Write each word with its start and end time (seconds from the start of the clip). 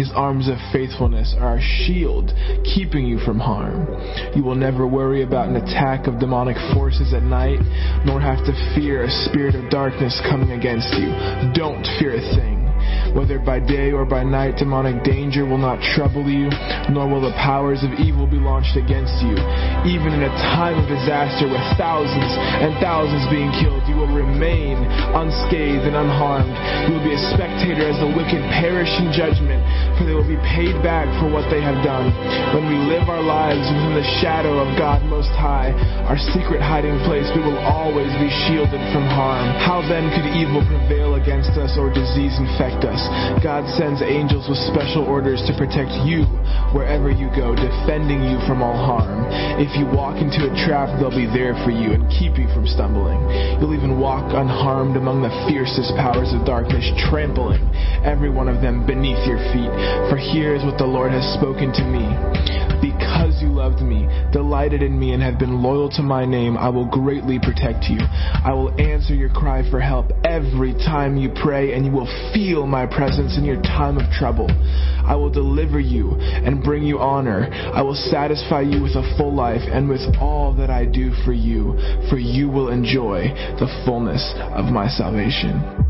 His 0.00 0.10
arms 0.14 0.48
of 0.48 0.56
faithfulness 0.72 1.34
are 1.38 1.48
our 1.48 1.60
shield, 1.60 2.32
keeping 2.64 3.04
you 3.04 3.18
from 3.18 3.38
harm. 3.38 3.86
You 4.34 4.42
will 4.42 4.54
never 4.54 4.86
worry 4.86 5.22
about 5.22 5.50
an 5.50 5.56
attack 5.56 6.06
of 6.06 6.18
demonic 6.18 6.56
forces 6.72 7.12
at 7.12 7.22
night, 7.22 7.60
nor 8.06 8.18
have 8.18 8.38
to 8.46 8.74
fear 8.74 9.04
a 9.04 9.10
spirit 9.28 9.54
of 9.54 9.68
darkness 9.68 10.18
coming 10.26 10.52
against 10.52 10.94
you. 10.94 11.12
Don't 11.52 11.84
fear 11.98 12.16
a 12.16 12.34
thing. 12.34 12.59
Whether 13.14 13.42
by 13.42 13.58
day 13.58 13.90
or 13.90 14.06
by 14.06 14.22
night, 14.22 14.54
demonic 14.56 15.02
danger 15.02 15.42
will 15.42 15.58
not 15.58 15.82
trouble 15.98 16.30
you, 16.30 16.46
nor 16.94 17.10
will 17.10 17.20
the 17.20 17.34
powers 17.34 17.82
of 17.82 17.90
evil 17.98 18.22
be 18.22 18.38
launched 18.38 18.78
against 18.78 19.18
you. 19.18 19.34
Even 19.82 20.14
in 20.14 20.22
a 20.22 20.32
time 20.54 20.78
of 20.78 20.86
disaster 20.86 21.50
with 21.50 21.62
thousands 21.74 22.30
and 22.62 22.70
thousands 22.78 23.26
being 23.26 23.50
killed, 23.58 23.82
you 23.90 23.98
will 23.98 24.14
remain 24.14 24.78
unscathed 25.18 25.90
and 25.90 25.98
unharmed. 25.98 26.54
You 26.86 26.94
will 26.94 27.06
be 27.06 27.18
a 27.18 27.24
spectator 27.34 27.82
as 27.82 27.98
the 27.98 28.14
wicked 28.14 28.42
perish 28.62 28.90
in 29.02 29.10
judgment, 29.10 29.58
for 29.98 30.06
they 30.06 30.14
will 30.14 30.26
be 30.26 30.38
paid 30.46 30.78
back 30.86 31.10
for 31.18 31.26
what 31.26 31.50
they 31.50 31.58
have 31.58 31.82
done. 31.82 32.14
When 32.54 32.70
we 32.70 32.78
live 32.86 33.10
our 33.10 33.22
lives 33.22 33.66
within 33.74 33.98
the 33.98 34.06
shadow 34.22 34.62
of 34.62 34.70
God 34.78 35.02
Most 35.10 35.34
High, 35.34 35.74
our 36.06 36.18
secret 36.30 36.62
hiding 36.62 37.02
place, 37.10 37.26
we 37.34 37.42
will 37.42 37.58
always 37.58 38.10
be 38.22 38.30
shielded 38.46 38.82
from 38.94 39.10
harm. 39.10 39.50
How 39.66 39.82
then 39.82 40.14
could 40.14 40.30
evil 40.30 40.62
prevail 40.62 41.18
against 41.18 41.58
us 41.58 41.74
or 41.74 41.90
disease 41.90 42.38
infect 42.38 42.86
us? 42.86 42.99
God 43.40 43.64
sends 43.76 44.02
angels 44.02 44.48
with 44.48 44.58
special 44.68 45.04
orders 45.04 45.40
to 45.48 45.52
protect 45.56 45.92
you 46.04 46.28
wherever 46.76 47.10
you 47.10 47.28
go, 47.34 47.54
defending 47.56 48.22
you 48.22 48.38
from 48.46 48.62
all 48.62 48.76
harm. 48.76 49.26
If 49.58 49.74
you 49.78 49.86
walk 49.86 50.22
into 50.22 50.46
a 50.46 50.52
trap, 50.66 50.88
they'll 50.98 51.14
be 51.14 51.26
there 51.26 51.54
for 51.64 51.70
you 51.70 51.92
and 51.92 52.06
keep 52.10 52.38
you 52.38 52.46
from 52.54 52.66
stumbling. 52.66 53.18
You'll 53.58 53.74
even 53.74 53.98
walk 53.98 54.32
unharmed 54.32 54.96
among 54.96 55.22
the 55.22 55.32
fiercest 55.48 55.96
powers 55.96 56.32
of 56.32 56.46
darkness, 56.46 56.86
trampling 57.10 57.62
every 58.04 58.30
one 58.30 58.48
of 58.48 58.62
them 58.62 58.86
beneath 58.86 59.20
your 59.26 59.40
feet. 59.52 59.72
For 60.08 60.16
here 60.16 60.54
is 60.54 60.64
what 60.64 60.78
the 60.78 60.88
Lord 60.88 61.12
has 61.12 61.26
spoken 61.34 61.72
to 61.74 61.84
me. 61.84 62.06
Because 62.80 63.42
you 63.42 63.48
loved 63.48 63.82
me, 63.82 64.08
delighted 64.32 64.82
in 64.82 64.98
me, 64.98 65.12
and 65.12 65.22
have 65.22 65.38
been 65.38 65.62
loyal 65.62 65.90
to 65.90 66.02
my 66.02 66.24
name, 66.24 66.56
I 66.56 66.70
will 66.70 66.86
greatly 66.86 67.38
protect 67.38 67.84
you. 67.84 67.98
I 68.00 68.54
will 68.54 68.72
answer 68.80 69.14
your 69.14 69.28
cry 69.28 69.68
for 69.70 69.80
help 69.80 70.12
every 70.24 70.72
time 70.72 71.18
you 71.18 71.30
pray, 71.42 71.74
and 71.74 71.84
you 71.84 71.92
will 71.92 72.08
feel 72.32 72.66
my 72.66 72.86
presence 72.90 73.36
in 73.36 73.44
your 73.44 73.60
time 73.62 73.98
of 73.98 74.10
trouble. 74.12 74.48
I 74.50 75.14
will 75.14 75.30
deliver 75.30 75.80
you 75.80 76.12
and 76.20 76.62
bring 76.62 76.82
you 76.82 76.98
honor. 76.98 77.48
I 77.50 77.82
will 77.82 77.94
satisfy 77.94 78.60
you 78.60 78.82
with 78.82 78.96
a 78.96 79.14
full 79.16 79.34
life 79.34 79.62
and 79.66 79.88
with 79.88 80.02
all 80.20 80.54
that 80.56 80.70
I 80.70 80.84
do 80.84 81.12
for 81.24 81.32
you, 81.32 81.76
for 82.10 82.18
you 82.18 82.48
will 82.48 82.68
enjoy 82.68 83.28
the 83.58 83.82
fullness 83.84 84.34
of 84.54 84.66
my 84.66 84.88
salvation. 84.88 85.89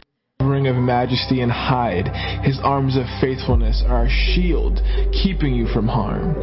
of 0.71 0.77
majesty 0.77 1.41
and 1.41 1.51
hide. 1.51 2.07
His 2.43 2.59
arms 2.63 2.95
of 2.95 3.03
faithfulness 3.19 3.83
are 3.85 4.05
a 4.05 4.09
shield, 4.09 4.79
keeping 5.11 5.53
you 5.53 5.67
from 5.67 5.87
harm. 5.87 6.33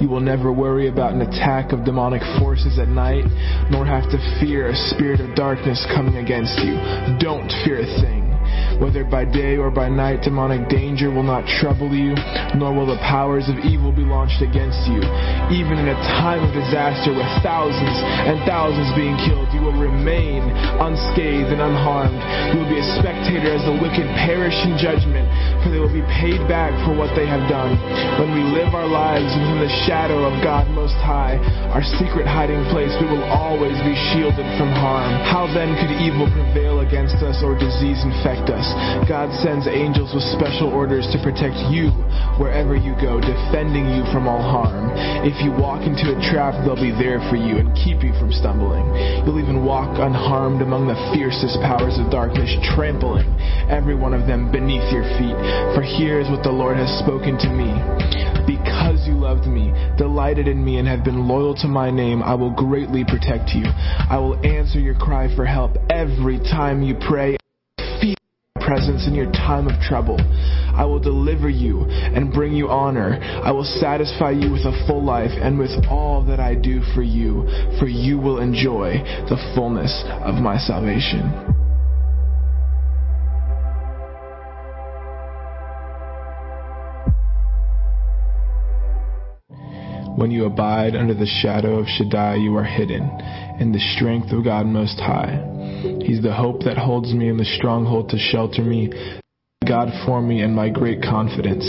You 0.00 0.08
will 0.08 0.20
never 0.20 0.52
worry 0.52 0.88
about 0.88 1.14
an 1.14 1.22
attack 1.22 1.72
of 1.72 1.84
demonic 1.84 2.22
forces 2.38 2.78
at 2.78 2.88
night, 2.88 3.24
nor 3.70 3.86
have 3.86 4.04
to 4.10 4.18
fear 4.40 4.68
a 4.68 4.76
spirit 4.92 5.20
of 5.20 5.34
darkness 5.34 5.84
coming 5.94 6.18
against 6.18 6.58
you. 6.60 6.76
Don't 7.18 7.48
fear 7.64 7.80
a 7.80 8.00
thing. 8.00 8.27
Whether 8.78 9.02
by 9.02 9.26
day 9.26 9.58
or 9.58 9.74
by 9.74 9.90
night, 9.90 10.22
demonic 10.22 10.70
danger 10.70 11.10
will 11.10 11.26
not 11.26 11.42
trouble 11.58 11.90
you, 11.90 12.14
nor 12.54 12.70
will 12.70 12.86
the 12.86 13.02
powers 13.02 13.50
of 13.50 13.58
evil 13.66 13.90
be 13.90 14.06
launched 14.06 14.38
against 14.38 14.78
you. 14.86 15.02
Even 15.50 15.82
in 15.82 15.90
a 15.90 15.98
time 16.22 16.46
of 16.46 16.54
disaster 16.54 17.10
with 17.10 17.26
thousands 17.42 17.98
and 18.30 18.38
thousands 18.46 18.86
being 18.94 19.18
killed, 19.26 19.50
you 19.50 19.66
will 19.66 19.74
remain 19.74 20.46
unscathed 20.78 21.50
and 21.50 21.58
unharmed. 21.58 22.22
You 22.54 22.62
will 22.62 22.70
be 22.70 22.78
a 22.78 22.88
spectator 23.02 23.50
as 23.50 23.66
the 23.66 23.74
wicked 23.82 24.06
perish 24.22 24.54
in 24.62 24.78
judgment, 24.78 25.26
for 25.66 25.74
they 25.74 25.82
will 25.82 25.90
be 25.90 26.06
paid 26.14 26.38
back 26.46 26.70
for 26.86 26.94
what 26.94 27.10
they 27.18 27.26
have 27.26 27.50
done. 27.50 27.74
When 28.22 28.30
we 28.30 28.46
live 28.46 28.78
our 28.78 28.86
lives 28.86 29.34
within 29.34 29.58
the 29.58 29.74
shadow 29.90 30.22
of 30.22 30.38
God 30.38 30.70
Most 30.70 30.96
High, 31.02 31.34
our 31.74 31.82
secret 31.98 32.30
hiding 32.30 32.62
place, 32.70 32.94
we 33.02 33.10
will 33.10 33.26
always 33.26 33.74
be 33.82 33.98
shielded 34.14 34.46
from 34.54 34.70
harm. 34.70 35.10
How 35.26 35.50
then 35.50 35.74
could 35.82 35.90
evil 35.98 36.30
prevail 36.30 36.86
against 36.86 37.18
us 37.26 37.42
or 37.42 37.58
disease 37.58 38.06
infect 38.06 38.54
us? 38.54 38.67
God 39.08 39.32
sends 39.40 39.66
angels 39.66 40.12
with 40.12 40.24
special 40.36 40.68
orders 40.68 41.08
to 41.12 41.18
protect 41.24 41.56
you 41.72 41.88
wherever 42.36 42.76
you 42.76 42.94
go, 43.00 43.18
defending 43.18 43.88
you 43.90 44.04
from 44.12 44.28
all 44.28 44.40
harm. 44.40 44.92
If 45.24 45.40
you 45.42 45.50
walk 45.50 45.82
into 45.82 46.14
a 46.14 46.18
trap, 46.30 46.54
they'll 46.62 46.78
be 46.78 46.94
there 46.94 47.18
for 47.32 47.36
you 47.36 47.58
and 47.58 47.74
keep 47.74 48.04
you 48.04 48.12
from 48.20 48.30
stumbling. 48.30 48.84
You'll 49.24 49.40
even 49.40 49.64
walk 49.64 49.98
unharmed 49.98 50.62
among 50.62 50.86
the 50.86 50.98
fiercest 51.10 51.58
powers 51.64 51.98
of 51.98 52.10
darkness, 52.10 52.52
trampling 52.76 53.26
every 53.68 53.94
one 53.94 54.14
of 54.14 54.26
them 54.26 54.52
beneath 54.52 54.86
your 54.92 55.04
feet. 55.16 55.36
For 55.74 55.82
here 55.82 56.20
is 56.20 56.28
what 56.28 56.42
the 56.42 56.54
Lord 56.54 56.76
has 56.76 56.90
spoken 57.00 57.36
to 57.38 57.50
me. 57.50 57.72
Because 58.46 59.06
you 59.06 59.14
loved 59.14 59.46
me, 59.46 59.72
delighted 59.98 60.48
in 60.48 60.64
me, 60.64 60.78
and 60.78 60.88
have 60.88 61.04
been 61.04 61.28
loyal 61.28 61.54
to 61.56 61.68
my 61.68 61.90
name, 61.90 62.22
I 62.22 62.34
will 62.34 62.50
greatly 62.50 63.04
protect 63.04 63.50
you. 63.50 63.64
I 63.66 64.16
will 64.18 64.36
answer 64.46 64.80
your 64.80 64.94
cry 64.94 65.34
for 65.34 65.44
help 65.44 65.76
every 65.90 66.38
time 66.38 66.82
you 66.82 66.96
pray 67.08 67.36
presence 68.68 69.06
in 69.06 69.14
your 69.14 69.32
time 69.32 69.66
of 69.66 69.80
trouble. 69.80 70.20
I 70.76 70.84
will 70.84 71.00
deliver 71.00 71.48
you 71.48 71.86
and 71.88 72.30
bring 72.30 72.52
you 72.52 72.68
honor. 72.68 73.18
I 73.42 73.50
will 73.50 73.64
satisfy 73.64 74.30
you 74.32 74.52
with 74.52 74.60
a 74.66 74.84
full 74.86 75.02
life 75.02 75.30
and 75.32 75.58
with 75.58 75.70
all 75.88 76.22
that 76.26 76.38
I 76.38 76.54
do 76.54 76.82
for 76.94 77.02
you, 77.02 77.48
for 77.80 77.88
you 77.88 78.18
will 78.18 78.40
enjoy 78.40 78.98
the 79.30 79.40
fullness 79.54 80.04
of 80.06 80.34
my 80.34 80.58
salvation. 80.58 81.54
When 90.18 90.30
you 90.30 90.44
abide 90.44 90.94
under 90.94 91.14
the 91.14 91.30
shadow 91.40 91.78
of 91.78 91.86
Shaddai, 91.86 92.34
you 92.34 92.54
are 92.56 92.64
hidden 92.64 93.47
in 93.60 93.72
the 93.72 93.80
strength 93.96 94.32
of 94.32 94.44
God 94.44 94.66
Most 94.66 94.98
High. 94.98 95.42
He's 96.02 96.22
the 96.22 96.34
hope 96.34 96.62
that 96.64 96.78
holds 96.78 97.12
me 97.12 97.28
and 97.28 97.38
the 97.38 97.44
stronghold 97.44 98.10
to 98.10 98.18
shelter 98.18 98.62
me. 98.62 98.90
God 99.66 99.88
for 100.06 100.22
me 100.22 100.40
and 100.40 100.54
my 100.54 100.70
great 100.70 101.02
confidence. 101.02 101.64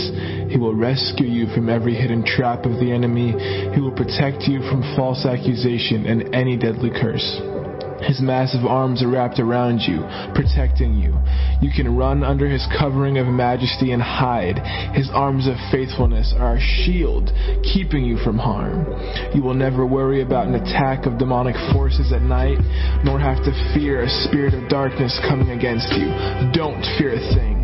He 0.50 0.56
will 0.56 0.74
rescue 0.74 1.26
you 1.26 1.46
from 1.54 1.68
every 1.68 1.94
hidden 1.94 2.24
trap 2.24 2.64
of 2.64 2.80
the 2.80 2.90
enemy. 2.90 3.32
He 3.74 3.80
will 3.80 3.92
protect 3.92 4.48
you 4.48 4.60
from 4.70 4.80
false 4.96 5.26
accusation 5.26 6.06
and 6.06 6.34
any 6.34 6.56
deadly 6.56 6.90
curse. 6.90 7.59
His 8.02 8.20
massive 8.20 8.64
arms 8.64 9.02
are 9.02 9.08
wrapped 9.08 9.38
around 9.38 9.80
you, 9.80 10.00
protecting 10.34 10.94
you. 10.94 11.18
You 11.60 11.70
can 11.74 11.96
run 11.96 12.24
under 12.24 12.48
his 12.48 12.66
covering 12.78 13.18
of 13.18 13.26
majesty 13.26 13.92
and 13.92 14.02
hide. 14.02 14.58
His 14.94 15.10
arms 15.12 15.46
of 15.46 15.54
faithfulness 15.70 16.34
are 16.38 16.56
a 16.56 16.60
shield, 16.60 17.30
keeping 17.62 18.04
you 18.04 18.16
from 18.24 18.38
harm. 18.38 18.86
You 19.34 19.42
will 19.42 19.54
never 19.54 19.86
worry 19.86 20.22
about 20.22 20.46
an 20.46 20.54
attack 20.54 21.06
of 21.06 21.18
demonic 21.18 21.56
forces 21.72 22.12
at 22.12 22.22
night, 22.22 22.58
nor 23.04 23.20
have 23.20 23.44
to 23.44 23.74
fear 23.74 24.02
a 24.02 24.08
spirit 24.24 24.54
of 24.54 24.68
darkness 24.68 25.18
coming 25.28 25.50
against 25.50 25.92
you. 25.92 26.08
Don't 26.52 26.82
fear 26.98 27.14
a 27.14 27.34
thing. 27.34 27.59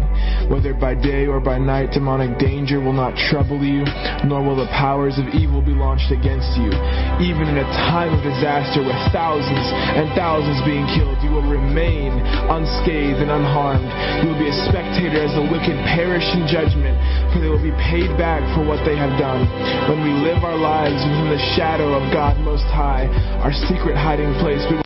Whether 0.46 0.74
by 0.78 0.94
day 0.94 1.26
or 1.26 1.42
by 1.42 1.58
night, 1.58 1.90
demonic 1.90 2.38
danger 2.38 2.78
will 2.78 2.94
not 2.94 3.18
trouble 3.28 3.58
you, 3.58 3.82
nor 4.22 4.46
will 4.46 4.54
the 4.54 4.70
powers 4.70 5.18
of 5.18 5.26
evil 5.34 5.58
be 5.58 5.74
launched 5.74 6.14
against 6.14 6.54
you. 6.54 6.70
Even 7.18 7.50
in 7.50 7.58
a 7.58 7.68
time 7.90 8.14
of 8.14 8.22
disaster 8.22 8.78
with 8.78 8.94
thousands 9.10 9.66
and 9.98 10.06
thousands 10.14 10.62
being 10.62 10.86
killed, 10.94 11.18
you 11.26 11.34
will 11.34 11.44
remain 11.44 12.14
unscathed 12.46 13.18
and 13.18 13.30
unharmed. 13.30 13.90
You 14.22 14.30
will 14.30 14.38
be 14.38 14.46
a 14.46 14.58
spectator 14.70 15.18
as 15.18 15.34
the 15.34 15.46
wicked 15.50 15.74
perish 15.90 16.26
in 16.38 16.46
judgment, 16.46 16.94
for 17.34 17.42
they 17.42 17.50
will 17.50 17.62
be 17.62 17.74
paid 17.82 18.14
back 18.14 18.46
for 18.54 18.62
what 18.62 18.86
they 18.86 18.94
have 18.94 19.18
done. 19.18 19.50
When 19.90 20.06
we 20.06 20.14
live 20.22 20.46
our 20.46 20.58
lives 20.58 21.02
within 21.02 21.34
the 21.34 21.42
shadow 21.58 21.90
of 21.98 22.06
God 22.14 22.38
Most 22.38 22.70
High, 22.70 23.10
our 23.42 23.52
secret 23.66 23.98
hiding 23.98 24.30
place, 24.38 24.62
we 24.70 24.85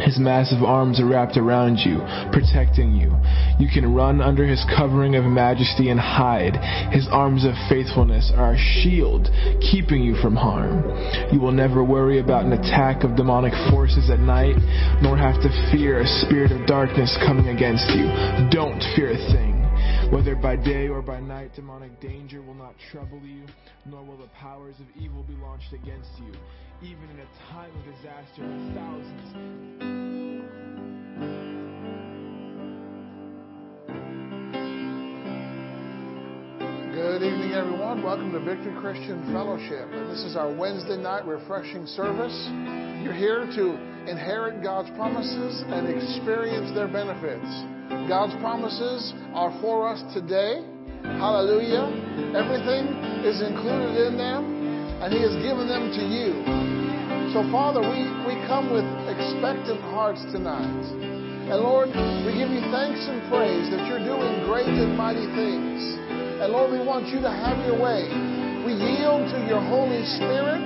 His 0.00 0.18
massive 0.18 0.62
arms 0.62 1.00
are 1.00 1.06
wrapped 1.06 1.36
around 1.36 1.78
you, 1.78 1.98
protecting 2.32 2.92
you. 2.92 3.16
You 3.58 3.68
can 3.72 3.94
run 3.94 4.20
under 4.20 4.46
his 4.46 4.64
covering 4.76 5.16
of 5.16 5.24
majesty 5.24 5.88
and 5.88 5.98
hide. 5.98 6.56
His 6.92 7.08
arms 7.10 7.44
of 7.44 7.54
faithfulness 7.68 8.32
are 8.36 8.54
a 8.54 8.58
shield, 8.58 9.28
keeping 9.60 10.02
you 10.02 10.14
from 10.16 10.36
harm. 10.36 10.84
You 11.32 11.40
will 11.40 11.52
never 11.52 11.82
worry 11.82 12.20
about 12.20 12.44
an 12.44 12.52
attack 12.52 13.04
of 13.04 13.16
demonic 13.16 13.54
forces 13.70 14.10
at 14.10 14.20
night, 14.20 14.56
nor 15.02 15.16
have 15.16 15.40
to 15.42 15.70
fear 15.72 16.00
a 16.00 16.06
spirit 16.06 16.52
of 16.52 16.66
darkness 16.66 17.16
coming 17.26 17.48
against 17.48 17.88
you. 17.90 18.06
Don't 18.50 18.80
fear 18.94 19.12
a 19.12 19.32
thing. 19.32 19.56
Whether 20.12 20.36
by 20.36 20.56
day 20.56 20.88
or 20.88 21.02
by 21.02 21.20
night, 21.20 21.54
demonic 21.54 22.00
danger 22.00 22.40
will 22.42 22.54
not 22.54 22.74
trouble 22.92 23.20
you, 23.24 23.42
nor 23.84 24.04
will 24.04 24.16
the 24.16 24.28
powers 24.40 24.76
of 24.78 24.86
evil 25.02 25.24
be 25.24 25.34
launched 25.34 25.72
against 25.72 26.10
you. 26.18 26.32
Even 26.82 27.08
in 27.08 27.20
a 27.20 27.52
time 27.52 27.70
of 27.74 27.84
disaster, 27.84 28.44
thousands 28.76 29.32
Good 36.92 37.22
evening, 37.22 37.52
everyone. 37.54 38.02
Welcome 38.02 38.30
to 38.32 38.40
Victory 38.40 38.74
Christian 38.78 39.32
Fellowship. 39.32 39.88
This 40.10 40.22
is 40.22 40.36
our 40.36 40.52
Wednesday 40.54 40.98
night 40.98 41.26
refreshing 41.26 41.86
service. 41.86 42.36
You're 43.02 43.14
here 43.14 43.46
to 43.56 44.10
inherit 44.10 44.62
God's 44.62 44.90
promises 44.90 45.64
and 45.68 45.88
experience 45.88 46.74
their 46.74 46.88
benefits. 46.88 47.48
God's 48.06 48.34
promises 48.42 49.14
are 49.32 49.58
for 49.62 49.88
us 49.88 50.02
today. 50.12 50.60
Hallelujah. 51.02 51.88
Everything 52.36 52.92
is 53.24 53.40
included 53.40 54.08
in 54.08 54.18
them, 54.18 54.55
and 55.02 55.12
He 55.12 55.20
has 55.20 55.36
given 55.44 55.68
them 55.68 55.92
to 55.92 56.02
you. 56.02 56.76
So, 57.36 57.44
Father, 57.52 57.84
we, 57.84 58.08
we 58.24 58.40
come 58.48 58.72
with 58.72 58.86
expectant 59.12 59.82
hearts 59.92 60.24
tonight. 60.32 60.84
And 61.46 61.62
Lord, 61.62 61.92
we 62.24 62.32
give 62.34 62.48
you 62.48 62.64
thanks 62.72 63.04
and 63.06 63.20
praise 63.28 63.68
that 63.70 63.84
you're 63.86 64.02
doing 64.02 64.46
great 64.48 64.66
and 64.66 64.96
mighty 64.96 65.28
things. 65.36 65.78
And 66.40 66.48
Lord, 66.50 66.72
we 66.72 66.80
want 66.80 67.12
you 67.12 67.20
to 67.20 67.30
have 67.30 67.60
your 67.68 67.78
way. 67.78 68.08
We 68.64 68.74
yield 68.74 69.30
to 69.30 69.38
your 69.46 69.60
Holy 69.62 70.02
Spirit, 70.18 70.64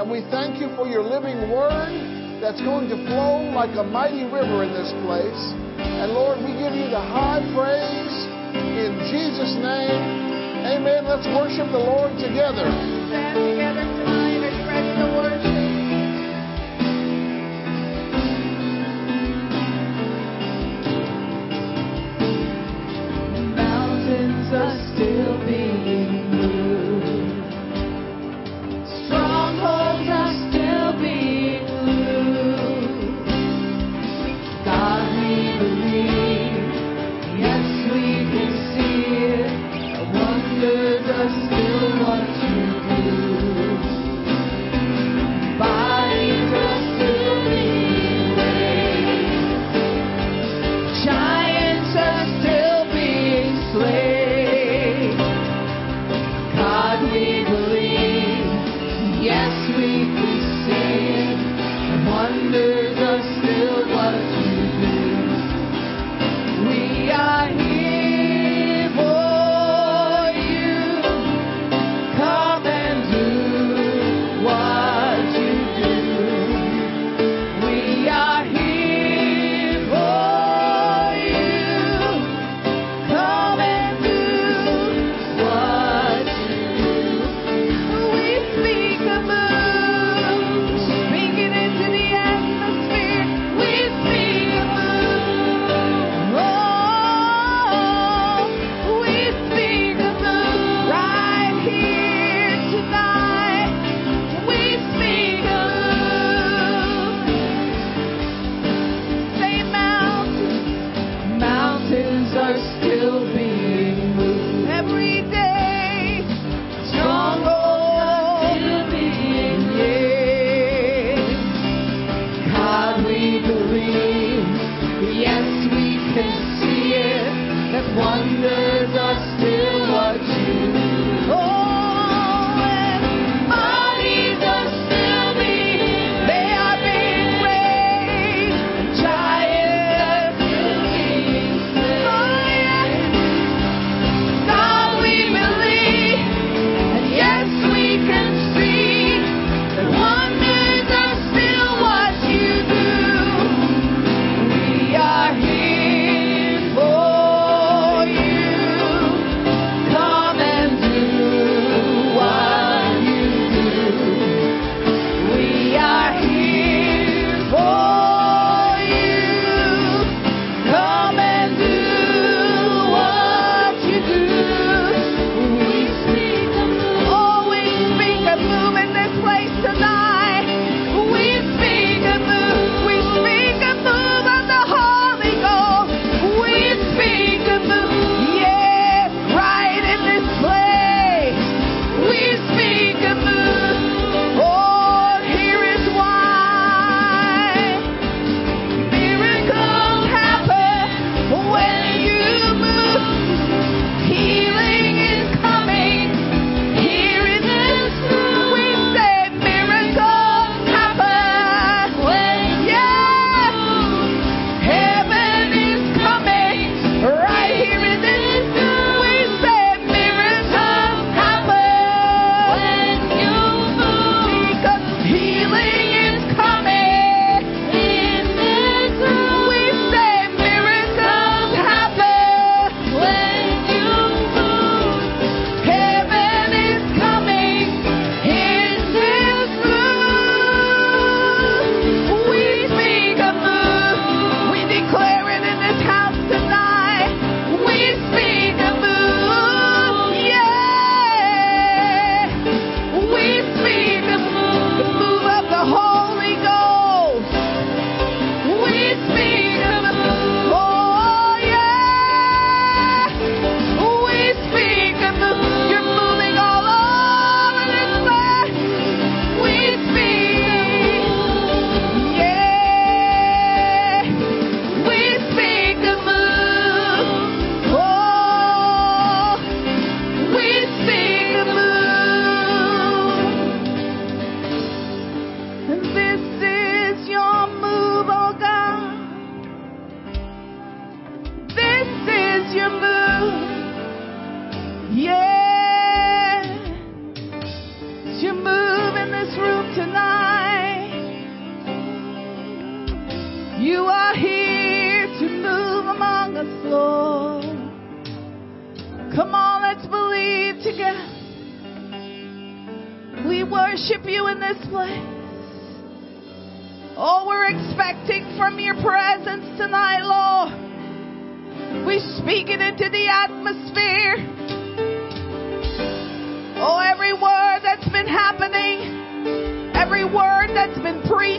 and 0.00 0.10
we 0.10 0.26
thank 0.32 0.58
you 0.58 0.74
for 0.74 0.88
your 0.88 1.06
living 1.06 1.52
word 1.52 1.92
that's 2.40 2.60
going 2.62 2.88
to 2.88 2.98
flow 3.06 3.52
like 3.54 3.74
a 3.76 3.84
mighty 3.84 4.24
river 4.24 4.64
in 4.64 4.72
this 4.74 4.90
place. 5.06 5.42
And 5.78 6.10
Lord, 6.14 6.38
we 6.40 6.56
give 6.56 6.74
you 6.74 6.90
the 6.90 6.98
high 6.98 7.42
praise 7.54 8.16
in 8.54 8.96
Jesus' 9.12 9.54
name. 9.60 10.37
Amen. 10.66 11.04
Let's 11.04 11.26
worship 11.26 11.70
the 11.70 11.78
Lord 11.78 12.12
together. 12.18 12.66
Stand 13.08 13.36
together 13.36 13.84
tonight 13.84 14.42
and 14.42 15.16
worship. 15.16 15.47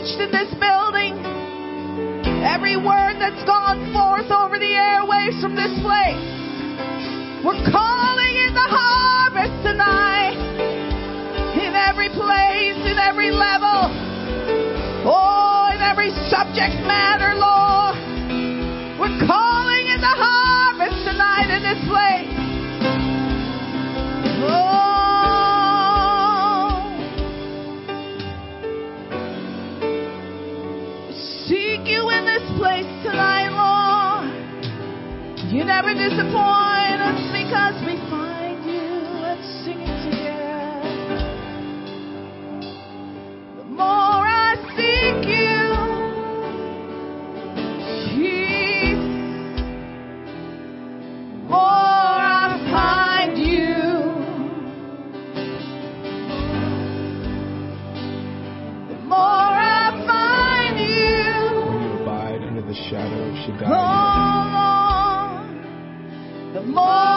preached 0.00 0.20
in 0.20 0.32
this 0.32 0.48
building, 0.56 1.12
every 2.40 2.76
word 2.76 3.20
that's 3.20 3.44
gone 3.44 3.92
forth 3.92 4.30
over 4.32 4.58
the 4.58 4.72
airwaves 4.72 5.36
from 5.42 5.54
this 5.54 5.76
place, 5.84 6.24
we're 7.44 7.60
calling 7.68 8.34
in 8.48 8.54
the 8.54 8.64
harvest 8.64 9.52
tonight. 9.62 10.40
In 11.60 11.76
every 11.76 12.08
place, 12.08 12.80
in 12.80 12.96
every 12.96 13.30
level, 13.30 13.92
oh, 15.04 15.68
in 15.74 15.82
every 15.82 16.12
subject 16.32 16.80
matter, 16.88 17.36
Lord. 17.36 17.96
We're 18.96 19.20
calling 19.28 19.84
in 19.84 20.00
the 20.00 20.16
harvest 20.16 20.96
tonight 21.04 21.52
in 21.52 21.60
this 21.60 21.82
place. 21.84 22.29
place 32.60 32.84
tonight, 33.02 33.48
Lord. 33.56 34.28
You 35.48 35.64
never 35.64 35.96
disappoint 35.96 37.00
us 37.00 37.16
because 37.32 37.80
we 37.88 37.96
shadow 62.90 63.34
she 63.44 63.52
died. 63.52 64.50
The 66.54 66.62
more 66.62 67.09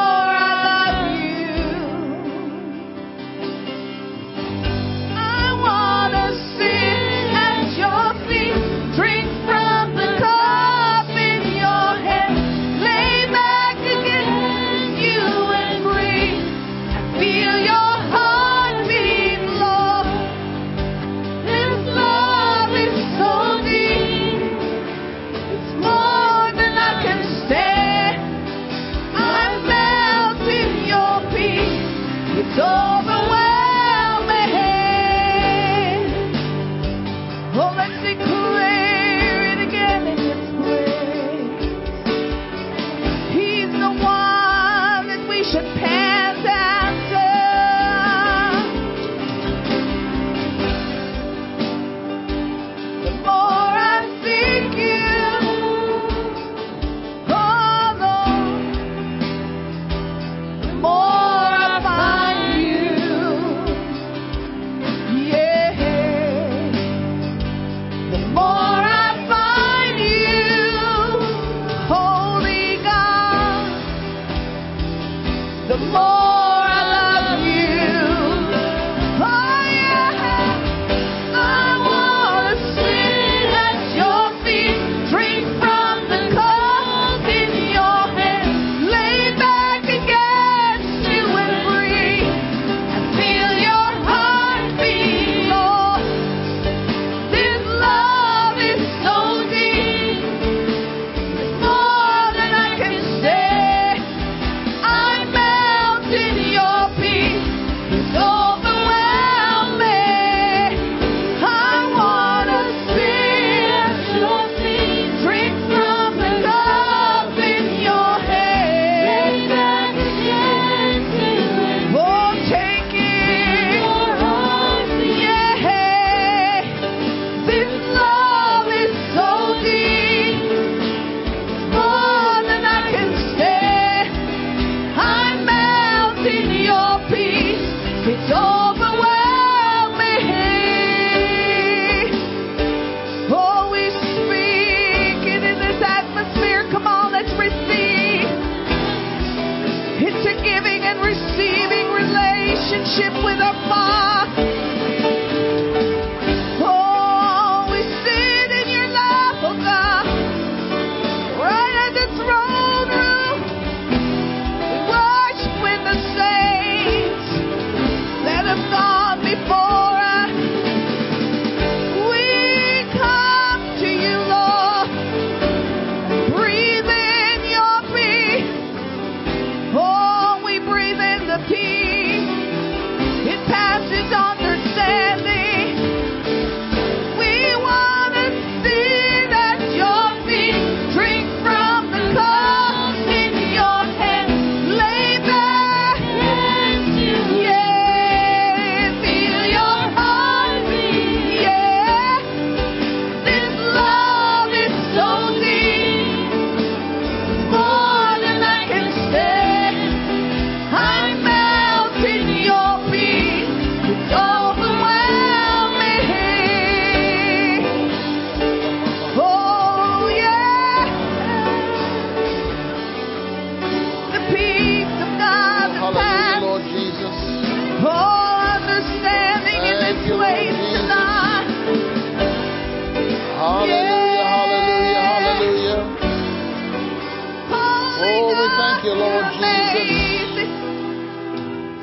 Thank 238.83 238.99
you, 238.99 238.99
Lord 238.99 239.23
Jesus. 239.39 240.51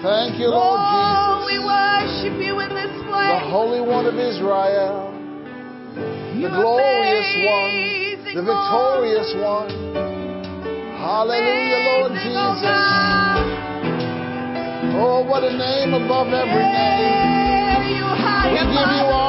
Thank 0.04 0.36
you, 0.36 0.48
Lord 0.52 0.76
Oh, 0.84 1.48
we 1.48 1.56
worship 1.56 2.36
you 2.36 2.60
in 2.60 2.68
this 2.76 2.92
place. 3.08 3.32
The. 3.32 3.48
Holy 3.48 3.80
One 3.80 4.04
of 4.04 4.20
Israel, 4.20 5.08
the 5.96 6.50
glorious 6.52 7.30
one, 7.48 7.72
the 8.36 8.44
victorious 8.44 9.32
one. 9.40 9.72
Hallelujah, 11.00 11.80
Lord 11.88 12.12
Jesus. 12.20 12.68
Oh, 15.00 15.24
what 15.24 15.42
a 15.42 15.56
name 15.56 15.94
above 15.96 16.28
every 16.28 16.68
name. 16.68 17.16
Yeah, 17.16 17.88
you 17.88 18.04
high 18.04 18.52
We 18.52 18.60
give 18.60 18.76
you 18.76 18.76
above 18.76 19.19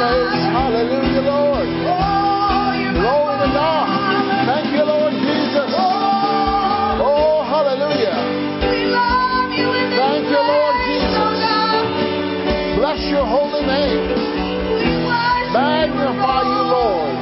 and. 0.00 0.52
Hallelujah, 0.56 1.22
Lord. 1.24 1.68
Glory 2.96 3.36
to 3.42 3.48
God. 3.52 3.86
Thank 4.46 4.72
you, 4.74 4.84
Lord 4.84 5.12
Jesus. 5.12 5.70
Oh, 5.76 7.44
hallelujah. 7.46 8.16
Thank 9.96 10.24
you, 10.28 10.40
Lord 10.40 10.76
Jesus. 10.86 11.38
Bless 12.76 13.00
your 13.10 13.26
holy 13.26 13.64
name. 13.66 14.06
Magnify 15.52 16.42
you, 16.44 16.62
Lord. 16.68 17.14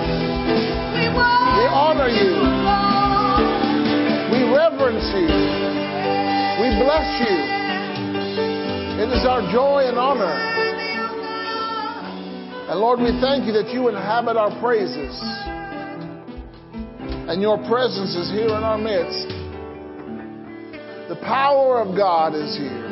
We 1.55 1.65
honor 1.71 2.09
you. 2.11 2.35
We 4.33 4.43
reverence 4.53 5.07
you. 5.15 5.31
We 6.61 6.69
bless 6.83 7.09
you. 7.21 7.37
It 9.03 9.09
is 9.11 9.27
our 9.27 9.43
joy 9.53 9.87
and 9.87 9.99
honor. 9.99 10.54
And 12.75 12.81
Lord, 12.81 12.99
we 12.99 13.17
thank 13.21 13.47
you 13.47 13.53
that 13.53 13.73
you 13.73 13.87
inhabit 13.87 14.37
our 14.37 14.51
praises. 14.61 15.15
And 17.31 17.41
your 17.41 17.57
presence 17.69 18.17
is 18.17 18.33
here 18.33 18.49
in 18.49 18.65
our 18.67 18.77
midst. 18.77 19.29
The 21.09 21.15
power 21.23 21.79
of 21.79 21.97
God 21.97 22.35
is 22.35 22.57
here. 22.59 22.83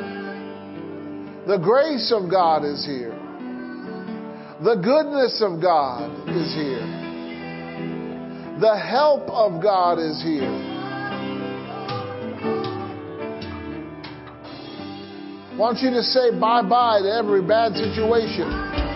The 1.49 1.59
grace 1.59 2.15
of 2.15 2.31
God 2.31 2.65
is 2.65 2.87
here. 2.87 3.11
The 4.63 4.77
goodness 4.77 5.43
of 5.43 5.61
God 5.61 6.29
is 6.29 6.55
here. 6.55 6.87
The 8.61 8.79
help 8.79 9.29
of 9.31 9.61
God 9.61 9.99
is 9.99 10.23
here. 10.23 10.71
want 15.59 15.79
you 15.81 15.91
to 15.91 16.03
say 16.03 16.31
bye 16.39 16.63
bye 16.63 17.01
to 17.03 17.13
every 17.13 17.43
bad 17.43 17.75
situation. 17.75 18.92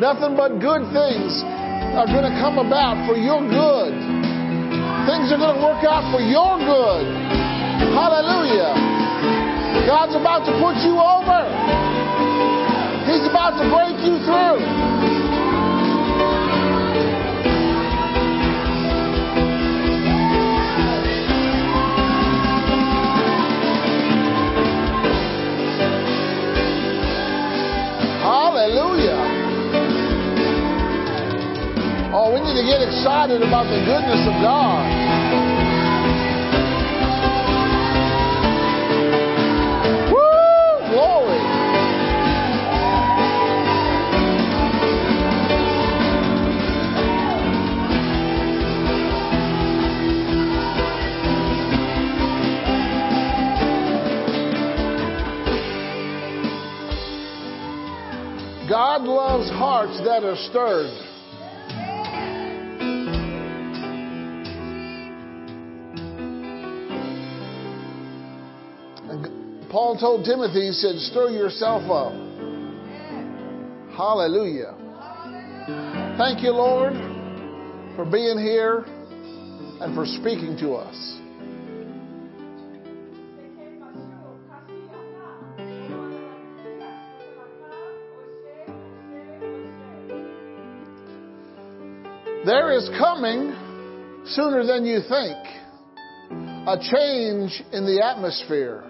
Nothing 0.00 0.32
but 0.32 0.56
good 0.64 0.80
things 0.96 1.44
are 1.92 2.08
going 2.08 2.24
to 2.24 2.32
come 2.40 2.56
about 2.56 3.04
for 3.04 3.20
your 3.20 3.44
good. 3.44 3.92
Things 5.04 5.28
are 5.28 5.36
going 5.36 5.52
to 5.52 5.60
work 5.60 5.84
out 5.84 6.08
for 6.08 6.24
your 6.24 6.56
good. 6.56 7.04
Hallelujah. 7.92 8.72
God's 9.84 10.16
about 10.16 10.48
to 10.48 10.56
put 10.56 10.80
you 10.88 10.96
over. 10.96 11.44
He's 13.12 13.28
about 13.28 13.60
to 13.60 13.68
break 13.68 14.00
you 14.00 14.16
through. 14.24 15.19
Oh, 32.22 32.34
we 32.34 32.40
need 32.40 32.52
to 32.52 32.66
get 32.68 32.82
excited 32.82 33.40
about 33.40 33.64
the 33.64 33.80
goodness 33.80 34.20
of 34.28 34.36
God. 34.44 34.84
Woo! 40.12 40.20
God 58.68 59.04
loves 59.04 59.48
hearts 59.48 59.98
that 60.04 60.22
are 60.22 60.36
stirred. 60.36 61.09
Paul 69.70 69.96
told 70.00 70.24
Timothy, 70.24 70.66
he 70.66 70.72
said, 70.72 70.96
stir 70.98 71.30
yourself 71.30 71.88
up. 71.88 72.12
Hallelujah. 73.96 74.74
Thank 76.18 76.42
you, 76.42 76.50
Lord, 76.50 76.94
for 77.94 78.04
being 78.04 78.38
here 78.38 78.84
and 79.80 79.94
for 79.94 80.06
speaking 80.06 80.56
to 80.58 80.72
us. 80.72 81.16
There 92.44 92.72
is 92.72 92.88
coming, 92.98 93.54
sooner 94.26 94.66
than 94.66 94.84
you 94.84 95.00
think, 95.08 95.36
a 96.66 96.76
change 96.80 97.62
in 97.72 97.84
the 97.84 98.02
atmosphere. 98.04 98.89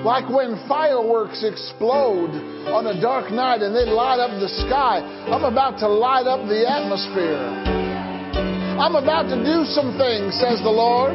Like 0.00 0.32
when 0.32 0.56
fireworks 0.64 1.44
explode 1.44 2.32
on 2.72 2.88
a 2.88 2.96
dark 3.00 3.28
night 3.28 3.60
and 3.60 3.76
they 3.76 3.84
light 3.84 4.16
up 4.16 4.32
the 4.40 4.48
sky, 4.64 5.04
I'm 5.28 5.44
about 5.44 5.76
to 5.84 5.88
light 5.88 6.24
up 6.24 6.48
the 6.48 6.64
atmosphere. 6.64 7.36
I'm 8.80 8.96
about 8.96 9.28
to 9.28 9.36
do 9.44 9.68
some 9.68 10.00
things, 10.00 10.40
says 10.40 10.64
the 10.64 10.72
Lord. 10.72 11.12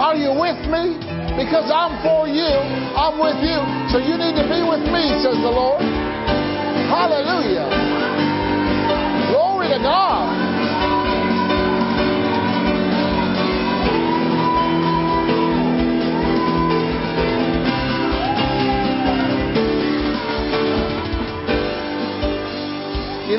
Are 0.00 0.16
you 0.16 0.32
with 0.32 0.56
me? 0.72 0.96
Because 1.36 1.68
I'm 1.68 2.00
for 2.00 2.24
you, 2.24 2.48
I'm 2.96 3.20
with 3.20 3.44
you. 3.44 3.60
So 3.92 4.00
you 4.00 4.16
need 4.16 4.32
to 4.40 4.48
be 4.48 4.64
with 4.64 4.88
me, 4.88 5.12
says 5.20 5.36
the 5.36 5.52
Lord. 5.52 5.84
Hallelujah. 6.88 7.68
Glory 9.28 9.68
to 9.68 9.78
God. 9.84 10.47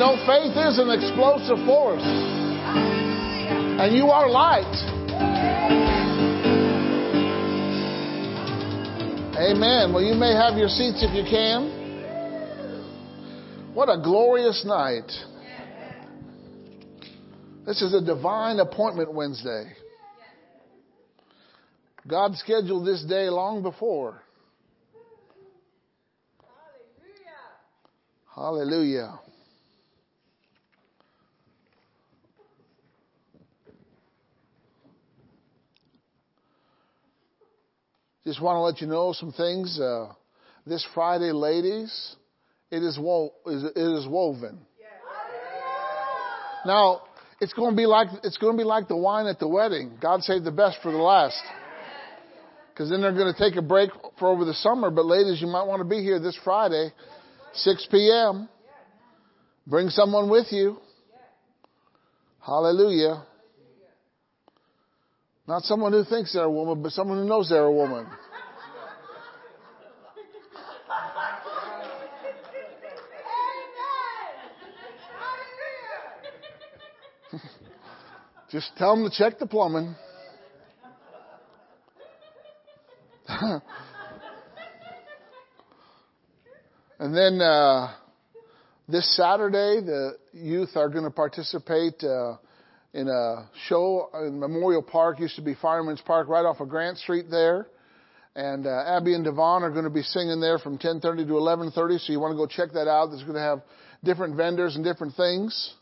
You 0.00 0.06
know, 0.06 0.16
faith 0.24 0.56
is 0.56 0.78
an 0.78 0.88
explosive 0.88 1.58
force. 1.66 2.00
And 2.00 3.94
you 3.94 4.06
are 4.06 4.30
light. 4.30 4.64
Amen. 9.36 9.92
Well, 9.92 10.02
you 10.02 10.14
may 10.14 10.32
have 10.32 10.56
your 10.56 10.70
seats 10.70 11.04
if 11.06 11.14
you 11.14 11.24
can. 11.28 11.68
What 13.74 13.90
a 13.90 14.00
glorious 14.02 14.64
night. 14.64 15.12
This 17.66 17.82
is 17.82 17.92
a 17.92 18.00
divine 18.00 18.58
appointment 18.58 19.12
Wednesday. 19.12 19.74
God 22.08 22.36
scheduled 22.36 22.86
this 22.86 23.04
day 23.04 23.28
long 23.28 23.62
before. 23.62 24.22
Hallelujah. 28.34 29.20
Just 38.30 38.40
want 38.40 38.54
to 38.54 38.60
let 38.60 38.80
you 38.80 38.86
know 38.86 39.12
some 39.12 39.32
things. 39.32 39.80
Uh, 39.80 40.12
this 40.64 40.86
Friday, 40.94 41.32
ladies, 41.32 42.14
it 42.70 42.80
is, 42.80 42.96
wo- 42.96 43.32
it 43.44 43.76
is 43.76 44.06
woven. 44.06 44.56
Now, 46.64 47.02
it's 47.40 47.52
going 47.54 47.72
to 47.72 47.76
be 47.76 47.86
like 47.86 48.06
it's 48.22 48.36
going 48.36 48.52
to 48.52 48.56
be 48.56 48.62
like 48.62 48.86
the 48.86 48.96
wine 48.96 49.26
at 49.26 49.40
the 49.40 49.48
wedding. 49.48 49.98
God 50.00 50.22
saved 50.22 50.44
the 50.44 50.52
best 50.52 50.78
for 50.80 50.92
the 50.92 50.98
last. 50.98 51.42
Because 52.72 52.88
then 52.88 53.00
they're 53.00 53.10
going 53.10 53.34
to 53.34 53.36
take 53.36 53.56
a 53.56 53.62
break 53.62 53.90
for 54.20 54.28
over 54.28 54.44
the 54.44 54.54
summer. 54.54 54.90
But 54.90 55.06
ladies, 55.06 55.40
you 55.40 55.48
might 55.48 55.66
want 55.66 55.80
to 55.80 55.88
be 55.88 56.00
here 56.00 56.20
this 56.20 56.38
Friday, 56.44 56.92
6 57.52 57.88
p.m. 57.90 58.48
Bring 59.66 59.88
someone 59.88 60.30
with 60.30 60.52
you. 60.52 60.78
Hallelujah. 62.46 63.24
Not 65.48 65.64
someone 65.64 65.90
who 65.90 66.04
thinks 66.04 66.32
they're 66.32 66.44
a 66.44 66.50
woman, 66.50 66.80
but 66.80 66.92
someone 66.92 67.18
who 67.18 67.24
knows 67.24 67.48
they're 67.48 67.64
a 67.64 67.72
woman. 67.72 68.06
Just 78.50 78.72
tell 78.76 78.96
them 78.96 79.08
to 79.08 79.16
check 79.16 79.38
the 79.38 79.46
plumbing. 79.46 79.94
and 86.98 87.14
then 87.14 87.40
uh, 87.40 87.94
this 88.88 89.16
Saturday, 89.16 89.80
the 89.86 90.16
youth 90.32 90.70
are 90.74 90.88
going 90.88 91.04
to 91.04 91.10
participate 91.10 92.02
uh, 92.02 92.38
in 92.92 93.06
a 93.06 93.48
show 93.68 94.10
in 94.26 94.40
Memorial 94.40 94.82
Park. 94.82 95.20
Used 95.20 95.36
to 95.36 95.42
be 95.42 95.54
Fireman's 95.54 96.00
Park, 96.00 96.28
right 96.28 96.44
off 96.44 96.58
of 96.58 96.68
Grant 96.68 96.98
Street 96.98 97.26
there. 97.30 97.68
And 98.34 98.66
uh, 98.66 98.84
Abby 98.84 99.14
and 99.14 99.24
Devon 99.24 99.62
are 99.62 99.70
going 99.70 99.84
to 99.84 99.90
be 99.90 100.02
singing 100.02 100.40
there 100.40 100.58
from 100.58 100.76
10:30 100.76 101.02
to 101.28 101.34
11:30. 101.34 102.00
So 102.00 102.12
you 102.12 102.18
want 102.18 102.32
to 102.32 102.36
go 102.36 102.48
check 102.48 102.72
that 102.72 102.88
out. 102.88 103.10
There's 103.10 103.22
going 103.22 103.34
to 103.34 103.40
have 103.40 103.62
different 104.02 104.36
vendors 104.36 104.74
and 104.74 104.84
different 104.84 105.14
things. 105.14 105.74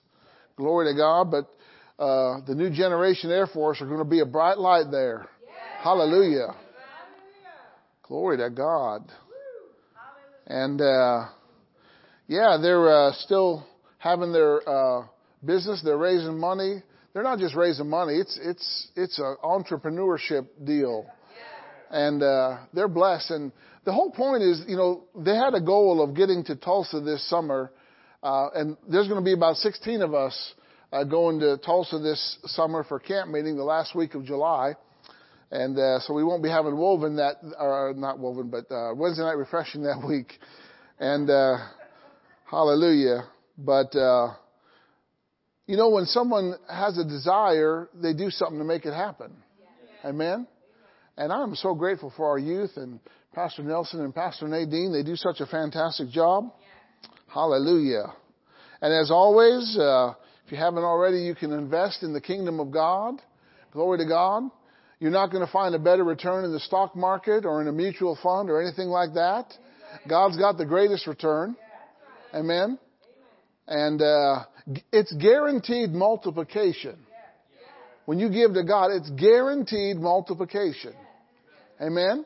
Glory 0.56 0.92
to 0.92 0.96
God. 0.98 1.30
But 1.30 1.48
uh, 1.98 2.40
the 2.46 2.54
new 2.54 2.70
generation 2.70 3.30
Air 3.30 3.48
Force 3.48 3.80
are 3.80 3.86
going 3.86 3.98
to 3.98 4.04
be 4.04 4.20
a 4.20 4.26
bright 4.26 4.58
light 4.58 4.90
there. 4.90 5.26
Hallelujah. 5.82 6.54
Glory 8.02 8.36
to 8.38 8.50
God. 8.50 9.02
And 10.46 10.80
uh, 10.80 11.26
yeah, 12.28 12.56
they're 12.60 12.88
uh, 12.88 13.12
still 13.14 13.66
having 13.98 14.32
their 14.32 14.68
uh, 14.68 15.06
business. 15.44 15.82
They're 15.84 15.98
raising 15.98 16.38
money. 16.38 16.82
They're 17.12 17.22
not 17.22 17.38
just 17.38 17.54
raising 17.54 17.90
money. 17.90 18.14
It's 18.14 18.38
it's 18.40 18.88
it's 18.94 19.18
an 19.18 19.36
entrepreneurship 19.42 20.46
deal, 20.64 21.04
and 21.90 22.22
uh, 22.22 22.58
they're 22.72 22.88
blessed. 22.88 23.30
And 23.30 23.52
the 23.84 23.92
whole 23.92 24.10
point 24.10 24.42
is, 24.42 24.62
you 24.68 24.76
know, 24.76 25.04
they 25.16 25.34
had 25.34 25.54
a 25.54 25.60
goal 25.60 26.02
of 26.02 26.14
getting 26.14 26.44
to 26.44 26.54
Tulsa 26.54 27.00
this 27.00 27.28
summer, 27.28 27.72
uh, 28.22 28.48
and 28.54 28.76
there's 28.88 29.08
going 29.08 29.20
to 29.20 29.24
be 29.24 29.32
about 29.32 29.56
16 29.56 30.00
of 30.02 30.14
us 30.14 30.54
uh, 30.92 31.04
going 31.04 31.40
to 31.40 31.58
Tulsa 31.58 31.98
this 31.98 32.38
summer 32.46 32.84
for 32.84 32.98
camp 32.98 33.30
meeting 33.30 33.56
the 33.56 33.64
last 33.64 33.94
week 33.94 34.14
of 34.14 34.24
July. 34.24 34.74
And 35.50 35.78
uh, 35.78 36.00
so 36.00 36.14
we 36.14 36.24
won't 36.24 36.42
be 36.42 36.50
having 36.50 36.76
woven 36.76 37.16
that, 37.16 37.36
or 37.58 37.94
not 37.96 38.18
woven, 38.18 38.50
but 38.50 38.70
uh, 38.74 38.94
Wednesday 38.94 39.22
night 39.22 39.36
refreshing 39.36 39.82
that 39.82 40.06
week. 40.06 40.32
And 40.98 41.30
uh, 41.30 41.56
hallelujah. 42.50 43.24
But 43.56 43.94
uh, 43.96 44.34
you 45.66 45.76
know, 45.76 45.90
when 45.90 46.04
someone 46.06 46.54
has 46.70 46.98
a 46.98 47.04
desire, 47.04 47.88
they 47.94 48.14
do 48.14 48.30
something 48.30 48.58
to 48.58 48.64
make 48.64 48.84
it 48.86 48.94
happen. 48.94 49.32
Amen. 50.04 50.46
And 51.16 51.32
I'm 51.32 51.54
so 51.56 51.74
grateful 51.74 52.12
for 52.16 52.28
our 52.30 52.38
youth 52.38 52.72
and 52.76 53.00
Pastor 53.34 53.62
Nelson 53.62 54.00
and 54.00 54.14
Pastor 54.14 54.48
Nadine. 54.48 54.92
They 54.92 55.02
do 55.02 55.16
such 55.16 55.40
a 55.40 55.46
fantastic 55.46 56.08
job. 56.10 56.52
Hallelujah. 57.26 58.14
And 58.80 58.94
as 58.94 59.10
always, 59.10 59.76
uh, 59.78 60.14
if 60.48 60.52
you 60.52 60.56
haven't 60.56 60.82
already, 60.82 61.18
you 61.18 61.34
can 61.34 61.52
invest 61.52 62.02
in 62.02 62.14
the 62.14 62.22
kingdom 62.22 62.58
of 62.58 62.70
God. 62.70 63.20
Glory 63.70 63.98
to 63.98 64.06
God. 64.06 64.44
You're 64.98 65.10
not 65.10 65.30
going 65.30 65.44
to 65.44 65.52
find 65.52 65.74
a 65.74 65.78
better 65.78 66.02
return 66.02 66.46
in 66.46 66.52
the 66.52 66.60
stock 66.60 66.96
market 66.96 67.44
or 67.44 67.60
in 67.60 67.68
a 67.68 67.72
mutual 67.72 68.18
fund 68.22 68.48
or 68.48 68.62
anything 68.62 68.88
like 68.88 69.12
that. 69.12 69.52
God's 70.08 70.38
got 70.38 70.56
the 70.56 70.64
greatest 70.64 71.06
return. 71.06 71.54
Amen. 72.32 72.78
And 73.66 74.00
uh, 74.00 74.44
it's 74.90 75.12
guaranteed 75.16 75.90
multiplication. 75.90 76.96
When 78.06 78.18
you 78.18 78.30
give 78.30 78.54
to 78.54 78.64
God, 78.64 78.90
it's 78.90 79.10
guaranteed 79.10 79.98
multiplication. 79.98 80.94
Amen. 81.78 82.24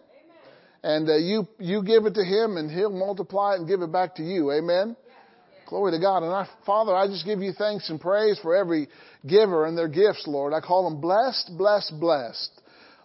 And 0.85 1.11
uh, 1.11 1.17
you 1.17 1.49
you 1.59 1.83
give 1.83 2.07
it 2.07 2.15
to 2.15 2.25
Him, 2.25 2.57
and 2.57 2.71
He'll 2.71 2.97
multiply 2.97 3.55
it 3.55 3.59
and 3.59 3.69
give 3.69 3.83
it 3.83 3.91
back 3.91 4.15
to 4.17 4.23
you. 4.23 4.53
Amen. 4.53 4.95
Glory 5.73 5.93
to 5.93 5.99
God. 5.99 6.23
And 6.23 6.31
I, 6.31 6.47
Father, 6.67 6.95
I 6.95 7.07
just 7.07 7.25
give 7.25 7.41
you 7.41 7.55
thanks 7.55 7.89
and 7.89 7.99
praise 7.99 8.39
for 8.43 8.55
every 8.55 8.89
giver 9.27 9.65
and 9.65 9.77
their 9.77 9.89
gifts, 9.89 10.27
Lord. 10.27 10.53
I 10.53 10.61
call 10.61 10.85
them 10.85 11.01
blessed, 11.01 11.53
blessed, 11.57 11.95
blessed. 11.99 12.61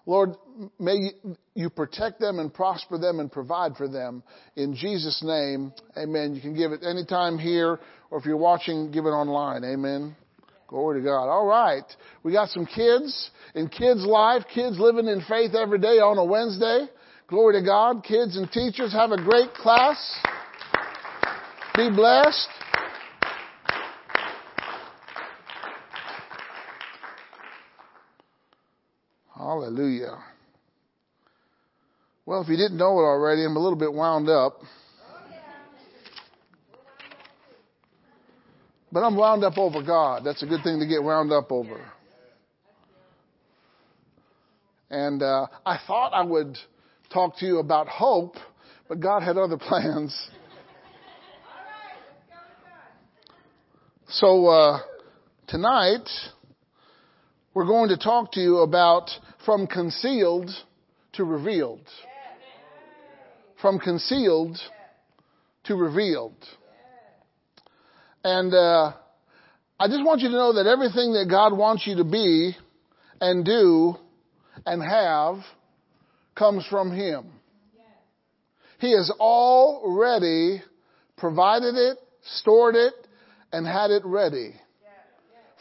Lord, 0.06 0.32
may 0.78 1.12
you 1.56 1.70
protect 1.70 2.20
them 2.20 2.40
and 2.40 2.54
prosper 2.54 2.98
them 2.98 3.22
and 3.22 3.32
provide 3.32 3.78
for 3.78 3.88
them. 3.88 4.22
In 4.58 4.76
Jesus' 4.76 5.24
name, 5.24 5.72
amen. 5.96 6.36
You 6.36 6.42
can 6.42 6.58
give 6.58 6.74
it 6.74 6.84
anytime 6.84 7.40
here, 7.40 7.80
or 8.12 8.20
if 8.20 8.26
you're 8.26 8.36
watching, 8.36 8.92
give 8.92 9.06
it 9.06 9.12
online. 9.12 9.64
Amen. 9.64 10.14
Glory 10.68 11.00
to 11.00 11.06
God. 11.06 11.30
All 11.30 11.46
right. 11.46 11.86
We 12.24 12.34
got 12.34 12.50
some 12.50 12.66
kids 12.66 13.32
in 13.56 13.70
kids' 13.70 14.06
life, 14.06 14.44
kids 14.54 14.78
living 14.78 15.08
in 15.08 15.22
faith 15.30 15.56
every 15.56 15.80
day 15.80 16.00
on 16.00 16.18
a 16.18 16.26
Wednesday. 16.26 16.88
Glory 17.30 17.62
to 17.62 17.66
God. 17.66 18.04
Kids 18.04 18.36
and 18.36 18.52
teachers 18.52 18.92
have 18.92 19.12
a 19.12 19.24
great 19.24 19.54
class. 19.54 19.98
Be 21.78 21.92
blessed. 21.92 22.48
Hallelujah. 29.36 30.18
Well, 32.26 32.42
if 32.42 32.48
you 32.48 32.58
didn't 32.58 32.78
know 32.78 32.98
it 32.98 33.04
already, 33.04 33.46
I'm 33.46 33.56
a 33.56 33.60
little 33.60 33.78
bit 33.78 33.94
wound 33.94 34.28
up. 34.28 34.60
But 38.92 39.02
I'm 39.02 39.16
wound 39.16 39.44
up 39.44 39.60
over 39.60 39.84
God. 39.84 40.24
That's 40.26 40.42
a 40.42 40.48
good 40.48 40.64
thing 40.64 40.80
to 40.80 40.88
get 40.88 41.04
wound 41.04 41.32
up 41.32 41.52
over. 41.52 41.80
And 44.90 45.22
uh, 45.22 45.46
I 45.64 45.78
thought 45.86 46.10
I 46.16 46.24
would 46.24 46.58
talk 47.14 47.38
to 47.38 47.46
you 47.46 47.60
about 47.60 47.88
hope, 47.88 48.34
but 48.90 49.00
God 49.00 49.22
had 49.22 49.38
other 49.38 49.58
plans. 49.60 50.30
So 54.10 54.48
uh, 54.48 54.80
tonight, 55.48 56.08
we're 57.54 57.66
going 57.66 57.90
to 57.90 57.98
talk 57.98 58.32
to 58.32 58.40
you 58.40 58.60
about 58.60 59.10
from 59.46 59.68
concealed 59.68 60.50
to 61.14 61.26
revealed. 61.26 61.86
From 63.62 63.80
concealed 63.80 64.58
to 65.66 65.76
revealed. 65.76 66.38
And 68.24 68.54
uh, 68.54 68.94
I 69.78 69.88
just 69.90 70.06
want 70.06 70.22
you 70.22 70.30
to 70.30 70.36
know 70.36 70.54
that 70.54 70.68
everything 70.68 71.12
that 71.12 71.28
God 71.30 71.58
wants 71.58 71.86
you 71.86 71.98
to 71.98 72.06
be 72.06 72.56
and 73.20 73.44
do 73.44 73.96
and 74.66 74.82
have 74.82 75.44
comes 76.34 76.66
from 76.70 76.96
Him. 76.96 77.26
He 78.80 78.94
has 78.94 79.12
already 79.20 80.62
provided 81.18 81.76
it, 81.76 81.98
stored 82.24 82.76
it, 82.76 82.94
and 83.52 83.66
had 83.66 83.92
it 83.92 84.04
ready 84.06 84.54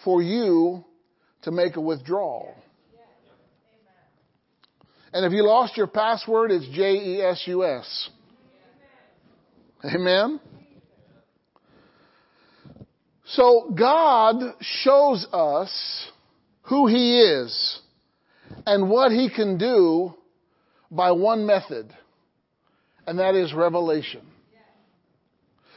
for 0.05 0.23
you 0.23 0.85
to 1.43 1.51
make 1.51 1.77
a 1.77 1.81
withdrawal. 1.81 2.55
And 5.13 5.25
if 5.25 5.33
you 5.33 5.47
lost 5.47 5.77
your 5.77 5.87
password, 5.87 6.51
it's 6.51 6.67
J 6.75 6.93
E 6.93 7.23
S 7.23 7.43
U 7.47 7.65
S. 7.65 8.11
Amen? 9.85 10.41
So 13.27 13.75
God 13.77 14.37
shows 14.61 15.27
us 15.33 16.11
who 16.63 16.87
He 16.87 17.21
is 17.21 17.81
and 18.67 18.91
what 18.91 19.11
He 19.13 19.31
can 19.35 19.59
do 19.59 20.15
by 20.91 21.13
one 21.13 21.47
method, 21.47 21.93
and 23.07 23.19
that 23.19 23.35
is 23.35 23.53
revelation. 23.53 24.23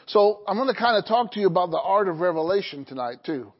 So 0.10 0.42
I'm 0.48 0.58
going 0.58 0.74
to 0.74 0.80
kind 0.80 0.98
of 0.98 1.06
talk 1.06 1.34
to 1.34 1.40
you 1.40 1.48
about 1.48 1.70
the 1.70 1.80
art 1.80 2.08
of 2.08 2.20
revelation 2.20 2.84
tonight 2.84 3.18
too. 3.24 3.54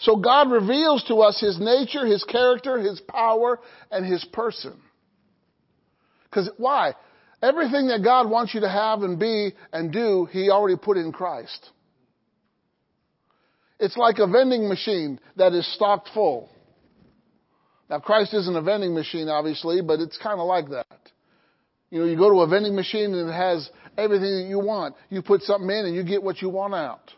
So 0.00 0.16
God 0.16 0.50
reveals 0.50 1.04
to 1.04 1.16
us 1.16 1.40
His 1.40 1.58
nature, 1.60 2.04
His 2.04 2.24
character, 2.24 2.78
His 2.78 3.00
power, 3.00 3.60
and 3.90 4.04
His 4.04 4.24
person. 4.24 4.80
Because 6.24 6.50
why? 6.56 6.94
Everything 7.40 7.86
that 7.88 8.02
God 8.02 8.28
wants 8.28 8.52
you 8.52 8.60
to 8.60 8.68
have 8.68 9.02
and 9.02 9.18
be 9.18 9.52
and 9.72 9.92
do, 9.92 10.28
He 10.30 10.50
already 10.50 10.76
put 10.76 10.96
in 10.96 11.12
Christ. 11.12 11.70
It's 13.78 13.96
like 13.96 14.18
a 14.18 14.26
vending 14.26 14.68
machine 14.68 15.20
that 15.36 15.52
is 15.52 15.72
stocked 15.74 16.10
full. 16.12 16.50
Now 17.88 18.00
Christ 18.00 18.34
isn't 18.34 18.56
a 18.56 18.62
vending 18.62 18.92
machine, 18.92 19.28
obviously, 19.28 19.82
but 19.82 20.00
it's 20.00 20.18
kind 20.18 20.40
of 20.40 20.48
like 20.48 20.70
that. 20.70 20.98
You 21.90 22.00
know, 22.00 22.04
you 22.06 22.16
go 22.16 22.30
to 22.30 22.40
a 22.40 22.48
vending 22.48 22.74
machine 22.74 23.14
and 23.14 23.30
it 23.30 23.32
has 23.32 23.70
everything 23.98 24.42
that 24.42 24.46
you 24.48 24.60
want. 24.60 24.94
You 25.10 25.20
put 25.20 25.42
something 25.42 25.68
in 25.68 25.86
and 25.86 25.94
you 25.94 26.04
get 26.04 26.22
what 26.22 26.40
you 26.40 26.48
want 26.48 26.74
out. 26.74 27.12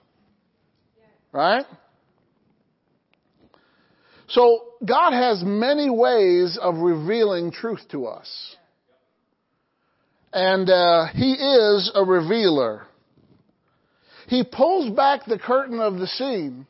Right? 1.31 1.67
So 4.29 4.61
God 4.85 5.13
has 5.13 5.43
many 5.45 5.91
ways 5.91 6.59
of 6.61 6.77
revealing 6.79 7.53
truth 7.53 7.83
to 7.91 8.07
us. 8.07 8.57
And 10.33 10.71
uh, 10.71 11.07
He 11.13 11.33
is 11.33 11.93
a 11.95 12.05
revealer. 12.05 12.87
He 14.29 14.45
pulls 14.45 14.95
back 14.95 15.27
the 15.27 15.39
curtain 15.39 15.81
of 15.81 15.99
the 15.99 16.07
scene 16.07 16.67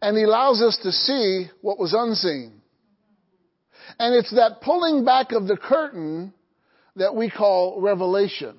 and 0.00 0.16
He 0.16 0.22
allows 0.22 0.62
us 0.62 0.78
to 0.82 0.92
see 0.92 1.50
what 1.62 1.78
was 1.78 1.94
unseen. 1.96 2.60
And 3.98 4.14
it's 4.14 4.34
that 4.34 4.60
pulling 4.60 5.04
back 5.04 5.32
of 5.32 5.46
the 5.46 5.56
curtain 5.56 6.34
that 6.96 7.14
we 7.14 7.30
call 7.30 7.80
revelation. 7.80 8.56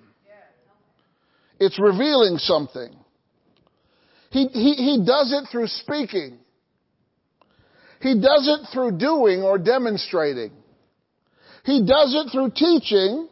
It's 1.59 1.79
revealing 1.79 2.37
something. 2.37 2.95
He, 4.29 4.47
he, 4.47 4.73
he 4.73 5.03
does 5.05 5.33
it 5.33 5.49
through 5.51 5.67
speaking. 5.67 6.37
He 8.01 8.13
does 8.13 8.47
it 8.47 8.71
through 8.73 8.97
doing 8.97 9.41
or 9.41 9.57
demonstrating. 9.57 10.51
He 11.63 11.79
does 11.85 12.15
it 12.15 12.31
through 12.31 12.51
teaching. 12.51 13.27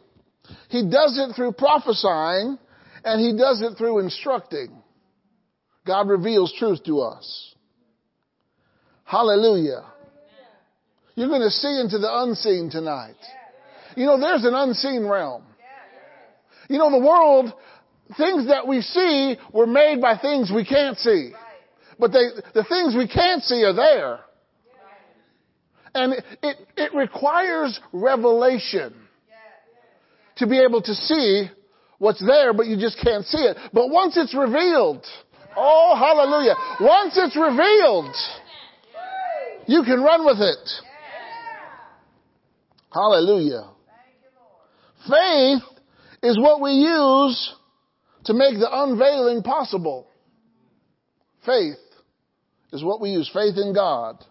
He 0.68 0.82
does 0.82 1.18
it 1.18 1.36
through 1.36 1.52
prophesying. 1.52 2.58
And 3.04 3.20
he 3.20 3.36
does 3.36 3.62
it 3.62 3.78
through 3.78 4.00
instructing. 4.00 4.82
God 5.86 6.08
reveals 6.08 6.52
truth 6.58 6.82
to 6.84 7.00
us. 7.00 7.54
Hallelujah. 9.04 9.84
You're 11.14 11.28
going 11.28 11.42
to 11.42 11.50
see 11.50 11.80
into 11.80 11.98
the 11.98 12.22
unseen 12.22 12.68
tonight. 12.70 13.14
You 13.96 14.04
know, 14.04 14.20
there's 14.20 14.44
an 14.44 14.54
unseen 14.54 15.06
realm. 15.06 15.44
You 16.68 16.78
know, 16.78 16.90
the 16.90 16.98
world, 16.98 17.52
things 18.16 18.48
that 18.48 18.66
we 18.66 18.80
see 18.80 19.36
were 19.52 19.66
made 19.66 20.00
by 20.00 20.16
things 20.16 20.50
we 20.54 20.64
can't 20.64 20.96
see. 20.98 21.32
But 21.98 22.12
they, 22.12 22.24
the 22.54 22.64
things 22.64 22.94
we 22.96 23.08
can't 23.08 23.42
see 23.42 23.64
are 23.64 23.72
there. 23.72 24.20
And 25.94 26.12
it, 26.42 26.56
it 26.76 26.94
requires 26.94 27.80
revelation 27.92 28.94
to 30.36 30.46
be 30.46 30.60
able 30.60 30.82
to 30.82 30.94
see 30.94 31.48
what's 31.98 32.24
there, 32.24 32.52
but 32.52 32.66
you 32.66 32.76
just 32.76 33.00
can't 33.02 33.24
see 33.24 33.38
it. 33.38 33.56
But 33.72 33.88
once 33.88 34.16
it's 34.18 34.34
revealed, 34.34 35.04
oh 35.56 35.94
hallelujah, 35.96 36.54
once 36.80 37.14
it's 37.16 37.34
revealed, 37.34 38.14
you 39.66 39.82
can 39.84 40.02
run 40.02 40.26
with 40.26 40.38
it. 40.38 40.68
Hallelujah. 42.92 43.70
Faith 45.08 45.62
is 46.22 46.38
what 46.38 46.60
we 46.60 46.72
use 46.72 47.54
to 48.26 48.34
make 48.34 48.58
the 48.58 48.68
unveiling 48.70 49.42
possible. 49.42 50.06
Faith 51.44 51.78
is 52.72 52.82
what 52.84 53.00
we 53.00 53.10
use. 53.10 53.30
Faith 53.32 53.56
in 53.56 53.72
God. 53.74 54.22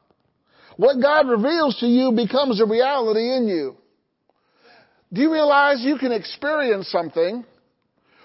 What 0.77 1.01
God 1.01 1.29
reveals 1.29 1.79
to 1.79 1.87
you 1.87 2.11
becomes 2.11 2.61
a 2.61 2.65
reality 2.65 3.35
in 3.35 3.47
you. 3.47 3.77
Do 5.13 5.21
you 5.21 5.31
realize 5.31 5.77
you 5.79 5.97
can 5.97 6.11
experience 6.11 6.89
something 6.89 7.45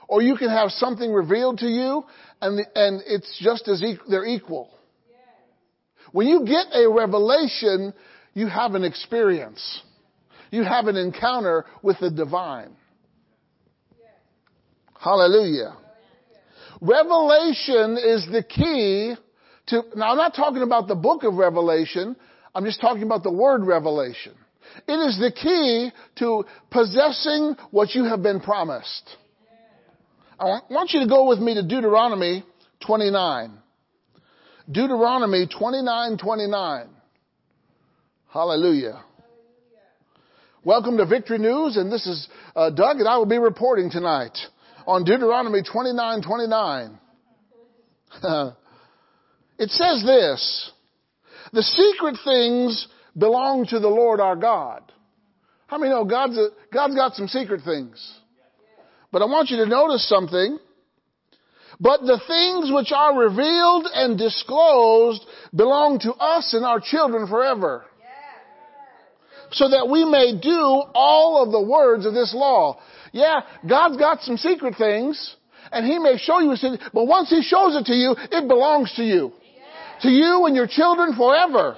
or 0.08 0.22
you 0.22 0.36
can 0.36 0.48
have 0.48 0.70
something 0.70 1.12
revealed 1.12 1.58
to 1.58 1.68
you 1.68 2.04
and, 2.40 2.58
the, 2.58 2.64
and 2.74 3.02
it's 3.06 3.38
just 3.40 3.68
as 3.68 3.80
e- 3.82 3.98
they're 4.08 4.26
equal. 4.26 4.70
When 6.10 6.26
you 6.26 6.44
get 6.44 6.66
a 6.74 6.90
revelation, 6.90 7.94
you 8.34 8.48
have 8.48 8.74
an 8.74 8.82
experience. 8.82 9.82
You 10.50 10.64
have 10.64 10.86
an 10.86 10.96
encounter 10.96 11.64
with 11.82 12.00
the 12.00 12.10
divine. 12.10 12.74
Hallelujah. 15.00 15.76
Revelation 16.82 17.96
is 17.96 18.26
the 18.30 18.44
key 18.46 19.14
to, 19.68 19.82
now 19.96 20.10
I'm 20.10 20.18
not 20.18 20.34
talking 20.34 20.62
about 20.62 20.88
the 20.88 20.94
book 20.94 21.24
of 21.24 21.34
Revelation, 21.34 22.16
I'm 22.54 22.66
just 22.66 22.82
talking 22.82 23.02
about 23.02 23.22
the 23.22 23.32
word 23.32 23.64
revelation. 23.64 24.34
It 24.86 24.92
is 24.92 25.18
the 25.18 25.32
key 25.32 25.90
to 26.18 26.44
possessing 26.70 27.56
what 27.70 27.94
you 27.94 28.04
have 28.04 28.22
been 28.22 28.40
promised. 28.40 29.16
I 30.38 30.60
want 30.68 30.90
you 30.92 31.00
to 31.00 31.06
go 31.06 31.28
with 31.28 31.38
me 31.38 31.54
to 31.54 31.62
Deuteronomy 31.62 32.44
29. 32.86 33.58
Deuteronomy 34.70 35.46
29, 35.46 36.18
29. 36.18 36.88
Hallelujah. 38.28 39.02
Welcome 40.62 40.98
to 40.98 41.06
Victory 41.06 41.38
News, 41.38 41.78
and 41.78 41.90
this 41.90 42.06
is 42.06 42.28
uh, 42.54 42.68
Doug, 42.68 42.98
and 42.98 43.08
I 43.08 43.16
will 43.16 43.26
be 43.26 43.38
reporting 43.38 43.90
tonight 43.90 44.36
on 44.86 45.04
Deuteronomy 45.04 45.62
29, 45.62 46.22
29. 46.22 46.98
it 49.58 49.70
says 49.70 50.02
this, 50.04 50.72
the 51.52 51.62
secret 51.62 52.16
things 52.24 52.88
belong 53.16 53.66
to 53.66 53.78
the 53.78 53.88
Lord 53.88 54.20
our 54.20 54.36
God. 54.36 54.82
How 55.66 55.78
many 55.78 55.90
know 55.90 56.04
God's, 56.04 56.36
a, 56.36 56.48
God's 56.72 56.94
got 56.94 57.14
some 57.14 57.28
secret 57.28 57.62
things? 57.64 58.20
But 59.12 59.22
I 59.22 59.26
want 59.26 59.50
you 59.50 59.56
to 59.58 59.66
notice 59.66 60.08
something. 60.08 60.58
But 61.80 62.02
the 62.02 62.20
things 62.26 62.70
which 62.72 62.92
are 62.92 63.18
revealed 63.18 63.86
and 63.92 64.18
disclosed 64.18 65.24
belong 65.54 65.98
to 66.00 66.12
us 66.12 66.52
and 66.54 66.64
our 66.64 66.80
children 66.80 67.26
forever. 67.26 67.84
So 69.52 69.68
that 69.70 69.88
we 69.88 70.04
may 70.04 70.38
do 70.40 70.82
all 70.94 71.42
of 71.42 71.50
the 71.50 71.62
words 71.62 72.06
of 72.06 72.14
this 72.14 72.32
law. 72.34 72.78
Yeah, 73.12 73.40
God's 73.68 73.96
got 73.96 74.20
some 74.22 74.36
secret 74.36 74.74
things, 74.76 75.36
and 75.72 75.86
He 75.86 75.98
may 75.98 76.16
show 76.16 76.40
you, 76.40 76.54
but 76.92 77.06
once 77.06 77.30
He 77.30 77.42
shows 77.42 77.76
it 77.76 77.86
to 77.86 77.94
you, 77.94 78.14
it 78.18 78.48
belongs 78.48 78.92
to 78.96 79.02
you. 79.02 79.32
To 80.02 80.08
you 80.08 80.46
and 80.46 80.56
your 80.56 80.66
children 80.66 81.14
forever. 81.16 81.76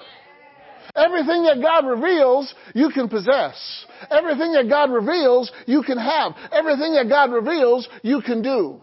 Everything 0.95 1.45
that 1.45 1.61
God 1.61 1.87
reveals, 1.87 2.55
you 2.75 2.91
can 2.91 3.09
possess. 3.09 3.87
Everything 4.11 4.53
that 4.53 4.69
God 4.69 4.91
reveals, 4.91 5.51
you 5.67 5.83
can 5.83 5.97
have. 5.97 6.33
Everything 6.53 6.95
that 6.95 7.09
God 7.09 7.33
reveals, 7.33 7.89
you 8.03 8.21
can 8.21 8.43
do. 8.43 8.81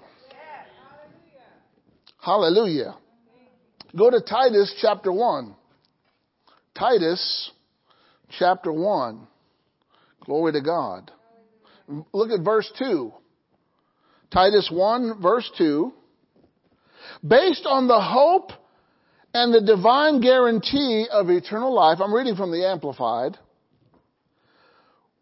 Hallelujah. 2.19 2.95
Go 3.95 4.09
to 4.09 4.21
Titus 4.21 4.75
chapter 4.81 5.11
1. 5.11 5.55
Titus 6.77 7.51
chapter 8.37 8.71
1. 8.71 9.27
Glory 10.25 10.53
to 10.53 10.61
God. 10.61 11.11
Look 12.13 12.31
at 12.31 12.43
verse 12.43 12.71
2. 12.77 13.11
Titus 14.31 14.69
1 14.71 15.21
verse 15.21 15.49
2. 15.57 15.91
Based 17.27 17.65
on 17.65 17.87
the 17.87 17.99
hope 17.99 18.51
and 19.33 19.53
the 19.53 19.61
divine 19.61 20.21
guarantee 20.21 21.07
of 21.11 21.29
eternal 21.29 21.73
life, 21.73 21.99
I'm 22.01 22.13
reading 22.13 22.35
from 22.35 22.51
the 22.51 22.67
Amplified, 22.67 23.37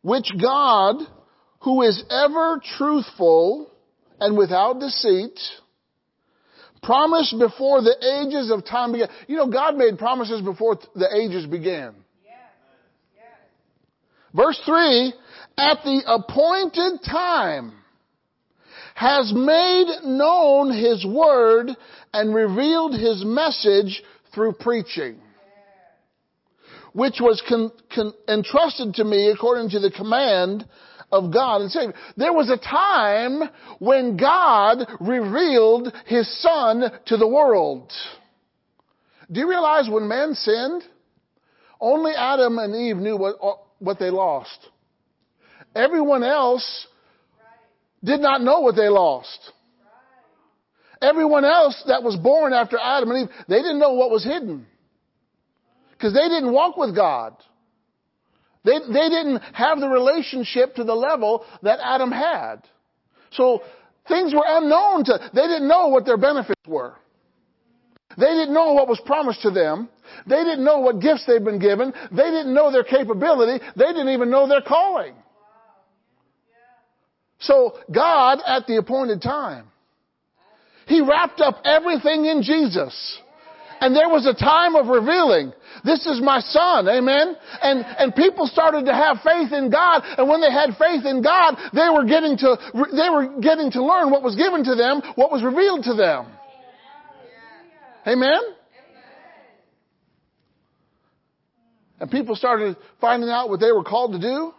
which 0.02 0.30
God, 0.42 0.98
who 1.60 1.82
is 1.84 2.04
ever 2.10 2.62
truthful 2.78 3.72
and 4.20 4.38
without 4.38 4.80
deceit, 4.80 5.40
promised 6.84 7.38
before 7.40 7.82
the 7.82 7.96
ages 8.22 8.52
of 8.52 8.66
time 8.66 8.92
began. 8.92 9.10
You 9.28 9.38
know, 9.38 9.48
God 9.48 9.76
made 9.76 9.98
promises 9.98 10.42
before 10.42 10.78
the 10.96 11.08
ages 11.16 11.46
began. 11.46 11.96
Verse 14.34 14.60
3, 14.66 15.14
at 15.58 15.80
the 15.84 16.04
appointed 16.06 17.00
time, 17.04 17.74
has 18.94 19.32
made 19.36 19.88
known 20.06 20.72
his 20.72 21.06
word 21.06 21.70
and 22.14 22.34
revealed 22.34 22.94
his 22.94 23.24
message 23.24 24.02
through 24.34 24.54
preaching, 24.54 25.20
which 26.94 27.18
was 27.20 27.42
con, 27.48 27.72
con, 27.94 28.14
entrusted 28.28 28.96
to 28.96 29.04
me 29.04 29.30
according 29.30 29.70
to 29.70 29.80
the 29.80 29.92
command 29.92 30.66
of 31.12 31.32
God 31.32 31.62
and 31.62 31.72
Savior. 31.72 31.94
There 32.18 32.34
was 32.34 32.50
a 32.50 32.58
time 32.58 33.50
when 33.80 34.18
God 34.18 34.88
revealed 35.00 35.94
his 36.06 36.42
son 36.42 36.84
to 37.06 37.18
the 37.18 37.28
world. 37.28 37.92
Do 39.32 39.40
you 39.40 39.50
realize 39.50 39.88
when 39.90 40.08
man 40.08 40.34
sinned, 40.34 40.84
only 41.80 42.14
Adam 42.14 42.58
and 42.58 42.76
Eve 42.76 42.98
knew 42.98 43.18
what, 43.18 43.36
what 43.80 44.00
they 44.00 44.10
lost. 44.10 44.70
Everyone 45.78 46.24
else 46.24 46.88
did 48.04 48.20
not 48.20 48.42
know 48.42 48.62
what 48.62 48.76
they 48.76 48.90
lost. 48.90 49.52
Everyone 51.02 51.46
else 51.46 51.84
that 51.88 52.02
was 52.02 52.16
born 52.16 52.52
after 52.52 52.80
Adam 52.80 53.12
and 53.12 53.30
Eve, 53.30 53.36
they 53.48 53.58
didn't 53.58 53.78
know 53.78 53.94
what 53.94 54.10
was 54.10 54.24
hidden. 54.24 54.66
Because 55.92 56.14
they 56.14 56.28
didn't 56.28 56.52
walk 56.52 56.78
with 56.78 56.96
God. 56.96 57.36
They, 58.64 58.80
they 58.80 59.10
didn't 59.10 59.42
have 59.54 59.80
the 59.80 59.88
relationship 59.88 60.76
to 60.76 60.84
the 60.84 60.96
level 60.96 61.46
that 61.62 61.80
Adam 61.84 62.12
had. 62.12 62.58
So 63.32 63.62
things 64.08 64.34
were 64.34 64.46
unknown 64.46 65.06
to, 65.06 65.30
they 65.34 65.44
didn't 65.44 65.68
know 65.68 65.90
what 65.90 66.06
their 66.06 66.18
benefits 66.18 66.62
were. 66.68 66.96
They 68.18 68.26
didn't 68.26 68.54
know 68.54 68.74
what 68.74 68.88
was 68.88 69.00
promised 69.06 69.44
to 69.44 69.52
them. 69.52 69.90
They 70.26 70.44
didn't 70.44 70.66
know 70.66 70.80
what 70.80 71.00
gifts 71.00 71.26
they'd 71.28 71.46
been 71.46 71.60
given. 71.60 71.94
They 72.10 72.32
didn't 72.32 72.54
know 72.54 72.72
their 72.72 72.84
capability. 72.84 73.64
They 73.76 73.86
didn't 73.86 74.10
even 74.10 74.32
know 74.32 74.48
their 74.48 74.62
calling. 74.62 75.14
So 77.40 77.78
God, 77.94 78.40
at 78.46 78.68
the 78.68 78.78
appointed 78.78 79.22
time, 79.22 79.68
He 80.88 81.02
wrapped 81.02 81.42
up 81.42 81.62
everything 81.66 82.26
in 82.26 82.42
Jesus. 82.42 83.20
And 83.80 83.96
there 83.96 84.10
was 84.10 84.26
a 84.26 84.34
time 84.34 84.76
of 84.76 84.88
revealing. 84.88 85.54
This 85.86 86.06
is 86.08 86.20
my 86.20 86.40
son. 86.40 86.90
Amen. 86.90 87.36
And, 87.62 87.86
and 87.86 88.16
people 88.16 88.48
started 88.48 88.86
to 88.86 88.94
have 88.94 89.18
faith 89.24 89.52
in 89.54 89.70
God. 89.70 90.02
And 90.18 90.28
when 90.28 90.42
they 90.42 90.52
had 90.52 90.72
faith 90.80 91.06
in 91.06 91.22
God, 91.22 91.56
they 91.74 91.88
were 91.94 92.04
getting 92.04 92.38
to, 92.38 92.58
they 92.74 93.10
were 93.10 93.40
getting 93.40 93.70
to 93.72 93.86
learn 93.86 94.10
what 94.10 94.24
was 94.24 94.36
given 94.36 94.64
to 94.64 94.74
them, 94.74 95.02
what 95.14 95.32
was 95.32 95.44
revealed 95.44 95.84
to 95.84 95.94
them. 95.94 96.26
Amen. 98.08 98.42
And 102.00 102.10
people 102.10 102.36
started 102.36 102.78
finding 103.02 103.30
out 103.30 103.50
what 103.50 103.60
they 103.60 103.72
were 103.72 103.84
called 103.84 104.14
to 104.14 104.20
do. 104.20 104.54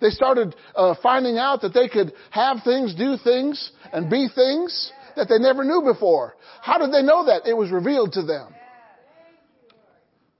They 0.00 0.10
started 0.10 0.54
uh, 0.74 0.94
finding 1.02 1.38
out 1.38 1.62
that 1.62 1.72
they 1.72 1.88
could 1.88 2.12
have 2.30 2.58
things, 2.64 2.94
do 2.94 3.16
things, 3.22 3.70
and 3.92 4.10
be 4.10 4.28
things 4.34 4.92
that 5.16 5.28
they 5.28 5.38
never 5.38 5.64
knew 5.64 5.82
before. 5.82 6.36
How 6.60 6.78
did 6.78 6.92
they 6.92 7.02
know 7.02 7.26
that? 7.26 7.46
It 7.46 7.54
was 7.54 7.70
revealed 7.70 8.12
to 8.12 8.22
them. 8.22 8.54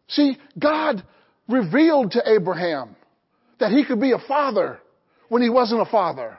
See, 0.08 0.36
God 0.58 1.02
revealed 1.48 2.12
to 2.12 2.22
Abraham 2.26 2.96
that 3.58 3.72
he 3.72 3.84
could 3.84 4.00
be 4.00 4.12
a 4.12 4.18
father 4.28 4.78
when 5.28 5.42
he 5.42 5.48
wasn't 5.48 5.80
a 5.80 5.86
father. 5.86 6.38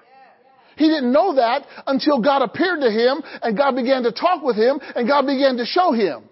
He 0.78 0.88
didn't 0.88 1.12
know 1.12 1.36
that 1.36 1.66
until 1.88 2.22
God 2.22 2.44
appeared 2.44 2.82
to 2.82 2.92
him 2.92 3.24
and 3.42 3.58
God 3.58 3.76
began 3.76 4.04
to 4.04 4.12
talk 4.12 4.44
with 4.44 4.56
him 4.56 4.80
and 4.96 5.08
God 5.08 5.26
began 5.26 5.58
to 5.58 5.66
show 5.66 5.92
him. 5.92 6.30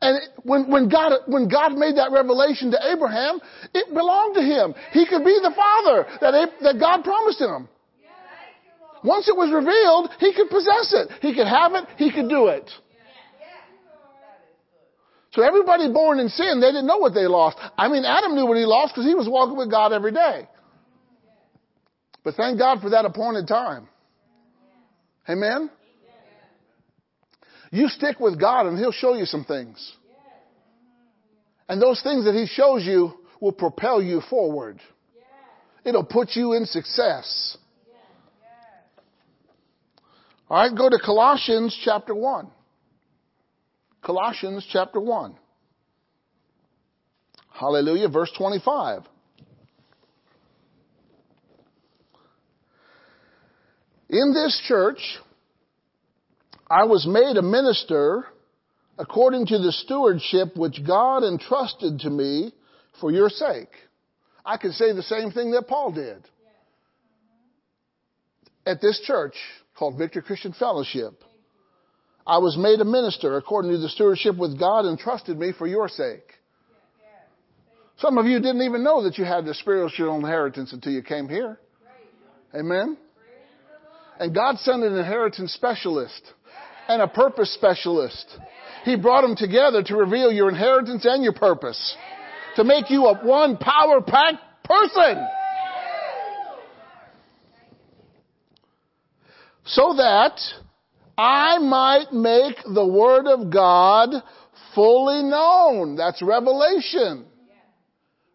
And 0.00 0.20
when, 0.42 0.70
when 0.70 0.88
God, 0.88 1.12
when 1.26 1.48
God 1.48 1.72
made 1.72 1.96
that 1.96 2.12
revelation 2.12 2.70
to 2.70 2.78
Abraham, 2.92 3.40
it 3.74 3.92
belonged 3.92 4.34
to 4.36 4.42
him. 4.42 4.74
He 4.92 5.06
could 5.06 5.24
be 5.24 5.38
the 5.42 5.52
father 5.54 6.06
that, 6.20 6.50
that 6.62 6.78
God 6.78 7.04
promised 7.04 7.40
him. 7.40 7.68
Once 9.04 9.28
it 9.28 9.36
was 9.36 9.50
revealed, 9.52 10.10
he 10.20 10.32
could 10.32 10.48
possess 10.48 10.94
it. 10.94 11.08
He 11.20 11.34
could 11.34 11.48
have 11.48 11.74
it. 11.74 11.84
He 11.96 12.12
could 12.12 12.28
do 12.28 12.46
it. 12.46 12.70
So 15.32 15.42
everybody 15.42 15.90
born 15.90 16.20
in 16.20 16.28
sin, 16.28 16.60
they 16.60 16.68
didn't 16.68 16.86
know 16.86 16.98
what 16.98 17.14
they 17.14 17.26
lost. 17.26 17.56
I 17.76 17.88
mean, 17.88 18.04
Adam 18.04 18.34
knew 18.34 18.46
what 18.46 18.58
he 18.58 18.64
lost 18.64 18.94
because 18.94 19.06
he 19.06 19.14
was 19.14 19.26
walking 19.28 19.56
with 19.56 19.70
God 19.70 19.92
every 19.92 20.12
day. 20.12 20.46
But 22.22 22.34
thank 22.34 22.58
God 22.58 22.80
for 22.80 22.90
that 22.90 23.04
appointed 23.04 23.48
time. 23.48 23.88
Amen? 25.28 25.70
You 27.72 27.88
stick 27.88 28.20
with 28.20 28.38
God 28.38 28.66
and 28.66 28.78
He'll 28.78 28.92
show 28.92 29.14
you 29.14 29.24
some 29.24 29.44
things. 29.44 29.96
And 31.68 31.80
those 31.80 32.02
things 32.02 32.26
that 32.26 32.34
He 32.34 32.46
shows 32.46 32.84
you 32.84 33.14
will 33.40 33.52
propel 33.52 34.02
you 34.02 34.20
forward. 34.28 34.78
It'll 35.84 36.04
put 36.04 36.36
you 36.36 36.52
in 36.52 36.66
success. 36.66 37.56
All 40.50 40.58
right, 40.58 40.76
go 40.76 40.90
to 40.90 40.98
Colossians 41.02 41.76
chapter 41.82 42.14
1. 42.14 42.50
Colossians 44.02 44.66
chapter 44.70 45.00
1. 45.00 45.34
Hallelujah, 47.48 48.08
verse 48.08 48.30
25. 48.36 49.02
In 54.10 54.34
this 54.34 54.60
church, 54.68 54.98
I 56.72 56.84
was 56.84 57.06
made 57.06 57.36
a 57.36 57.42
minister 57.42 58.24
according 58.98 59.44
to 59.48 59.58
the 59.58 59.72
stewardship 59.72 60.56
which 60.56 60.80
God 60.86 61.22
entrusted 61.22 62.00
to 62.00 62.08
me 62.08 62.54
for 62.98 63.10
your 63.10 63.28
sake. 63.28 63.68
I 64.42 64.56
could 64.56 64.72
say 64.72 64.94
the 64.94 65.02
same 65.02 65.32
thing 65.32 65.50
that 65.50 65.68
Paul 65.68 65.92
did. 65.92 66.26
At 68.64 68.80
this 68.80 69.02
church 69.04 69.34
called 69.78 69.98
Victor 69.98 70.22
Christian 70.22 70.54
Fellowship, 70.54 71.22
I 72.26 72.38
was 72.38 72.56
made 72.56 72.80
a 72.80 72.86
minister 72.86 73.36
according 73.36 73.72
to 73.72 73.78
the 73.78 73.90
stewardship 73.90 74.38
which 74.38 74.58
God 74.58 74.86
entrusted 74.86 75.38
me 75.38 75.52
for 75.52 75.66
your 75.66 75.90
sake. 75.90 76.24
Some 77.98 78.16
of 78.16 78.24
you 78.24 78.38
didn't 78.38 78.62
even 78.62 78.82
know 78.82 79.02
that 79.02 79.18
you 79.18 79.26
had 79.26 79.44
the 79.44 79.52
spiritual 79.52 80.16
inheritance 80.16 80.72
until 80.72 80.92
you 80.92 81.02
came 81.02 81.28
here. 81.28 81.58
Amen. 82.54 82.96
And 84.18 84.34
God 84.34 84.56
sent 84.60 84.82
an 84.82 84.96
inheritance 84.96 85.52
specialist 85.52 86.32
and 86.88 87.02
a 87.02 87.08
purpose 87.08 87.52
specialist. 87.54 88.26
He 88.84 88.96
brought 88.96 89.22
them 89.22 89.36
together 89.36 89.82
to 89.82 89.96
reveal 89.96 90.32
your 90.32 90.48
inheritance 90.48 91.04
and 91.04 91.22
your 91.22 91.32
purpose. 91.32 91.96
To 92.56 92.64
make 92.64 92.90
you 92.90 93.06
a 93.06 93.24
one 93.24 93.56
power 93.56 94.00
packed 94.00 94.42
person. 94.64 95.26
So 99.64 99.94
that 99.96 100.38
I 101.16 101.58
might 101.58 102.12
make 102.12 102.56
the 102.74 102.86
Word 102.86 103.26
of 103.26 103.52
God 103.52 104.10
fully 104.74 105.22
known. 105.22 105.96
That's 105.96 106.20
revelation. 106.20 107.26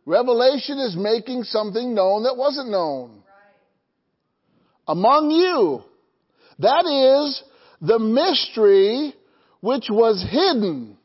Revelation 0.05 0.79
is 0.79 0.95
making 0.97 1.43
something 1.43 1.93
known 1.93 2.23
that 2.23 2.37
wasn't 2.37 2.69
known 2.69 3.23
among 4.87 5.31
you. 5.31 5.83
That 6.59 6.85
is 6.85 7.43
the 7.81 7.99
mystery 7.99 9.13
which 9.61 9.87
was 9.89 10.25
hidden 10.29 10.97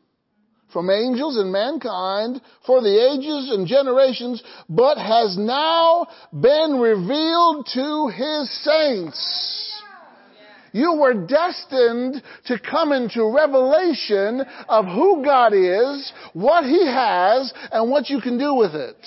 from 0.71 0.89
angels 0.89 1.37
and 1.37 1.51
mankind 1.51 2.41
for 2.65 2.81
the 2.81 3.11
ages 3.11 3.51
and 3.51 3.67
generations, 3.67 4.41
but 4.67 4.97
has 4.97 5.37
now 5.37 6.07
been 6.31 6.79
revealed 6.79 7.67
to 7.73 8.07
his 8.07 8.63
saints. 8.63 9.81
You 10.73 10.95
were 10.95 11.13
destined 11.27 12.23
to 12.47 12.59
come 12.59 12.91
into 12.91 13.31
revelation 13.31 14.41
of 14.67 14.85
who 14.85 15.23
God 15.23 15.53
is, 15.53 16.11
what 16.33 16.63
He 16.63 16.83
has, 16.83 17.53
and 17.71 17.91
what 17.91 18.09
you 18.09 18.19
can 18.19 18.39
do 18.39 18.55
with 18.55 18.73
it. 18.73 18.97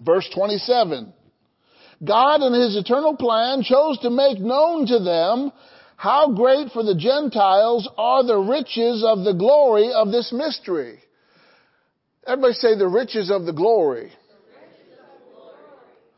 Verse 0.00 0.30
27. 0.32 1.12
God 2.02 2.42
in 2.42 2.54
His 2.54 2.76
eternal 2.76 3.16
plan 3.16 3.62
chose 3.62 3.98
to 3.98 4.10
make 4.10 4.38
known 4.38 4.86
to 4.86 4.98
them 4.98 5.52
how 5.96 6.32
great 6.32 6.72
for 6.72 6.82
the 6.82 6.94
Gentiles 6.94 7.88
are 7.98 8.24
the 8.24 8.38
riches 8.38 9.04
of 9.06 9.22
the 9.22 9.34
glory 9.34 9.92
of 9.92 10.10
this 10.10 10.32
mystery. 10.32 10.98
Everybody 12.26 12.54
say 12.54 12.74
the 12.74 12.88
riches 12.88 13.30
of 13.30 13.44
the 13.44 13.52
glory. 13.52 14.10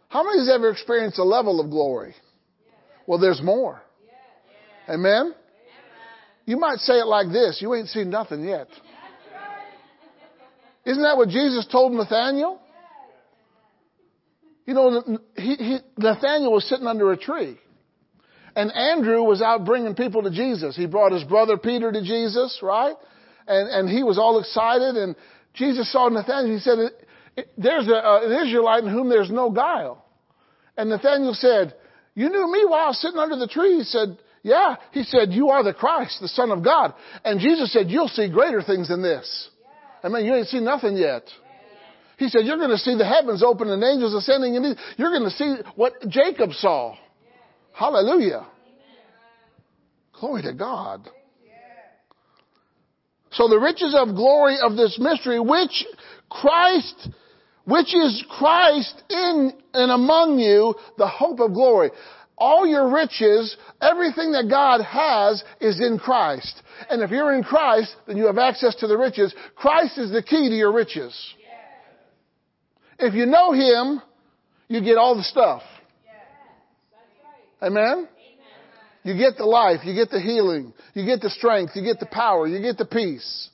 How 0.08 0.22
many 0.22 0.38
has 0.38 0.50
ever 0.54 0.70
experienced 0.70 1.18
a 1.18 1.24
level 1.24 1.60
of 1.60 1.70
glory? 1.70 2.14
Well, 3.06 3.18
there's 3.18 3.42
more. 3.42 3.82
Amen? 4.88 5.34
You 6.44 6.58
might 6.58 6.78
say 6.78 6.94
it 6.94 7.06
like 7.06 7.28
this 7.32 7.60
you 7.60 7.74
ain't 7.74 7.88
seen 7.88 8.08
nothing 8.08 8.44
yet. 8.44 8.68
Isn't 10.84 11.02
that 11.02 11.16
what 11.16 11.28
Jesus 11.28 11.66
told 11.66 11.92
Nathaniel? 11.92 12.60
You 14.64 14.74
know, 14.74 15.18
he, 15.36 15.54
he, 15.56 15.78
Nathaniel 15.98 16.52
was 16.52 16.68
sitting 16.68 16.86
under 16.86 17.12
a 17.12 17.16
tree. 17.16 17.58
And 18.54 18.70
Andrew 18.72 19.22
was 19.22 19.40
out 19.40 19.64
bringing 19.64 19.94
people 19.94 20.22
to 20.22 20.30
Jesus. 20.30 20.76
He 20.76 20.86
brought 20.86 21.12
his 21.12 21.24
brother 21.24 21.56
Peter 21.56 21.90
to 21.90 22.02
Jesus, 22.02 22.58
right? 22.62 22.94
And, 23.46 23.68
and 23.68 23.88
he 23.88 24.02
was 24.02 24.18
all 24.18 24.38
excited. 24.38 24.96
And 24.96 25.16
Jesus 25.54 25.90
saw 25.90 26.08
Nathaniel. 26.08 26.54
He 26.54 26.60
said, 26.60 26.78
there's, 27.56 27.88
a, 27.88 27.94
uh, 27.94 28.20
an 28.24 28.46
Israelite 28.46 28.84
in 28.84 28.90
whom 28.90 29.08
there's 29.08 29.30
no 29.30 29.50
guile. 29.50 30.04
And 30.76 30.90
Nathaniel 30.90 31.34
said, 31.34 31.74
you 32.14 32.28
knew 32.28 32.52
me 32.52 32.64
while 32.66 32.84
I 32.84 32.88
was 32.88 33.00
sitting 33.00 33.18
under 33.18 33.36
the 33.36 33.48
tree. 33.48 33.78
He 33.78 33.84
said, 33.84 34.18
yeah. 34.42 34.76
He 34.92 35.02
said, 35.04 35.32
you 35.32 35.48
are 35.48 35.64
the 35.64 35.72
Christ, 35.72 36.18
the 36.20 36.28
Son 36.28 36.50
of 36.50 36.62
God. 36.62 36.94
And 37.24 37.40
Jesus 37.40 37.72
said, 37.72 37.90
you'll 37.90 38.08
see 38.08 38.28
greater 38.28 38.62
things 38.62 38.88
than 38.88 39.02
this. 39.02 39.48
I 40.02 40.08
mean, 40.08 40.26
you 40.26 40.34
ain't 40.34 40.48
seen 40.48 40.64
nothing 40.64 40.96
yet. 40.96 41.22
He 42.18 42.28
said, 42.28 42.42
you're 42.44 42.58
going 42.58 42.70
to 42.70 42.78
see 42.78 42.96
the 42.96 43.06
heavens 43.06 43.42
open 43.42 43.68
and 43.68 43.82
angels 43.82 44.14
ascending 44.14 44.56
and 44.56 44.76
you're 44.96 45.10
going 45.10 45.28
to 45.28 45.30
see 45.30 45.56
what 45.76 45.94
Jacob 46.08 46.52
saw. 46.52 46.94
Hallelujah. 47.72 48.46
Glory 50.18 50.42
to 50.42 50.52
God. 50.52 51.08
So 53.32 53.48
the 53.48 53.58
riches 53.58 53.94
of 53.98 54.14
glory 54.14 54.58
of 54.62 54.76
this 54.76 54.98
mystery, 55.00 55.40
which 55.40 55.84
Christ, 56.28 57.08
which 57.64 57.94
is 57.94 58.22
Christ 58.28 59.02
in 59.08 59.52
and 59.72 59.90
among 59.90 60.38
you, 60.38 60.74
the 60.98 61.08
hope 61.08 61.40
of 61.40 61.54
glory. 61.54 61.90
All 62.36 62.66
your 62.66 62.92
riches, 62.92 63.56
everything 63.80 64.32
that 64.32 64.48
God 64.50 64.82
has 64.82 65.42
is 65.60 65.80
in 65.80 65.98
Christ. 65.98 66.62
And 66.90 67.02
if 67.02 67.10
you're 67.10 67.34
in 67.34 67.42
Christ, 67.42 67.94
then 68.06 68.16
you 68.16 68.26
have 68.26 68.38
access 68.38 68.74
to 68.76 68.86
the 68.86 68.98
riches. 68.98 69.34
Christ 69.54 69.96
is 69.98 70.10
the 70.10 70.22
key 70.22 70.48
to 70.48 70.54
your 70.54 70.72
riches. 70.72 71.14
If 73.02 73.14
you 73.14 73.26
know 73.26 73.52
Him, 73.52 74.00
you 74.68 74.80
get 74.80 74.96
all 74.96 75.16
the 75.16 75.24
stuff. 75.24 75.62
Amen? 77.60 78.08
You 79.02 79.16
get 79.16 79.36
the 79.36 79.44
life, 79.44 79.80
you 79.84 79.92
get 79.92 80.10
the 80.10 80.20
healing, 80.20 80.72
you 80.94 81.04
get 81.04 81.20
the 81.20 81.30
strength, 81.30 81.72
you 81.74 81.82
get 81.82 81.98
the 81.98 82.06
power, 82.06 82.46
you 82.46 82.62
get 82.62 82.78
the 82.78 82.84
peace. 82.84 83.50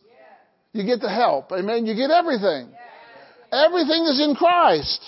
You 0.73 0.85
get 0.85 1.01
the 1.01 1.11
help. 1.11 1.51
Amen? 1.51 1.87
You 1.87 1.95
get 1.95 2.11
everything. 2.11 2.69
Everything 3.51 4.03
is 4.05 4.21
in 4.23 4.35
Christ. 4.35 5.01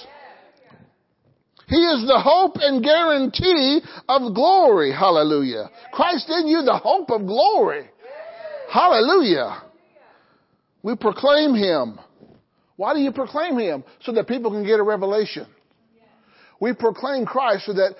He 1.68 1.76
is 1.76 2.06
the 2.08 2.18
hope 2.18 2.54
and 2.56 2.82
guarantee 2.82 3.80
of 4.08 4.34
glory. 4.34 4.90
Hallelujah. 4.90 5.70
Christ 5.92 6.30
in 6.30 6.48
you, 6.48 6.62
the 6.62 6.78
hope 6.78 7.10
of 7.10 7.26
glory. 7.26 7.90
Hallelujah. 8.72 9.62
We 10.82 10.96
proclaim 10.96 11.54
Him. 11.54 12.00
Why 12.80 12.94
do 12.94 13.00
you 13.00 13.12
proclaim 13.12 13.58
Him? 13.58 13.84
So 14.00 14.12
that 14.12 14.26
people 14.26 14.52
can 14.52 14.64
get 14.64 14.80
a 14.80 14.82
revelation. 14.82 15.46
We 16.58 16.72
proclaim 16.72 17.26
Christ 17.26 17.66
so 17.66 17.74
that 17.74 17.94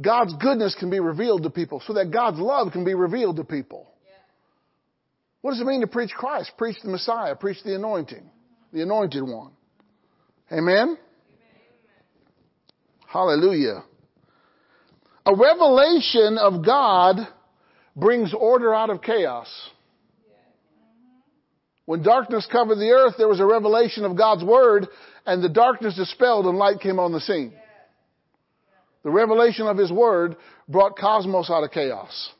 God's 0.00 0.34
goodness 0.34 0.74
can 0.74 0.90
be 0.90 0.98
revealed 0.98 1.44
to 1.44 1.50
people, 1.50 1.80
so 1.86 1.92
that 1.92 2.10
God's 2.10 2.40
love 2.40 2.72
can 2.72 2.84
be 2.84 2.94
revealed 2.94 3.36
to 3.36 3.44
people. 3.44 3.86
What 5.40 5.52
does 5.52 5.60
it 5.60 5.66
mean 5.66 5.82
to 5.82 5.86
preach 5.86 6.10
Christ? 6.10 6.50
Preach 6.58 6.78
the 6.82 6.90
Messiah, 6.90 7.36
preach 7.36 7.58
the 7.62 7.76
anointing, 7.76 8.28
the 8.72 8.82
anointed 8.82 9.22
one. 9.22 9.52
Amen? 10.50 10.98
Hallelujah. 13.06 13.84
A 15.26 15.32
revelation 15.32 16.38
of 16.38 16.66
God 16.66 17.18
brings 17.94 18.34
order 18.34 18.74
out 18.74 18.90
of 18.90 19.00
chaos. 19.00 19.46
When 21.88 22.02
darkness 22.02 22.46
covered 22.52 22.74
the 22.74 22.90
earth, 22.90 23.14
there 23.16 23.28
was 23.28 23.40
a 23.40 23.46
revelation 23.46 24.04
of 24.04 24.14
God's 24.14 24.44
word 24.44 24.88
and 25.24 25.42
the 25.42 25.48
darkness 25.48 25.96
dispelled 25.96 26.44
and 26.44 26.58
light 26.58 26.80
came 26.80 26.98
on 26.98 27.12
the 27.12 27.20
scene. 27.20 27.54
The 29.04 29.10
revelation 29.10 29.66
of 29.66 29.78
His 29.78 29.90
word 29.90 30.36
brought 30.68 30.98
cosmos 30.98 31.48
out 31.48 31.64
of 31.64 31.70
chaos. 31.70 32.30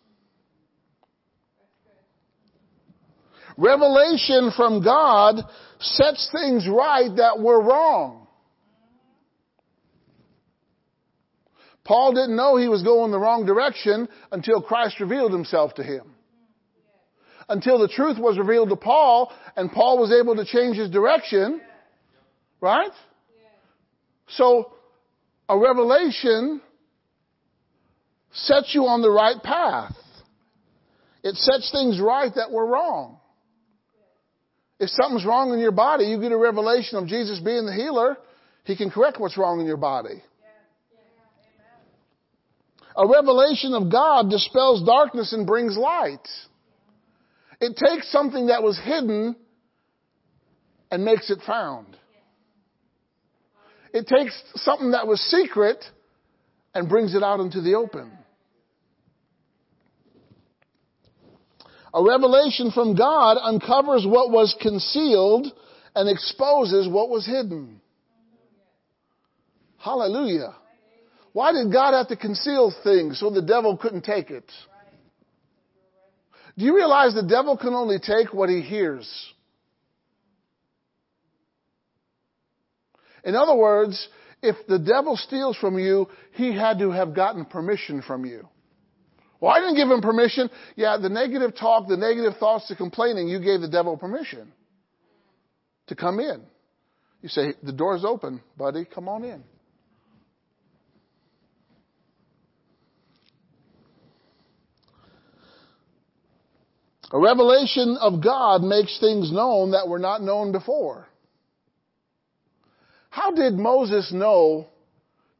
Revelation 3.57 4.53
from 4.55 4.85
God 4.85 5.37
sets 5.81 6.29
things 6.31 6.69
right 6.69 7.09
that 7.17 7.41
were 7.41 7.63
wrong. 7.63 8.27
Paul 11.85 12.13
didn't 12.13 12.37
know 12.37 12.59
he 12.59 12.69
was 12.69 12.83
going 12.83 13.13
the 13.13 13.19
wrong 13.19 13.47
direction 13.47 14.11
until 14.31 14.61
Christ 14.61 15.01
revealed 15.01 15.33
himself 15.33 15.73
to 15.77 15.83
him. 15.83 16.17
Until 17.49 17.79
the 17.79 17.89
truth 17.89 18.19
was 18.19 18.39
revealed 18.39 18.69
to 18.69 18.77
Paul 18.77 19.33
and 19.57 19.73
Paul 19.73 19.99
was 19.99 20.13
able 20.13 20.37
to 20.37 20.45
change 20.45 20.77
his 20.77 20.91
direction. 20.91 21.61
Right? 22.61 22.91
So, 24.29 24.73
a 25.49 25.59
revelation 25.59 26.61
sets 28.33 28.75
you 28.75 28.85
on 28.87 29.01
the 29.01 29.11
right 29.11 29.43
path. 29.43 29.95
It 31.23 31.37
sets 31.37 31.71
things 31.73 32.01
right 32.01 32.31
that 32.35 32.51
were 32.51 32.67
wrong. 32.67 33.19
If 34.79 34.91
something's 34.91 35.25
wrong 35.25 35.53
in 35.53 35.59
your 35.59 35.73
body, 35.73 36.05
you 36.05 36.21
get 36.21 36.31
a 36.31 36.37
revelation 36.37 36.99
of 36.99 37.09
Jesus 37.09 37.41
being 37.41 37.67
the 37.67 37.73
healer, 37.73 38.17
He 38.65 38.77
can 38.77 38.91
correct 38.91 39.19
what's 39.19 39.37
wrong 39.37 39.61
in 39.61 39.67
your 39.67 39.77
body. 39.77 40.23
A 42.97 43.07
revelation 43.07 43.75
of 43.75 43.91
God 43.91 44.29
dispels 44.29 44.85
darkness 44.85 45.33
and 45.33 45.47
brings 45.47 45.77
light. 45.77 46.27
It 47.61 47.77
takes 47.77 48.11
something 48.13 48.47
that 48.47 48.63
was 48.63 48.79
hidden 48.79 49.37
and 50.91 51.05
makes 51.05 51.31
it 51.31 51.41
found. 51.47 51.97
It 53.93 54.07
takes 54.07 54.41
something 54.57 54.93
that 54.93 55.07
was 55.07 55.21
secret 55.21 55.85
and 56.75 56.89
brings 56.89 57.15
it 57.15 57.23
out 57.23 57.41
into 57.41 57.61
the 57.61 57.75
open. 57.75 58.13
A 61.95 62.03
revelation 62.05 62.71
from 62.71 62.95
God 62.95 63.39
uncovers 63.41 64.07
what 64.07 64.31
was 64.31 64.55
concealed 64.61 65.47
and 65.95 66.09
exposes 66.09 66.87
what 66.87 67.09
was 67.09 67.27
hidden. 67.27 67.81
Hallelujah. 69.79 70.55
Why 71.33 71.53
did 71.53 71.73
God 71.73 71.95
have 71.95 72.09
to 72.09 72.17
conceal 72.17 72.73
things 72.85 73.19
so 73.19 73.31
the 73.31 73.43
devil 73.43 73.77
couldn't 73.77 74.03
take 74.03 74.31
it? 74.31 74.45
Do 76.59 76.65
you 76.65 76.75
realize 76.75 77.15
the 77.15 77.23
devil 77.23 77.57
can 77.57 77.73
only 77.73 78.01
take 78.01 78.35
what 78.35 78.49
he 78.49 78.63
hears? 78.63 79.09
In 83.25 83.37
other 83.37 83.55
words, 83.55 84.09
if 84.43 84.57
the 84.67 84.79
devil 84.79 85.17
steals 85.17 85.57
from 85.57 85.79
you, 85.79 86.09
he 86.33 86.53
had 86.53 86.81
to 86.81 86.91
have 86.91 87.15
gotten 87.15 87.45
permission 87.45 88.03
from 88.03 88.25
you. 88.25 88.49
Well, 89.41 89.53
I 89.53 89.61
didn't 89.61 89.77
give 89.77 89.89
him 89.89 90.01
permission. 90.01 90.51
Yeah, 90.75 90.97
the 91.01 91.09
negative 91.09 91.55
talk, 91.55 91.87
the 91.87 91.97
negative 91.97 92.39
thoughts, 92.41 92.67
the 92.69 92.75
complaining, 92.75 93.29
you 93.29 93.39
gave 93.39 93.61
the 93.61 93.69
devil 93.69 93.97
permission 93.97 94.53
to 95.87 95.95
come 95.95 96.19
in. 96.19 96.43
You 97.23 97.29
say, 97.29 97.55
the 97.63 97.73
door's 97.73 98.05
open, 98.05 98.41
buddy, 98.57 98.85
come 98.85 99.09
on 99.09 99.23
in. 99.23 99.45
A 107.11 107.19
revelation 107.19 107.97
of 108.01 108.23
God 108.23 108.63
makes 108.63 108.99
things 109.01 109.33
known 109.33 109.71
that 109.71 109.89
were 109.89 109.99
not 109.99 110.23
known 110.23 110.53
before. 110.53 111.09
How 113.09 113.31
did 113.31 113.55
Moses 113.55 114.13
know 114.13 114.67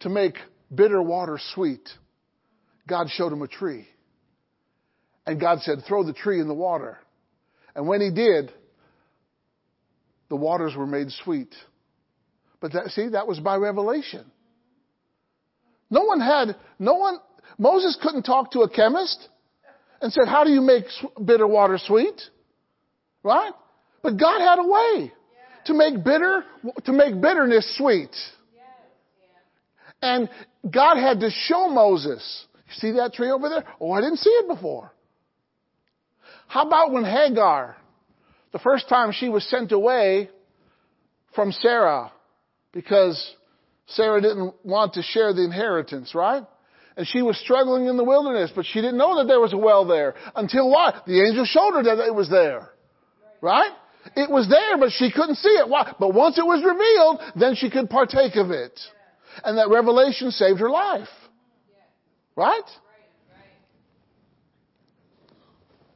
to 0.01 0.09
make 0.09 0.37
bitter 0.75 1.03
water 1.03 1.39
sweet? 1.55 1.87
God 2.89 3.09
showed 3.11 3.33
him 3.33 3.43
a 3.43 3.49
tree. 3.49 3.87
And 5.27 5.39
God 5.39 5.61
said, 5.61 5.81
throw 5.87 6.05
the 6.05 6.15
tree 6.15 6.41
in 6.41 6.49
the 6.49 6.55
water. 6.55 6.99
And 7.77 7.87
when 7.87 8.01
he 8.01 8.11
did, 8.11 8.51
the 10.31 10.37
waters 10.37 10.75
were 10.75 10.87
made 10.87 11.11
sweet. 11.23 11.55
But 12.61 12.73
that, 12.73 12.89
see, 12.89 13.09
that 13.11 13.29
was 13.29 13.39
by 13.39 13.57
revelation. 13.57 14.25
No 15.91 16.05
one 16.05 16.21
had, 16.21 16.57
no 16.79 16.95
one, 16.95 17.19
Moses 17.59 17.99
couldn't 18.03 18.23
talk 18.23 18.53
to 18.53 18.61
a 18.61 18.71
chemist 18.71 19.29
and 20.01 20.13
said, 20.13 20.29
how 20.29 20.45
do 20.45 20.51
you 20.51 20.61
make 20.61 20.85
bitter 21.25 21.47
water 21.47 21.79
sweet? 21.79 22.21
Right? 23.23 23.53
But 24.03 24.17
God 24.19 24.41
had 24.41 24.59
a 24.59 24.67
way 24.67 25.13
to 25.67 25.75
make 25.75 26.03
bitter, 26.05 26.45
to 26.85 26.93
make 26.93 27.21
bitterness 27.21 27.77
sweet. 27.77 28.15
And 30.01 30.29
God 30.71 30.97
had 30.97 31.21
to 31.21 31.31
show 31.31 31.69
Moses. 31.69 32.47
You 32.55 32.73
see 32.75 32.91
that 32.93 33.15
tree 33.15 33.31
over 33.31 33.49
there? 33.49 33.65
Oh, 33.81 33.93
I 33.93 34.01
didn't 34.01 34.19
see 34.19 34.31
it 34.31 34.49
before. 34.49 34.93
How 36.47 36.67
about 36.67 36.93
when 36.93 37.05
Hagar, 37.05 37.77
the 38.53 38.59
first 38.59 38.89
time 38.89 39.13
she 39.13 39.29
was 39.29 39.49
sent 39.51 39.73
away 39.73 40.31
from 41.35 41.53
Sarah 41.53 42.13
because 42.73 43.35
Sarah 43.89 44.21
didn't 44.21 44.55
want 44.65 44.95
to 44.95 45.03
share 45.03 45.33
the 45.35 45.45
inheritance, 45.45 46.15
right? 46.15 46.45
And 46.99 47.07
she 47.07 47.23
was 47.23 47.39
struggling 47.39 47.87
in 47.87 47.97
the 47.97 48.03
wilderness, 48.03 48.51
but 48.53 48.67
she 48.67 48.81
didn't 48.81 48.99
know 48.99 49.19
that 49.19 49.29
there 49.29 49.39
was 49.39 49.53
a 49.53 49.57
well 49.57 49.87
there 49.87 50.17
until 50.35 50.69
what? 50.69 51.07
The 51.07 51.25
angel 51.25 51.45
showed 51.45 51.75
her 51.75 51.85
that 51.85 52.05
it 52.05 52.13
was 52.13 52.29
there. 52.29 52.71
Right? 53.41 53.71
It 54.17 54.29
was 54.29 54.49
there, 54.49 54.77
but 54.77 54.91
she 54.91 55.13
couldn't 55.13 55.37
see 55.37 55.49
it. 55.49 55.69
Why? 55.69 55.95
But 56.01 56.13
once 56.13 56.39
it 56.39 56.45
was 56.45 56.61
revealed, 56.65 57.41
then 57.41 57.55
she 57.55 57.71
could 57.71 57.89
partake 57.89 58.35
of 58.35 58.51
it. 58.51 58.79
And 59.45 59.59
that 59.59 59.69
revelation 59.69 60.33
saved 60.33 60.59
her 60.59 60.69
life. 60.71 61.07
Right? 62.35 62.69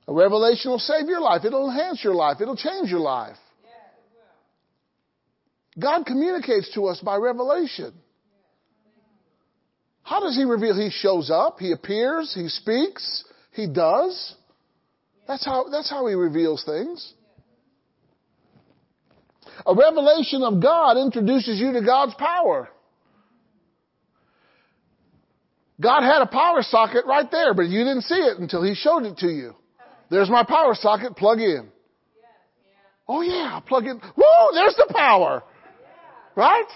A 0.07 0.13
revelation 0.13 0.71
will 0.71 0.79
save 0.79 1.09
your 1.09 1.21
life. 1.21 1.45
It'll 1.45 1.69
enhance 1.69 2.05
your 2.05 2.15
life. 2.15 2.37
It'll 2.41 2.57
change 2.57 2.91
your 2.91 3.01
life. 3.01 3.37
God 5.77 6.07
communicates 6.07 6.73
to 6.75 6.87
us 6.87 7.01
by 7.01 7.17
revelation. 7.17 7.93
How 10.03 10.21
does 10.21 10.37
He 10.37 10.45
reveal? 10.45 10.75
He 10.75 10.91
shows 10.91 11.31
up, 11.31 11.59
He 11.59 11.73
appears, 11.73 12.33
He 12.35 12.49
speaks, 12.49 13.25
He 13.53 13.67
does. 13.67 14.35
That's 15.27 15.45
how, 15.45 15.67
that's 15.71 15.89
how 15.89 16.07
He 16.07 16.15
reveals 16.15 16.65
things. 16.65 17.15
A 19.67 19.75
revelation 19.75 20.43
of 20.43 20.61
God 20.61 20.97
introduces 20.97 21.61
you 21.61 21.73
to 21.73 21.83
God's 21.83 22.15
power. 22.15 22.69
God 25.81 26.03
had 26.03 26.23
a 26.23 26.27
power 26.27 26.63
socket 26.63 27.07
right 27.07 27.29
there, 27.31 27.55
but 27.55 27.63
you 27.63 27.81
didn't 27.81 28.03
see 28.03 28.15
it 28.15 28.39
until 28.39 28.63
He 28.63 28.75
showed 28.75 29.05
it 29.05 29.19
to 29.19 29.29
you. 29.29 29.55
There's 30.11 30.31
my 30.31 30.45
power 30.45 30.75
socket, 30.75 31.17
plug 31.17 31.41
in. 31.41 31.69
Oh 33.09 33.23
yeah, 33.23 33.61
plug 33.67 33.85
in. 33.87 33.99
Whoa, 33.99 34.55
there's 34.55 34.77
the 34.77 34.93
power. 34.95 35.43
Right? 36.37 36.69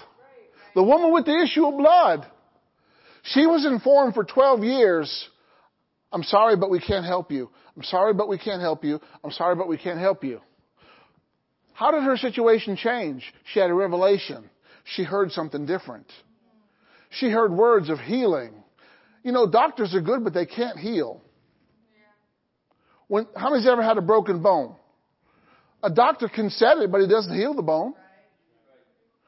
The 0.75 0.83
woman 0.83 1.13
with 1.13 1.25
the 1.25 1.41
issue 1.43 1.65
of 1.65 1.77
blood. 1.77 2.27
She 3.33 3.45
was 3.45 3.65
informed 3.65 4.13
for 4.13 4.23
12 4.23 4.63
years, 4.63 5.29
I'm 6.13 6.23
sorry, 6.23 6.55
but 6.55 6.69
we 6.69 6.79
can't 6.79 7.05
help 7.05 7.31
you. 7.31 7.49
I'm 7.75 7.83
sorry, 7.83 8.13
but 8.13 8.29
we 8.29 8.37
can't 8.37 8.61
help 8.61 8.83
you. 8.83 9.01
I'm 9.23 9.31
sorry, 9.31 9.55
but 9.55 9.67
we 9.67 9.77
can't 9.77 9.99
help 9.99 10.23
you. 10.23 10.41
How 11.73 11.91
did 11.91 12.03
her 12.03 12.17
situation 12.17 12.77
change? 12.77 13.23
She 13.53 13.59
had 13.59 13.69
a 13.69 13.73
revelation. 13.73 14.49
She 14.95 15.03
heard 15.03 15.31
something 15.31 15.65
different. 15.65 16.07
She 17.09 17.29
heard 17.29 17.51
words 17.51 17.89
of 17.89 17.99
healing. 17.99 18.53
You 19.23 19.33
know, 19.33 19.49
doctors 19.49 19.93
are 19.93 20.01
good, 20.01 20.23
but 20.23 20.33
they 20.33 20.45
can't 20.45 20.79
heal. 20.79 21.21
When, 23.07 23.27
how 23.35 23.49
many's 23.49 23.67
ever 23.67 23.83
had 23.83 23.97
a 23.97 24.01
broken 24.01 24.41
bone? 24.41 24.75
A 25.83 25.89
doctor 25.89 26.29
can 26.29 26.49
set 26.49 26.77
it, 26.77 26.91
but 26.91 27.01
he 27.01 27.07
doesn't 27.07 27.35
heal 27.35 27.53
the 27.53 27.61
bone. 27.61 27.93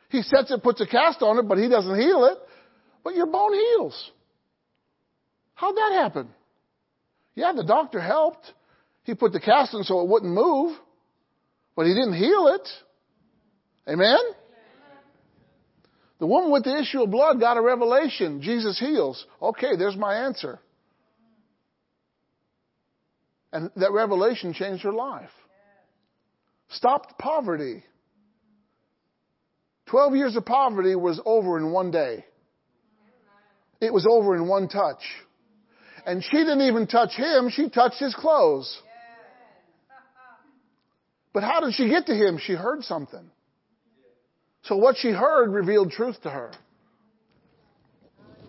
He 0.10 0.22
sets 0.24 0.52
it, 0.52 0.64
puts 0.64 0.82
a 0.82 0.88
cast 0.88 1.22
on 1.22 1.38
it, 1.38 1.48
but 1.48 1.58
he 1.58 1.68
doesn't 1.68 2.00
heal 2.00 2.26
it. 2.26 2.38
But 3.04 3.16
your 3.16 3.28
bone 3.28 3.54
heals. 3.54 4.12
How'd 5.56 5.76
that 5.76 5.92
happen? 5.94 6.30
Yeah, 7.36 7.54
the 7.56 7.64
doctor 7.64 8.00
helped. 8.00 8.54
He 9.04 9.16
put 9.16 9.32
the 9.32 9.40
cast 9.40 9.74
in 9.74 9.84
so 9.84 10.02
it 10.02 10.08
wouldn't 10.08 10.32
move, 10.32 10.78
but 11.76 11.86
he 11.86 11.94
didn't 11.94 12.16
heal 12.16 12.48
it. 12.48 12.68
Amen? 13.88 14.20
The 16.20 16.28
woman 16.28 16.52
with 16.52 16.66
the 16.66 16.78
issue 16.78 17.02
of 17.02 17.12
blood 17.12 17.40
got 17.40 17.58
a 17.58 17.62
revelation. 17.62 18.42
Jesus 18.42 18.78
heals. 18.78 19.26
Okay, 19.42 19.78
there's 19.78 19.96
my 19.96 20.26
answer. 20.26 20.60
And 23.52 23.72
that 23.78 23.92
revelation 23.92 24.54
changed 24.54 24.84
her 24.84 24.94
life. 24.94 25.30
Stopped 26.70 27.18
poverty. 27.18 27.84
Twelve 29.88 30.16
years 30.16 30.36
of 30.36 30.46
poverty 30.46 30.96
was 30.96 31.20
over 31.26 31.58
in 31.58 31.72
one 31.72 31.90
day. 31.90 32.26
It 33.82 33.94
was 33.94 34.06
over 34.10 34.36
in 34.36 34.48
one 34.48 34.68
touch. 34.68 35.02
And 36.06 36.24
she 36.24 36.38
didn't 36.38 36.62
even 36.62 36.88
touch 36.88 37.12
him, 37.12 37.50
she 37.50 37.70
touched 37.70 38.00
his 38.00 38.16
clothes. 38.16 38.82
But 41.32 41.44
how 41.44 41.60
did 41.60 41.76
she 41.76 41.88
get 41.88 42.08
to 42.08 42.16
him? 42.16 42.40
She 42.44 42.54
heard 42.54 42.84
something. 42.84 43.30
So 44.64 44.76
what 44.78 44.96
she 44.98 45.10
heard 45.10 45.52
revealed 45.52 45.92
truth 45.92 46.20
to 46.24 46.30
her. 46.30 46.52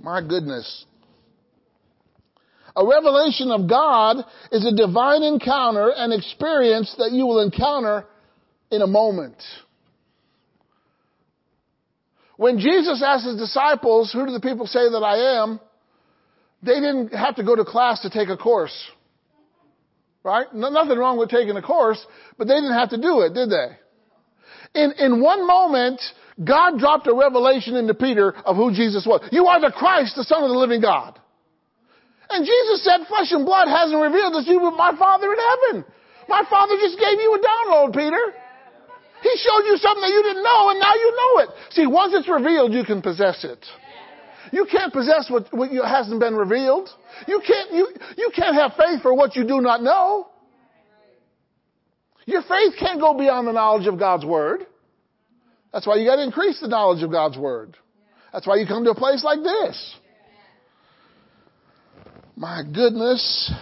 My 0.02 0.22
goodness. 0.26 0.86
A 2.74 2.86
revelation 2.86 3.50
of 3.50 3.68
God 3.68 4.24
is 4.50 4.64
a 4.64 4.74
divine 4.74 5.22
encounter 5.22 5.92
and 5.94 6.12
experience 6.12 6.94
that 6.98 7.12
you 7.12 7.26
will 7.26 7.40
encounter 7.40 8.06
in 8.70 8.80
a 8.80 8.86
moment. 8.86 9.36
When 12.40 12.58
Jesus 12.58 13.04
asked 13.04 13.26
his 13.26 13.36
disciples, 13.36 14.10
who 14.14 14.24
do 14.24 14.32
the 14.32 14.40
people 14.40 14.66
say 14.66 14.88
that 14.88 15.04
I 15.04 15.44
am? 15.44 15.60
They 16.62 16.80
didn't 16.80 17.12
have 17.12 17.36
to 17.36 17.44
go 17.44 17.54
to 17.54 17.66
class 17.66 18.00
to 18.00 18.08
take 18.08 18.30
a 18.30 18.36
course. 18.38 18.72
Right? 20.24 20.46
nothing 20.54 20.96
wrong 20.96 21.18
with 21.18 21.28
taking 21.28 21.54
a 21.58 21.60
course, 21.60 22.00
but 22.38 22.48
they 22.48 22.54
didn't 22.54 22.72
have 22.72 22.96
to 22.96 22.96
do 22.96 23.20
it, 23.20 23.34
did 23.34 23.50
they? 23.50 23.76
In, 24.72 24.92
in 24.92 25.20
one 25.20 25.46
moment, 25.46 26.00
God 26.42 26.78
dropped 26.78 27.06
a 27.08 27.14
revelation 27.14 27.76
into 27.76 27.92
Peter 27.92 28.32
of 28.32 28.56
who 28.56 28.72
Jesus 28.72 29.04
was. 29.04 29.20
You 29.30 29.44
are 29.44 29.60
the 29.60 29.70
Christ, 29.76 30.16
the 30.16 30.24
Son 30.24 30.42
of 30.42 30.48
the 30.48 30.56
living 30.56 30.80
God. 30.80 31.20
And 32.30 32.46
Jesus 32.46 32.82
said, 32.82 33.04
flesh 33.06 33.32
and 33.32 33.44
blood 33.44 33.68
hasn't 33.68 34.00
revealed 34.00 34.32
this 34.32 34.46
to 34.46 34.52
you, 34.52 34.60
but 34.60 34.80
my 34.80 34.96
Father 34.96 35.28
in 35.30 35.38
heaven. 35.38 35.84
My 36.26 36.44
Father 36.48 36.76
just 36.80 36.98
gave 36.98 37.20
you 37.20 37.36
a 37.36 37.40
download, 37.44 37.94
Peter. 37.94 38.39
He 39.22 39.32
showed 39.36 39.64
you 39.66 39.76
something 39.76 40.00
that 40.00 40.10
you 40.10 40.22
didn't 40.22 40.42
know, 40.42 40.70
and 40.70 40.80
now 40.80 40.94
you 40.94 41.10
know 41.16 41.42
it. 41.44 41.48
See, 41.70 41.86
once 41.86 42.14
it's 42.14 42.28
revealed, 42.28 42.72
you 42.72 42.84
can 42.84 43.02
possess 43.02 43.44
it. 43.44 43.64
You 44.52 44.66
can't 44.70 44.92
possess 44.92 45.30
what, 45.30 45.46
what 45.52 45.70
hasn't 45.70 46.20
been 46.20 46.34
revealed. 46.34 46.88
You 47.28 47.40
can't, 47.46 47.72
you, 47.72 47.88
you 48.16 48.30
can't 48.34 48.54
have 48.54 48.72
faith 48.72 49.02
for 49.02 49.14
what 49.14 49.36
you 49.36 49.46
do 49.46 49.60
not 49.60 49.82
know. 49.82 50.28
Your 52.24 52.42
faith 52.42 52.74
can't 52.78 53.00
go 53.00 53.16
beyond 53.16 53.46
the 53.46 53.52
knowledge 53.52 53.86
of 53.86 53.98
God's 53.98 54.24
Word. 54.24 54.66
That's 55.72 55.86
why 55.86 55.96
you 55.96 56.06
got 56.06 56.16
to 56.16 56.24
increase 56.24 56.60
the 56.60 56.68
knowledge 56.68 57.02
of 57.02 57.10
God's 57.10 57.36
Word. 57.36 57.76
That's 58.32 58.46
why 58.46 58.56
you 58.56 58.66
come 58.66 58.84
to 58.84 58.90
a 58.90 58.94
place 58.94 59.22
like 59.24 59.42
this. 59.42 59.96
My 62.36 62.62
goodness. 62.62 63.52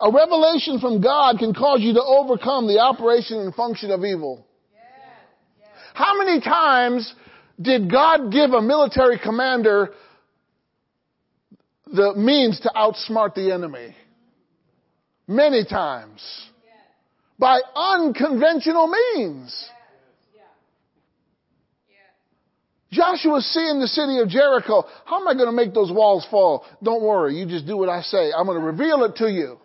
A 0.00 0.10
revelation 0.10 0.78
from 0.80 1.00
God 1.00 1.38
can 1.38 1.54
cause 1.54 1.80
you 1.80 1.94
to 1.94 2.02
overcome 2.02 2.66
the 2.66 2.78
operation 2.78 3.38
and 3.38 3.54
function 3.54 3.90
of 3.90 4.04
evil. 4.04 4.45
How 5.96 6.18
many 6.18 6.42
times 6.42 7.10
did 7.58 7.90
God 7.90 8.30
give 8.30 8.50
a 8.50 8.60
military 8.60 9.18
commander 9.18 9.94
the 11.86 12.12
means 12.14 12.60
to 12.60 12.72
outsmart 12.76 13.34
the 13.34 13.50
enemy? 13.50 13.96
Many 15.26 15.64
times. 15.64 16.22
By 17.38 17.60
unconventional 17.74 18.88
means. 18.88 19.70
Joshua 22.90 23.40
seeing 23.40 23.80
the 23.80 23.88
city 23.88 24.18
of 24.18 24.28
Jericho. 24.28 24.84
How 25.06 25.22
am 25.22 25.28
I 25.28 25.32
going 25.32 25.46
to 25.46 25.52
make 25.52 25.72
those 25.72 25.90
walls 25.90 26.26
fall? 26.30 26.66
Don't 26.82 27.02
worry. 27.02 27.36
You 27.36 27.46
just 27.46 27.66
do 27.66 27.78
what 27.78 27.88
I 27.88 28.02
say. 28.02 28.32
I'm 28.36 28.44
going 28.44 28.60
to 28.60 28.66
reveal 28.66 29.02
it 29.04 29.16
to 29.16 29.32
you. 29.32 29.58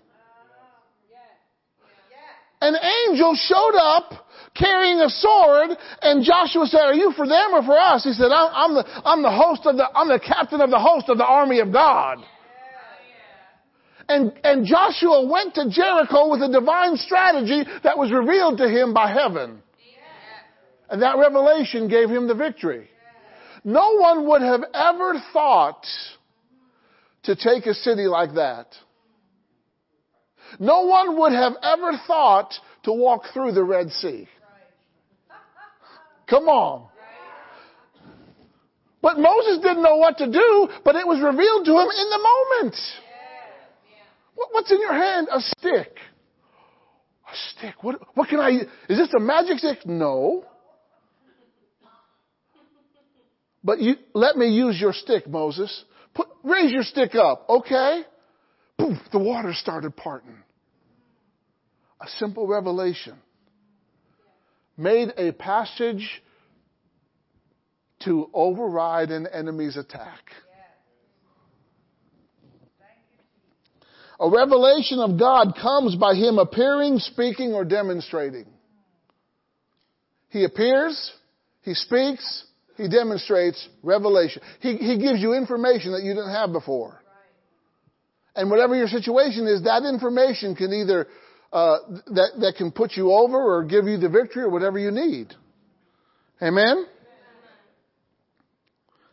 An 2.62 2.76
angel 2.76 3.36
showed 3.36 3.76
up 3.78 4.28
carrying 4.56 5.00
a 5.00 5.10
sword 5.10 5.72
and 6.02 6.24
Joshua 6.24 6.66
said, 6.68 6.82
are 6.82 6.94
you 6.94 7.12
for 7.16 7.28
them 7.28 7.54
or 7.54 7.64
for 7.64 7.78
us? 7.78 8.04
He 8.04 8.14
said, 8.14 8.32
I'm, 8.32 8.76
the, 8.76 8.86
I'm 9.06 9.22
the 9.22 9.32
host 9.32 9.62
of 9.66 9.78
the, 9.78 9.88
I'm 9.96 10.08
the 10.08 10.20
captain 10.20 10.62
of 10.62 10.70
the 10.70 10.80
host 10.80 11.10
of 11.10 11.18
the 11.18 11.26
army 11.26 11.60
of 11.60 11.72
God. 11.72 12.20
And, 14.10 14.34
and 14.44 14.66
Joshua 14.66 15.26
went 15.26 15.56
to 15.56 15.70
Jericho 15.70 16.30
with 16.30 16.42
a 16.42 16.52
divine 16.52 16.98
strategy 16.98 17.64
that 17.84 17.98
was 17.98 18.12
revealed 18.12 18.58
to 18.58 18.68
him 18.68 18.94
by 18.94 19.12
heaven. 19.12 19.62
And 20.90 21.02
that 21.02 21.18
revelation 21.18 21.88
gave 21.88 22.10
him 22.10 22.28
the 22.28 22.36
victory. 22.36 22.90
No 23.64 23.96
one 23.96 24.28
would 24.28 24.42
have 24.42 24.64
ever 24.74 25.14
thought 25.32 25.86
to 27.24 27.36
take 27.36 27.66
a 27.68 27.74
city 27.74 28.08
like 28.08 28.34
that. 28.36 28.68
No 30.60 30.82
one 30.82 31.18
would 31.20 31.32
have 31.32 31.54
ever 31.64 31.94
thought 32.06 32.54
to 32.84 32.92
walk 32.92 33.24
through 33.34 33.54
the 33.54 33.64
Red 33.64 33.92
Sea. 33.92 34.28
Come 36.32 36.48
on. 36.48 36.88
But 39.02 39.20
Moses 39.20 39.58
didn't 39.62 39.84
know 39.84 39.98
what 39.98 40.18
to 40.20 40.32
do, 40.32 40.70
but 40.86 40.96
it 40.96 41.06
was 41.06 41.20
revealed 41.20 41.66
to 41.66 41.72
him 41.74 41.90
in 41.90 42.10
the 42.10 42.30
moment. 42.64 42.76
What's 44.52 44.72
in 44.72 44.80
your 44.80 44.94
hand? 44.94 45.28
A 45.30 45.42
stick. 45.42 45.98
A 47.28 47.36
stick. 47.50 47.84
What, 47.84 48.00
what 48.16 48.30
can 48.30 48.40
I, 48.40 48.62
is 48.88 48.98
this 48.98 49.14
a 49.14 49.20
magic 49.20 49.58
stick? 49.58 49.86
No. 49.86 50.46
But 53.62 53.82
you, 53.82 53.96
let 54.14 54.38
me 54.38 54.48
use 54.48 54.80
your 54.80 54.94
stick, 54.94 55.28
Moses. 55.28 55.84
Put, 56.14 56.28
raise 56.44 56.72
your 56.72 56.84
stick 56.84 57.14
up, 57.16 57.46
okay? 57.50 58.04
Poof, 58.80 58.98
the 59.12 59.20
water 59.20 59.54
started 59.54 59.98
parting. 59.98 60.38
A 62.00 62.08
simple 62.18 62.48
revelation 62.48 63.16
made 64.82 65.14
a 65.18 65.32
passage 65.32 66.22
to 68.04 68.30
override 68.34 69.12
an 69.12 69.28
enemy's 69.28 69.78
attack. 69.78 70.32
A 74.20 74.30
revelation 74.30 75.00
of 75.00 75.18
God 75.20 75.56
comes 75.60 75.96
by 75.96 76.14
Him 76.14 76.38
appearing, 76.38 77.00
speaking, 77.00 77.54
or 77.54 77.66
demonstrating. 77.66 78.46
He 80.30 80.44
appears, 80.44 81.12
He 81.64 81.74
speaks, 81.74 82.46
he 82.82 82.88
demonstrates 82.88 83.68
revelation. 83.84 84.42
He, 84.60 84.76
he 84.78 84.98
gives 84.98 85.20
you 85.20 85.34
information 85.34 85.92
that 85.92 86.04
you 86.04 86.14
didn't 86.14 86.32
have 86.32 86.52
before. 86.52 87.00
And 88.36 88.50
whatever 88.50 88.76
your 88.76 88.88
situation 88.88 89.46
is, 89.46 89.64
that 89.64 89.84
information 89.84 90.56
can 90.56 90.74
either, 90.74 91.08
uh, 91.52 91.78
that, 92.08 92.32
that 92.40 92.54
can 92.58 92.72
put 92.72 92.94
you 92.96 93.12
over 93.12 93.38
or 93.38 93.64
give 93.64 93.86
you 93.86 93.98
the 93.98 94.10
victory 94.10 94.44
or 94.44 94.50
whatever 94.50 94.80
you 94.80 94.92
need. 94.92 95.34
Amen? 96.42 96.86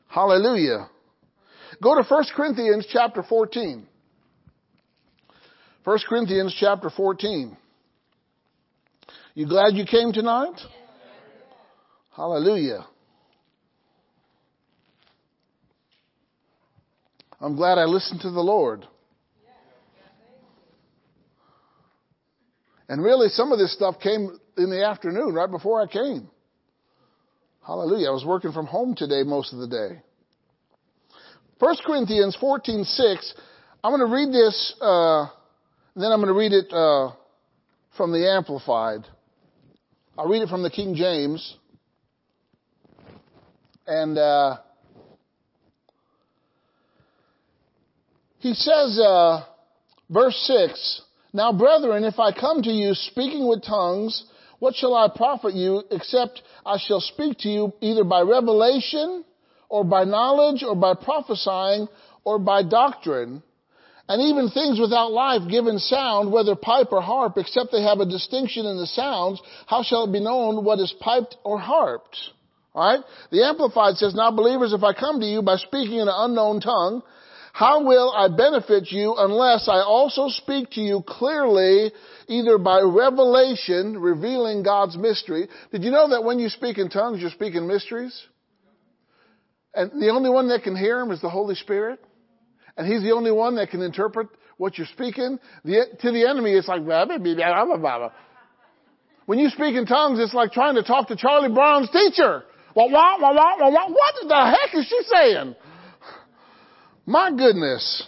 Hallelujah. 0.09 0.89
Go 1.83 1.95
to 1.95 2.03
1 2.03 2.25
Corinthians 2.35 2.87
chapter 2.91 3.23
14. 3.23 3.87
1 5.85 5.99
Corinthians 6.09 6.57
chapter 6.59 6.91
14. 6.91 7.57
You 9.35 9.47
glad 9.47 9.75
you 9.75 9.85
came 9.85 10.13
tonight? 10.13 10.59
Hallelujah. 12.17 12.87
I'm 17.41 17.55
glad 17.55 17.79
I 17.79 17.85
listened 17.85 18.21
to 18.23 18.31
the 18.31 18.41
Lord. 18.41 18.85
And 22.89 23.03
really, 23.03 23.29
some 23.29 23.53
of 23.53 23.59
this 23.59 23.73
stuff 23.73 24.01
came 24.01 24.39
in 24.57 24.71
the 24.71 24.85
afternoon, 24.85 25.35
right 25.35 25.51
before 25.51 25.83
I 25.83 25.87
came. 25.87 26.29
Hallelujah. 27.67 28.09
I 28.09 28.13
was 28.13 28.25
working 28.25 28.53
from 28.53 28.67
home 28.67 28.95
today 28.95 29.23
most 29.25 29.53
of 29.53 29.59
the 29.59 29.69
day. 29.69 30.01
1 31.59 31.77
Corinthians 31.85 32.37
14, 32.41 32.85
6. 32.85 33.35
I'm 33.85 33.93
going 33.93 34.09
to 34.09 34.15
read 34.15 34.33
this, 34.33 34.75
uh, 34.81 35.27
then 35.95 36.11
I'm 36.11 36.21
going 36.21 36.29
to 36.29 36.33
read 36.33 36.53
it 36.53 36.73
uh, 36.73 37.13
from 37.97 38.13
the 38.13 38.31
Amplified. 38.31 39.01
I'll 40.17 40.29
read 40.29 40.43
it 40.43 40.49
from 40.49 40.63
the 40.63 40.71
King 40.71 40.95
James. 40.95 41.57
And 43.87 44.17
uh, 44.17 44.59
he 48.39 48.55
says, 48.55 48.99
uh, 48.99 49.45
verse 50.09 50.37
6, 50.47 51.03
Now 51.33 51.53
brethren, 51.53 52.05
if 52.05 52.19
I 52.19 52.33
come 52.33 52.63
to 52.63 52.71
you 52.71 52.95
speaking 52.95 53.47
with 53.47 53.63
tongues, 53.63 54.25
what 54.59 54.75
shall 54.75 54.95
I 54.95 55.09
profit 55.15 55.55
you 55.55 55.83
except 55.91 56.43
I 56.65 56.79
shall 56.79 57.01
speak 57.01 57.39
to 57.41 57.49
you 57.49 57.73
either 57.81 58.05
by 58.05 58.23
revelation 58.23 59.25
or 59.69 59.85
by 59.85 60.05
knowledge 60.05 60.63
or 60.63 60.75
by 60.75 60.95
prophesying 60.95 61.89
or 62.25 62.39
by 62.39 62.63
doctrine? 62.63 63.43
And 64.09 64.23
even 64.23 64.49
things 64.49 64.81
without 64.81 65.13
life 65.13 65.43
given 65.51 65.79
sound, 65.79 66.33
whether 66.33 66.57
pipe 66.57 66.89
or 66.93 67.03
harp, 67.03 67.37
except 67.37 67.73
they 67.73 67.83
have 67.83 68.01
a 68.01 68.07
distinction 68.07 68.65
in 68.65 68.79
the 68.79 68.87
sounds, 68.87 69.41
how 69.67 69.83
shall 69.83 70.05
it 70.05 70.13
be 70.13 70.21
known 70.21 70.65
what 70.65 70.81
is 70.81 70.95
piped 70.99 71.37
or 71.45 71.59
harped? 71.59 72.17
Alright? 72.75 73.05
The 73.31 73.45
Amplified 73.45 73.97
says, 73.97 74.15
Now 74.15 74.31
believers, 74.31 74.73
if 74.73 74.83
I 74.83 74.95
come 74.95 75.21
to 75.21 75.27
you 75.27 75.43
by 75.43 75.57
speaking 75.57 75.97
in 75.99 76.09
an 76.09 76.15
unknown 76.17 76.61
tongue, 76.61 77.03
how 77.59 77.83
will 77.83 78.13
I 78.17 78.29
benefit 78.29 78.93
you 78.93 79.17
unless 79.19 79.69
I 79.69 79.81
also 79.81 80.29
speak 80.29 80.71
to 80.75 80.81
you 80.81 81.03
clearly, 81.05 81.91
either 82.29 82.57
by 82.57 82.79
revelation, 82.83 83.99
revealing 83.99 84.63
God's 84.63 84.97
mystery? 84.97 85.49
Did 85.73 85.83
you 85.83 85.91
know 85.91 86.11
that 86.11 86.23
when 86.23 86.39
you 86.39 86.51
speak 86.51 86.79
in 86.79 86.89
tongues, 86.89 87.21
you're 87.21 87.33
speaking 87.33 87.67
mysteries? 87.67 88.17
And 89.75 89.91
the 90.01 90.11
only 90.11 90.31
one 90.31 90.51
that 90.51 90.63
can 90.63 90.77
hear 90.77 91.01
them 91.01 91.11
is 91.11 91.21
the 91.21 91.31
Holy 91.31 91.57
Spirit? 91.57 91.99
And 92.77 92.87
He's 92.87 93.03
the 93.03 93.11
only 93.11 93.33
one 93.33 93.57
that 93.57 93.71
can 93.71 93.83
interpret 93.83 94.29
what 94.57 94.79
you're 94.79 94.87
speaking. 94.93 95.41
The, 95.65 95.87
to 96.03 96.13
the 96.13 96.29
enemy, 96.29 96.53
it's 96.53 96.69
like, 96.69 96.85
blah, 96.85 97.07
blah, 97.07 97.19
blah, 97.19 97.65
blah, 97.65 97.77
blah. 97.77 98.13
When 99.27 99.41
you 99.41 99.49
speak 99.49 99.75
in 99.75 99.85
tongues, 99.85 100.21
it's 100.21 100.33
like 100.33 100.53
trying 100.53 100.77
to 100.77 100.85
talk 100.85 101.09
to 101.09 101.17
Charlie 101.17 101.53
Brown's 101.53 101.91
teacher. 101.91 102.45
Wah, 102.77 102.87
wah, 102.87 103.19
wah, 103.19 103.33
wah, 103.33 103.57
wah, 103.59 103.69
wah. 103.69 103.89
What 103.89 104.15
the 104.29 104.57
heck 104.57 104.79
is 104.79 104.87
she 104.87 105.01
saying? 105.13 105.57
My 107.09 107.31
goodness. 107.31 108.07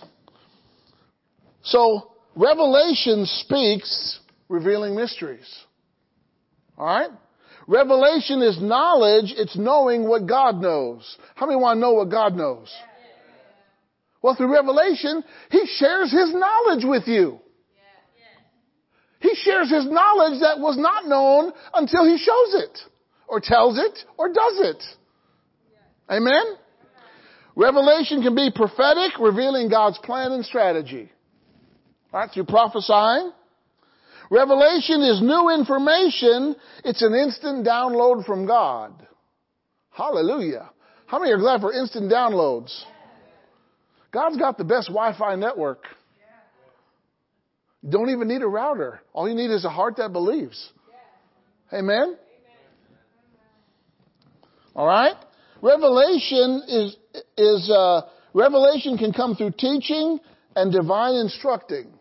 So, 1.63 2.13
Revelation 2.37 3.25
speaks 3.25 4.21
revealing 4.51 4.95
mysteries. 4.95 5.49
Alright? 6.79 7.09
Revelation 7.67 8.43
is 8.43 8.61
knowledge, 8.61 9.33
it's 9.39 9.57
knowing 9.57 10.07
what 10.07 10.27
God 10.27 10.61
knows. 10.61 11.17
How 11.35 11.47
many 11.47 11.57
want 11.59 11.79
to 11.79 11.81
know 11.81 11.95
what 11.95 12.11
God 12.11 12.35
knows? 12.35 12.71
Well, 14.21 14.35
through 14.35 14.53
Revelation, 14.53 15.25
He 15.51 15.65
shares 15.77 16.13
His 16.13 16.35
knowledge 16.35 16.85
with 16.85 17.05
you. 17.07 17.39
He 19.21 19.35
shares 19.35 19.71
His 19.71 19.87
knowledge 19.87 20.41
that 20.43 20.59
was 20.59 20.77
not 20.77 21.07
known 21.07 21.53
until 21.73 22.05
He 22.05 22.19
shows 22.19 22.63
it, 22.65 22.79
or 23.29 23.41
tells 23.41 23.79
it, 23.79 23.99
or 24.19 24.29
does 24.29 24.59
it. 24.59 24.83
Amen? 26.11 26.45
Revelation 27.57 28.23
can 28.23 28.35
be 28.35 28.51
prophetic, 28.55 29.19
revealing 29.19 29.69
God's 29.69 29.99
plan 29.99 30.33
and 30.33 30.45
strategy. 30.45 31.11
Right, 32.13 32.31
through 32.33 32.47
prophesying. 32.47 33.33
Revelation 34.31 35.03
is 35.03 35.21
new 35.21 35.51
information. 35.51 36.57
It's 36.85 37.03
an 37.03 37.15
instant 37.15 37.67
download 37.67 38.25
from 38.25 38.47
God. 38.47 38.93
Hallelujah. 39.91 40.71
How 41.07 41.19
many 41.19 41.33
are 41.33 41.39
glad 41.39 41.61
for 41.61 41.73
instant 41.73 42.11
downloads? 42.11 42.73
God's 44.13 44.37
got 44.37 44.59
the 44.59 44.65
best 44.65 44.89
Wi-Fi 44.89 45.37
network. 45.37 45.85
Don't 47.89 48.11
even 48.11 48.29
need 48.29 48.43
a 48.43 48.47
router. 48.47 49.01
All 49.13 49.29
you 49.29 49.35
need 49.35 49.51
is 49.51 49.65
a 49.65 49.71
heart 49.71 49.97
that 49.97 50.13
believes. 50.13 50.73
Amen? 51.73 52.17
All 54.75 54.87
right? 54.87 55.15
Revelation 55.63 56.63
is, 56.69 56.97
is, 57.37 57.71
uh, 57.71 58.03
revelation 58.35 58.97
can 58.99 59.13
come 59.13 59.37
through 59.37 59.53
teaching 59.59 60.19
and 60.57 60.73
divine 60.73 61.15
instructing. 61.15 61.93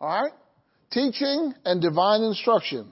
All 0.00 0.08
right? 0.08 0.32
Teaching 0.90 1.54
and 1.64 1.80
divine 1.80 2.22
instruction. 2.22 2.90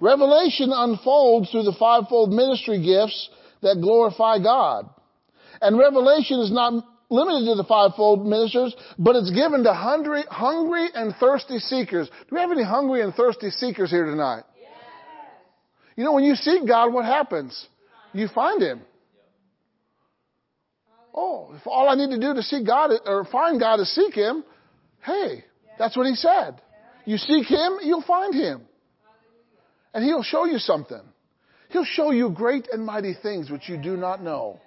Revelation 0.00 0.70
unfolds 0.72 1.50
through 1.50 1.62
the 1.62 1.76
fivefold 1.78 2.30
ministry 2.30 2.82
gifts 2.84 3.30
that 3.62 3.78
glorify 3.80 4.38
God. 4.38 4.88
And 5.60 5.78
revelation 5.78 6.40
is 6.40 6.52
not 6.52 6.84
limited 7.10 7.46
to 7.46 7.54
the 7.54 7.64
fivefold 7.64 8.26
ministers, 8.26 8.74
but 8.98 9.16
it's 9.16 9.30
given 9.30 9.64
to 9.64 9.72
hungry, 9.72 10.24
hungry 10.28 10.88
and 10.94 11.14
thirsty 11.16 11.58
seekers. 11.58 12.08
Do 12.08 12.36
we 12.36 12.40
have 12.40 12.50
any 12.50 12.64
hungry 12.64 13.02
and 13.02 13.14
thirsty 13.14 13.50
seekers 13.50 13.90
here 13.90 14.04
tonight? 14.04 14.42
Yes. 14.60 14.70
You 15.96 16.04
know, 16.04 16.12
when 16.12 16.24
you 16.24 16.34
seek 16.34 16.66
God, 16.66 16.92
what 16.92 17.04
happens? 17.04 17.66
You 18.14 18.28
find 18.28 18.62
Him. 18.62 18.80
Oh, 21.14 21.52
if 21.54 21.66
all 21.66 21.88
I 21.88 21.94
need 21.94 22.10
to 22.10 22.20
do 22.20 22.34
to 22.34 22.42
seek 22.42 22.66
God 22.66 22.90
or 23.06 23.24
find 23.26 23.60
God 23.60 23.80
is 23.80 23.94
seek 23.94 24.14
Him, 24.14 24.44
hey, 25.04 25.44
that's 25.78 25.96
what 25.96 26.06
He 26.06 26.14
said. 26.14 26.60
You 27.04 27.18
seek 27.18 27.46
Him, 27.46 27.78
you'll 27.82 28.02
find 28.02 28.34
Him. 28.34 28.62
And 29.92 30.04
He'll 30.04 30.22
show 30.22 30.44
you 30.46 30.58
something. 30.58 31.02
He'll 31.68 31.84
show 31.84 32.12
you 32.12 32.30
great 32.30 32.68
and 32.72 32.86
mighty 32.86 33.14
things 33.20 33.50
which 33.50 33.68
you 33.68 33.76
do 33.76 33.96
not 33.96 34.22
know. 34.22 34.60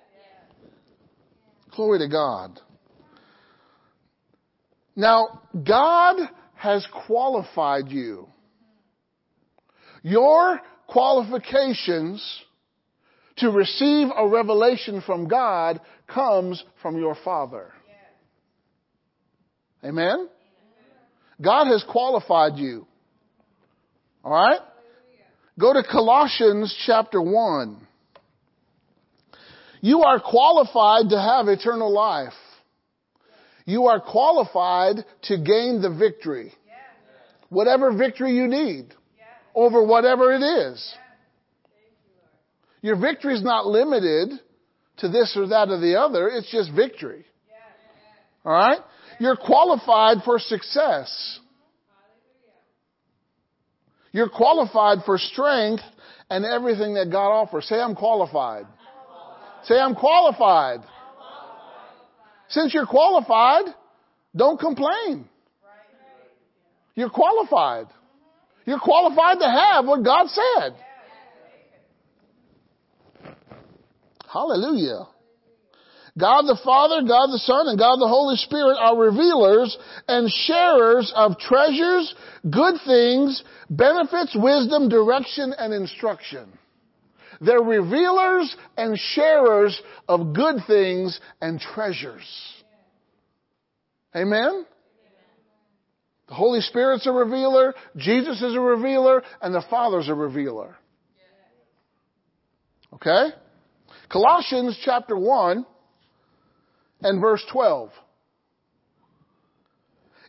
Glory 1.75 1.99
to 1.99 2.07
God. 2.07 2.59
Now, 4.95 5.41
God 5.65 6.17
has 6.55 6.85
qualified 7.05 7.89
you. 7.89 8.27
Your 10.01 10.59
qualifications 10.87 12.43
to 13.37 13.49
receive 13.49 14.07
a 14.15 14.27
revelation 14.27 15.01
from 15.05 15.27
God 15.27 15.79
comes 16.07 16.63
from 16.81 16.97
your 16.97 17.15
Father. 17.23 17.71
Amen? 19.83 20.27
God 21.41 21.67
has 21.67 21.83
qualified 21.89 22.57
you. 22.57 22.87
Alright? 24.25 24.59
Go 25.59 25.73
to 25.73 25.83
Colossians 25.83 26.75
chapter 26.85 27.21
1. 27.21 27.87
You 29.81 30.01
are 30.01 30.19
qualified 30.19 31.09
to 31.09 31.19
have 31.19 31.47
eternal 31.47 31.91
life. 31.93 32.33
You 33.65 33.85
are 33.87 33.99
qualified 33.99 35.05
to 35.23 35.37
gain 35.37 35.81
the 35.81 35.95
victory. 35.97 36.53
Whatever 37.49 37.95
victory 37.95 38.35
you 38.35 38.47
need 38.47 38.93
over 39.55 39.83
whatever 39.83 40.33
it 40.33 40.41
is. 40.41 40.93
Your 42.87 42.95
victory 42.95 43.35
is 43.35 43.43
not 43.43 43.67
limited 43.67 44.29
to 44.99 45.09
this 45.09 45.35
or 45.35 45.45
that 45.49 45.67
or 45.67 45.77
the 45.77 45.99
other. 45.99 46.29
It's 46.29 46.49
just 46.49 46.71
victory. 46.71 47.25
Alright? 48.45 48.79
You're 49.19 49.35
qualified 49.35 50.19
for 50.23 50.39
success. 50.39 51.39
You're 54.13 54.29
qualified 54.29 54.99
for 55.05 55.17
strength 55.17 55.83
and 56.29 56.45
everything 56.45 56.93
that 56.93 57.11
God 57.11 57.29
offers. 57.29 57.65
Say, 57.67 57.75
I'm 57.75 57.93
qualified. 57.93 58.67
Say, 59.65 59.77
I'm 59.77 59.93
qualified. 59.93 60.79
Since 62.47 62.73
you're 62.73 62.85
qualified, 62.85 63.65
don't 64.33 64.57
complain. 64.57 65.27
You're 66.95 67.09
qualified. 67.09 67.87
You're 68.65 68.79
qualified 68.79 69.39
to 69.39 69.49
have 69.49 69.85
what 69.85 70.05
God 70.05 70.27
said. 70.29 70.77
Hallelujah. 74.31 75.07
God 76.17 76.43
the 76.43 76.59
Father, 76.63 77.01
God 77.07 77.27
the 77.27 77.41
Son, 77.45 77.67
and 77.67 77.77
God 77.77 77.97
the 77.97 78.07
Holy 78.07 78.35
Spirit 78.37 78.77
are 78.79 78.97
revealers 78.97 79.77
and 80.07 80.29
sharers 80.29 81.11
of 81.15 81.37
treasures, 81.37 82.13
good 82.49 82.75
things, 82.85 83.43
benefits, 83.69 84.35
wisdom, 84.35 84.89
direction, 84.89 85.53
and 85.57 85.73
instruction. 85.73 86.57
They're 87.39 87.61
revealers 87.61 88.55
and 88.77 88.97
sharers 88.97 89.79
of 90.07 90.33
good 90.33 90.55
things 90.65 91.19
and 91.39 91.59
treasures. 91.59 92.25
Amen? 94.15 94.65
The 96.29 96.33
Holy 96.33 96.61
Spirit's 96.61 97.05
a 97.05 97.11
revealer, 97.11 97.75
Jesus 97.95 98.41
is 98.41 98.55
a 98.55 98.59
revealer, 98.59 99.21
and 99.39 99.53
the 99.53 99.63
Father's 99.69 100.09
a 100.09 100.15
revealer. 100.15 100.75
Okay? 102.93 103.27
Colossians 104.09 104.79
chapter 104.83 105.17
1 105.17 105.65
and 107.01 107.21
verse 107.21 107.43
12. 107.51 107.89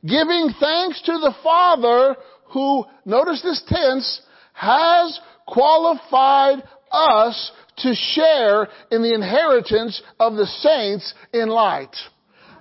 Giving 0.03 0.51
thanks 0.61 1.03
to 1.03 1.12
the 1.12 1.35
Father 1.43 2.16
who, 2.53 2.85
notice 3.05 3.43
this 3.43 3.62
tense, 3.68 4.20
has 4.53 5.20
qualified 5.47 6.62
us 6.91 7.53
to 7.79 7.95
share 7.95 8.68
in 8.91 9.03
the 9.03 9.14
inheritance 9.14 10.03
of 10.18 10.35
the 10.35 10.47
saints 10.47 11.14
in 11.33 11.49
light. 11.49 11.95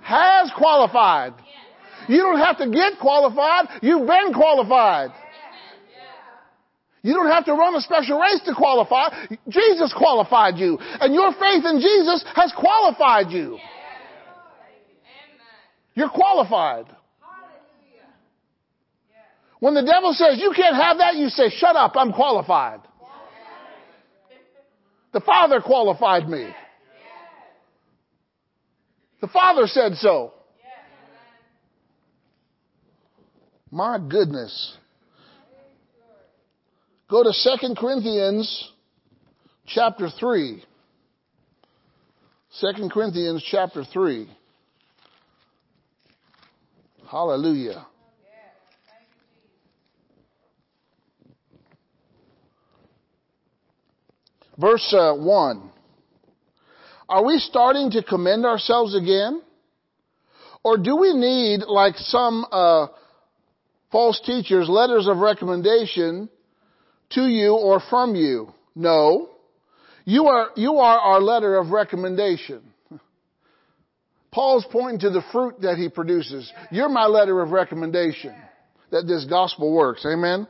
Has 0.02 0.50
qualified. 0.56 1.34
You 2.08 2.18
don't 2.18 2.38
have 2.38 2.58
to 2.58 2.70
get 2.70 2.98
qualified. 3.00 3.66
You've 3.82 4.06
been 4.06 4.32
qualified. 4.32 5.10
You 7.08 7.14
don't 7.14 7.30
have 7.30 7.46
to 7.46 7.54
run 7.54 7.74
a 7.74 7.80
special 7.80 8.20
race 8.20 8.40
to 8.44 8.54
qualify. 8.54 9.08
Jesus 9.48 9.94
qualified 9.96 10.58
you. 10.58 10.76
And 10.78 11.14
your 11.14 11.32
faith 11.32 11.64
in 11.64 11.80
Jesus 11.80 12.22
has 12.34 12.52
qualified 12.54 13.30
you. 13.30 13.58
You're 15.94 16.10
qualified. 16.10 16.84
When 19.58 19.72
the 19.72 19.80
devil 19.80 20.12
says 20.12 20.38
you 20.38 20.52
can't 20.54 20.76
have 20.76 20.98
that, 20.98 21.16
you 21.16 21.30
say, 21.30 21.48
shut 21.48 21.76
up, 21.76 21.92
I'm 21.96 22.12
qualified. 22.12 22.80
The 25.14 25.20
Father 25.20 25.62
qualified 25.62 26.28
me. 26.28 26.54
The 29.22 29.28
Father 29.28 29.66
said 29.66 29.94
so. 29.94 30.34
My 33.70 33.98
goodness. 33.98 34.76
Go 37.10 37.22
to 37.22 37.32
2 37.32 37.74
Corinthians 37.74 38.70
chapter 39.66 40.10
3. 40.10 40.62
2 42.60 42.88
Corinthians 42.92 43.42
chapter 43.50 43.82
3. 43.82 44.28
Hallelujah. 47.10 47.86
Verse 54.58 54.94
uh, 54.94 55.14
1. 55.14 55.70
Are 57.08 57.24
we 57.24 57.38
starting 57.38 57.90
to 57.92 58.02
commend 58.02 58.44
ourselves 58.44 58.94
again? 58.94 59.40
Or 60.62 60.76
do 60.76 60.96
we 60.96 61.14
need, 61.14 61.60
like 61.66 61.94
some 61.96 62.44
uh, 62.52 62.88
false 63.90 64.20
teachers, 64.26 64.68
letters 64.68 65.06
of 65.08 65.16
recommendation 65.16 66.28
to 67.10 67.22
you 67.22 67.54
or 67.54 67.80
from 67.88 68.14
you. 68.14 68.52
No. 68.74 69.30
You 70.04 70.26
are, 70.26 70.50
you 70.56 70.76
are 70.76 70.98
our 70.98 71.20
letter 71.20 71.56
of 71.56 71.70
recommendation. 71.70 72.62
Paul's 74.30 74.66
pointing 74.70 75.00
to 75.00 75.10
the 75.10 75.22
fruit 75.32 75.60
that 75.62 75.76
he 75.76 75.88
produces. 75.88 76.50
You're 76.70 76.88
my 76.88 77.06
letter 77.06 77.40
of 77.40 77.50
recommendation 77.50 78.34
that 78.90 79.06
this 79.06 79.24
gospel 79.28 79.72
works. 79.72 80.06
Amen? 80.06 80.46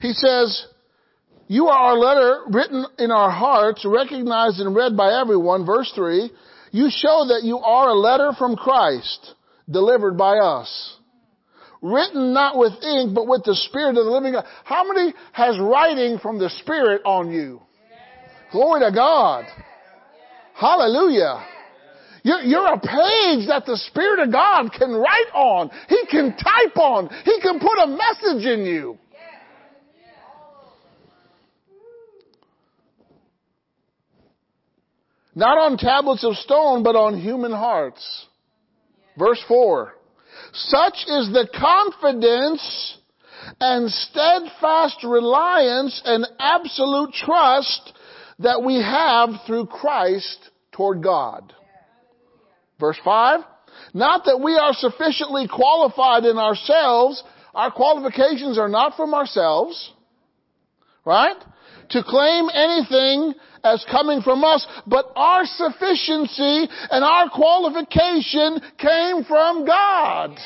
He 0.00 0.12
says, 0.12 0.66
you 1.46 1.68
are 1.68 1.92
our 1.92 1.98
letter 1.98 2.40
written 2.50 2.84
in 2.98 3.10
our 3.10 3.30
hearts, 3.30 3.84
recognized 3.84 4.58
and 4.58 4.74
read 4.74 4.96
by 4.96 5.20
everyone. 5.20 5.64
Verse 5.64 5.92
3. 5.94 6.30
You 6.70 6.88
show 6.90 7.26
that 7.28 7.42
you 7.44 7.58
are 7.58 7.90
a 7.90 7.94
letter 7.94 8.32
from 8.38 8.56
Christ, 8.56 9.34
delivered 9.70 10.16
by 10.16 10.38
us. 10.38 10.96
Written 11.82 12.32
not 12.32 12.56
with 12.56 12.72
ink, 12.80 13.12
but 13.12 13.26
with 13.26 13.42
the 13.42 13.56
Spirit 13.56 13.98
of 13.98 14.04
the 14.04 14.10
living 14.10 14.32
God. 14.32 14.46
How 14.64 14.86
many 14.86 15.12
has 15.32 15.58
writing 15.58 16.18
from 16.20 16.38
the 16.38 16.48
Spirit 16.48 17.02
on 17.04 17.32
you? 17.32 17.60
Glory 18.52 18.80
to 18.80 18.92
God. 18.94 19.46
Hallelujah. 20.54 21.44
You're, 22.22 22.42
you're, 22.42 22.72
a 22.74 22.78
page 22.78 23.48
that 23.48 23.64
the 23.66 23.76
Spirit 23.88 24.20
of 24.20 24.30
God 24.30 24.70
can 24.72 24.92
write 24.92 25.32
on. 25.34 25.70
He 25.88 26.06
can 26.08 26.36
type 26.36 26.76
on. 26.76 27.08
He 27.24 27.40
can 27.40 27.58
put 27.58 27.76
a 27.82 27.88
message 27.88 28.46
in 28.46 28.64
you. 28.64 28.98
Not 35.34 35.58
on 35.58 35.78
tablets 35.78 36.24
of 36.24 36.36
stone, 36.36 36.84
but 36.84 36.94
on 36.94 37.18
human 37.18 37.50
hearts. 37.50 38.26
Verse 39.18 39.42
4. 39.48 39.94
Such 40.52 40.94
is 41.06 41.32
the 41.32 41.48
confidence 41.58 42.98
and 43.60 43.90
steadfast 43.90 45.04
reliance 45.04 46.00
and 46.04 46.26
absolute 46.38 47.12
trust 47.12 47.92
that 48.38 48.62
we 48.62 48.76
have 48.76 49.30
through 49.46 49.66
Christ 49.66 50.50
toward 50.72 51.02
God. 51.02 51.52
Verse 52.78 52.98
5. 53.04 53.40
Not 53.94 54.24
that 54.24 54.40
we 54.40 54.56
are 54.56 54.72
sufficiently 54.72 55.48
qualified 55.48 56.24
in 56.24 56.38
ourselves. 56.38 57.22
Our 57.54 57.70
qualifications 57.70 58.58
are 58.58 58.68
not 58.68 58.96
from 58.96 59.14
ourselves. 59.14 59.92
Right? 61.04 61.36
To 61.92 62.02
claim 62.02 62.48
anything 62.52 63.34
as 63.64 63.84
coming 63.90 64.22
from 64.22 64.44
us, 64.44 64.66
but 64.86 65.12
our 65.14 65.44
sufficiency 65.44 66.68
and 66.90 67.04
our 67.04 67.28
qualification 67.30 68.60
came 68.78 69.24
from 69.24 69.66
God. 69.66 70.36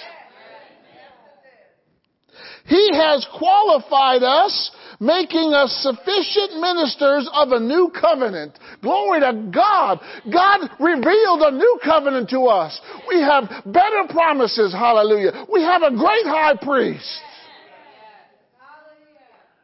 He 2.66 2.90
has 2.94 3.24
qualified 3.38 4.24
us, 4.24 4.72
making 4.98 5.52
us 5.54 5.70
sufficient 5.82 6.60
ministers 6.60 7.30
of 7.32 7.52
a 7.52 7.60
new 7.60 7.92
covenant. 7.98 8.58
Glory 8.82 9.20
to 9.20 9.50
God. 9.54 10.00
God 10.32 10.68
revealed 10.80 11.42
a 11.42 11.52
new 11.52 11.78
covenant 11.84 12.28
to 12.30 12.46
us. 12.46 12.80
We 13.06 13.20
have 13.20 13.44
better 13.66 14.08
promises. 14.10 14.72
Hallelujah. 14.72 15.46
We 15.52 15.62
have 15.62 15.82
a 15.82 15.90
great 15.90 16.26
high 16.26 16.56
priest. 16.60 17.20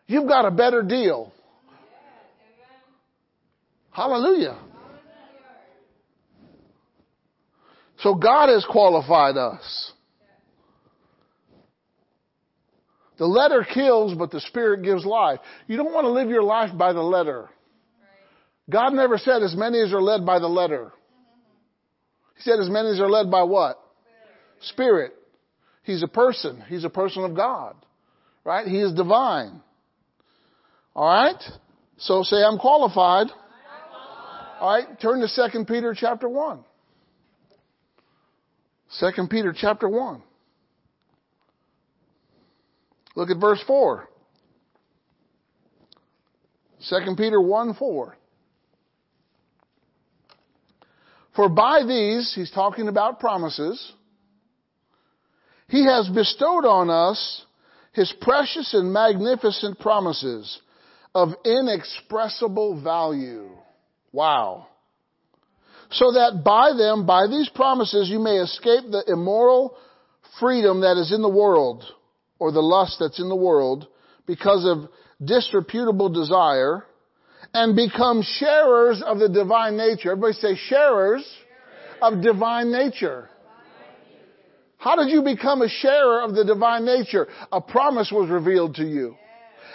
You've 0.07 0.28
got 0.28 0.45
a 0.45 0.51
better 0.53 0.83
deal. 0.83 1.33
Hallelujah. 3.93 4.59
So 8.01 8.14
God 8.14 8.49
has 8.49 8.64
qualified 8.68 9.36
us. 9.36 9.93
The 13.18 13.26
letter 13.26 13.64
kills, 13.72 14.14
but 14.14 14.30
the 14.32 14.40
Spirit 14.40 14.82
gives 14.82 15.05
life. 15.05 15.38
You 15.68 15.76
don't 15.76 15.93
want 15.93 16.07
to 16.07 16.11
live 16.11 16.28
your 16.28 16.43
life 16.43 16.76
by 16.76 16.93
the 16.93 17.03
letter. 17.03 17.49
God 18.68 18.95
never 18.95 19.18
said 19.18 19.43
as 19.43 19.55
many 19.55 19.80
as 19.80 19.93
are 19.93 20.03
led 20.03 20.26
by 20.26 20.38
the 20.38 20.49
letter. 20.49 20.93
He 22.36 22.43
said 22.43 22.59
as 22.59 22.70
many 22.70 22.88
as 22.88 23.01
are 23.01 23.11
led 23.11 23.30
by 23.30 23.43
what? 23.43 23.78
Spirit. 24.62 25.12
He's 25.84 26.03
a 26.03 26.09
person. 26.09 26.64
He's 26.68 26.84
a 26.84 26.90
person 26.90 27.24
of 27.24 27.36
God. 27.36 27.76
Right? 28.45 28.66
He 28.66 28.80
is 28.80 28.93
divine. 28.95 29.61
Alright? 30.97 31.43
So 31.99 32.22
say 32.22 32.36
I'm 32.36 32.59
qualified. 32.59 33.28
All 34.62 34.72
right, 34.72 35.00
turn 35.00 35.18
to 35.18 35.50
2 35.50 35.64
Peter 35.64 35.92
chapter 35.92 36.28
1. 36.28 36.64
2 39.00 39.26
Peter 39.28 39.52
chapter 39.52 39.88
1. 39.88 40.22
Look 43.16 43.30
at 43.30 43.40
verse 43.40 43.60
4. 43.66 44.08
2 46.88 46.96
Peter 47.16 47.40
1 47.40 47.74
4. 47.74 48.16
For 51.34 51.48
by 51.48 51.82
these, 51.84 52.32
he's 52.32 52.52
talking 52.52 52.86
about 52.86 53.18
promises, 53.18 53.92
he 55.66 55.86
has 55.86 56.08
bestowed 56.08 56.66
on 56.66 56.88
us 56.88 57.46
his 57.94 58.14
precious 58.20 58.74
and 58.74 58.92
magnificent 58.92 59.80
promises 59.80 60.60
of 61.16 61.30
inexpressible 61.44 62.80
value. 62.80 63.48
Wow. 64.12 64.68
So 65.90 66.12
that 66.12 66.42
by 66.44 66.72
them, 66.76 67.06
by 67.06 67.26
these 67.26 67.48
promises, 67.48 68.08
you 68.08 68.18
may 68.18 68.36
escape 68.36 68.84
the 68.90 69.04
immoral 69.08 69.76
freedom 70.38 70.80
that 70.80 70.96
is 70.96 71.12
in 71.12 71.22
the 71.22 71.28
world, 71.28 71.84
or 72.38 72.52
the 72.52 72.60
lust 72.60 72.96
that's 73.00 73.20
in 73.20 73.28
the 73.28 73.36
world, 73.36 73.88
because 74.26 74.64
of 74.64 74.88
disreputable 75.24 76.08
desire, 76.08 76.84
and 77.54 77.76
become 77.76 78.22
sharers 78.22 79.02
of 79.04 79.18
the 79.18 79.28
divine 79.28 79.76
nature. 79.76 80.12
Everybody 80.12 80.34
say 80.34 80.56
sharers 80.56 81.26
of 82.00 82.22
divine 82.22 82.72
nature. 82.72 83.28
How 84.78 84.96
did 84.96 85.10
you 85.10 85.22
become 85.22 85.62
a 85.62 85.68
sharer 85.68 86.22
of 86.22 86.34
the 86.34 86.44
divine 86.44 86.84
nature? 86.84 87.28
A 87.52 87.60
promise 87.60 88.10
was 88.10 88.28
revealed 88.28 88.74
to 88.76 88.84
you. 88.84 89.14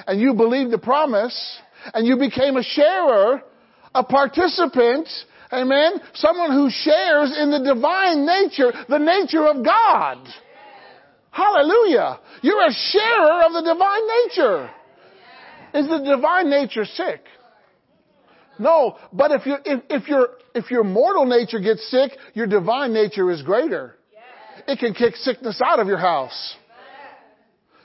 And 0.05 0.19
you 0.19 0.33
believed 0.33 0.71
the 0.71 0.77
promise, 0.79 1.59
and 1.93 2.05
you 2.05 2.17
became 2.17 2.57
a 2.57 2.63
sharer 2.63 3.41
a 3.93 4.03
participant, 4.03 5.07
amen, 5.51 5.93
someone 6.13 6.51
who 6.51 6.69
shares 6.69 7.35
in 7.37 7.51
the 7.51 7.59
divine 7.59 8.25
nature, 8.25 8.71
the 8.89 8.99
nature 8.99 9.47
of 9.47 9.63
God. 9.63 10.27
Hallelujah. 11.31 12.19
You're 12.41 12.65
a 12.65 12.73
sharer 12.73 13.45
of 13.45 13.53
the 13.53 13.61
divine 13.61 14.07
nature. 14.25 14.69
Is 15.73 15.87
the 15.87 16.15
divine 16.15 16.49
nature 16.49 16.85
sick? 16.85 17.21
No, 18.59 18.97
but 19.13 19.31
if, 19.31 19.45
you, 19.45 19.55
if, 19.63 19.83
if, 19.89 20.07
your, 20.07 20.29
if 20.55 20.71
your 20.71 20.83
mortal 20.83 21.25
nature 21.25 21.59
gets 21.59 21.89
sick, 21.91 22.11
your 22.33 22.47
divine 22.47 22.93
nature 22.93 23.29
is 23.29 23.43
greater. 23.43 23.95
It 24.67 24.79
can 24.79 24.93
kick 24.93 25.15
sickness 25.15 25.61
out 25.63 25.79
of 25.79 25.87
your 25.87 25.99
house. 25.99 26.55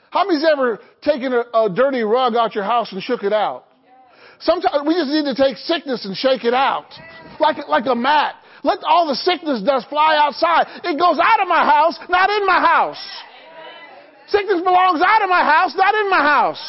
How 0.09 0.25
many's 0.25 0.45
ever 0.51 0.79
taken 1.01 1.33
a, 1.33 1.43
a 1.53 1.69
dirty 1.73 2.01
rug 2.01 2.35
out 2.35 2.55
your 2.55 2.63
house 2.63 2.91
and 2.91 3.01
shook 3.01 3.23
it 3.23 3.33
out? 3.33 3.65
Sometimes 4.43 4.83
we 4.85 4.93
just 4.93 5.07
need 5.07 5.23
to 5.23 5.35
take 5.35 5.57
sickness 5.57 6.05
and 6.05 6.15
shake 6.15 6.43
it 6.43 6.53
out. 6.53 6.91
Like, 7.39 7.67
like 7.67 7.85
a 7.87 7.95
mat. 7.95 8.35
Let 8.63 8.79
all 8.83 9.07
the 9.07 9.15
sickness 9.15 9.61
dust 9.63 9.87
fly 9.89 10.15
outside. 10.19 10.67
It 10.83 10.99
goes 10.99 11.19
out 11.19 11.41
of 11.41 11.47
my 11.47 11.63
house, 11.63 11.99
not 12.09 12.29
in 12.29 12.45
my 12.45 12.59
house. 12.59 13.01
Sickness 14.27 14.61
belongs 14.63 15.01
out 15.03 15.21
of 15.21 15.29
my 15.29 15.43
house, 15.43 15.75
not 15.75 15.95
in 15.95 16.09
my 16.09 16.21
house. 16.21 16.63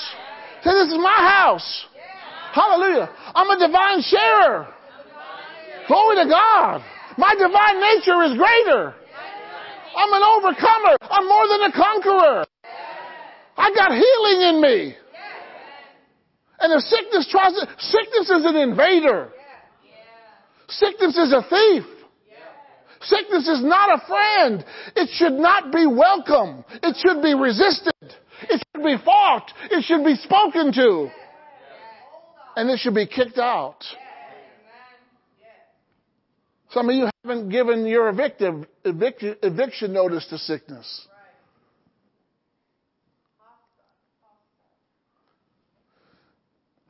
Say, 0.62 0.70
this 0.70 0.88
is 0.88 0.98
my 0.98 1.18
house. 1.18 1.86
Hallelujah. 2.52 3.10
I'm 3.34 3.50
a 3.50 3.58
divine 3.58 4.02
sharer. 4.02 4.66
Glory 5.86 6.16
to 6.24 6.30
God. 6.30 6.82
My 7.18 7.34
divine 7.34 7.78
nature 7.78 8.22
is 8.24 8.38
greater. 8.38 8.94
I'm 9.96 10.12
an 10.12 10.22
overcomer. 10.22 10.96
I'm 11.02 11.28
more 11.28 11.46
than 11.48 11.62
a 11.62 11.72
conqueror. 11.72 12.44
I 13.56 13.70
got 13.74 13.92
healing 13.92 14.40
in 14.50 14.60
me. 14.62 14.96
And 16.64 16.72
if 16.72 16.80
sickness 16.88 17.28
tries 17.30 17.52
to, 17.52 17.68
sickness 17.78 18.30
is 18.30 18.44
an 18.46 18.56
invader. 18.56 19.28
Sickness 20.66 21.14
is 21.14 21.30
a 21.30 21.42
thief. 21.42 21.84
Sickness 23.02 23.46
is 23.46 23.62
not 23.62 24.00
a 24.00 24.06
friend. 24.06 24.64
It 24.96 25.10
should 25.12 25.34
not 25.34 25.70
be 25.70 25.84
welcome. 25.84 26.64
It 26.82 26.96
should 27.04 27.22
be 27.22 27.34
resisted. 27.34 27.92
It 28.48 28.64
should 28.72 28.82
be 28.82 28.96
fought. 29.04 29.52
It 29.70 29.84
should 29.84 30.06
be 30.06 30.14
spoken 30.14 30.72
to. 30.72 31.10
And 32.56 32.70
it 32.70 32.78
should 32.78 32.94
be 32.94 33.06
kicked 33.06 33.36
out. 33.36 33.84
Some 36.70 36.88
of 36.88 36.96
you 36.96 37.10
haven't 37.24 37.50
given 37.50 37.84
your 37.86 38.08
evictive, 38.08 38.66
eviction, 38.86 39.36
eviction 39.42 39.92
notice 39.92 40.26
to 40.30 40.38
sickness. 40.38 41.08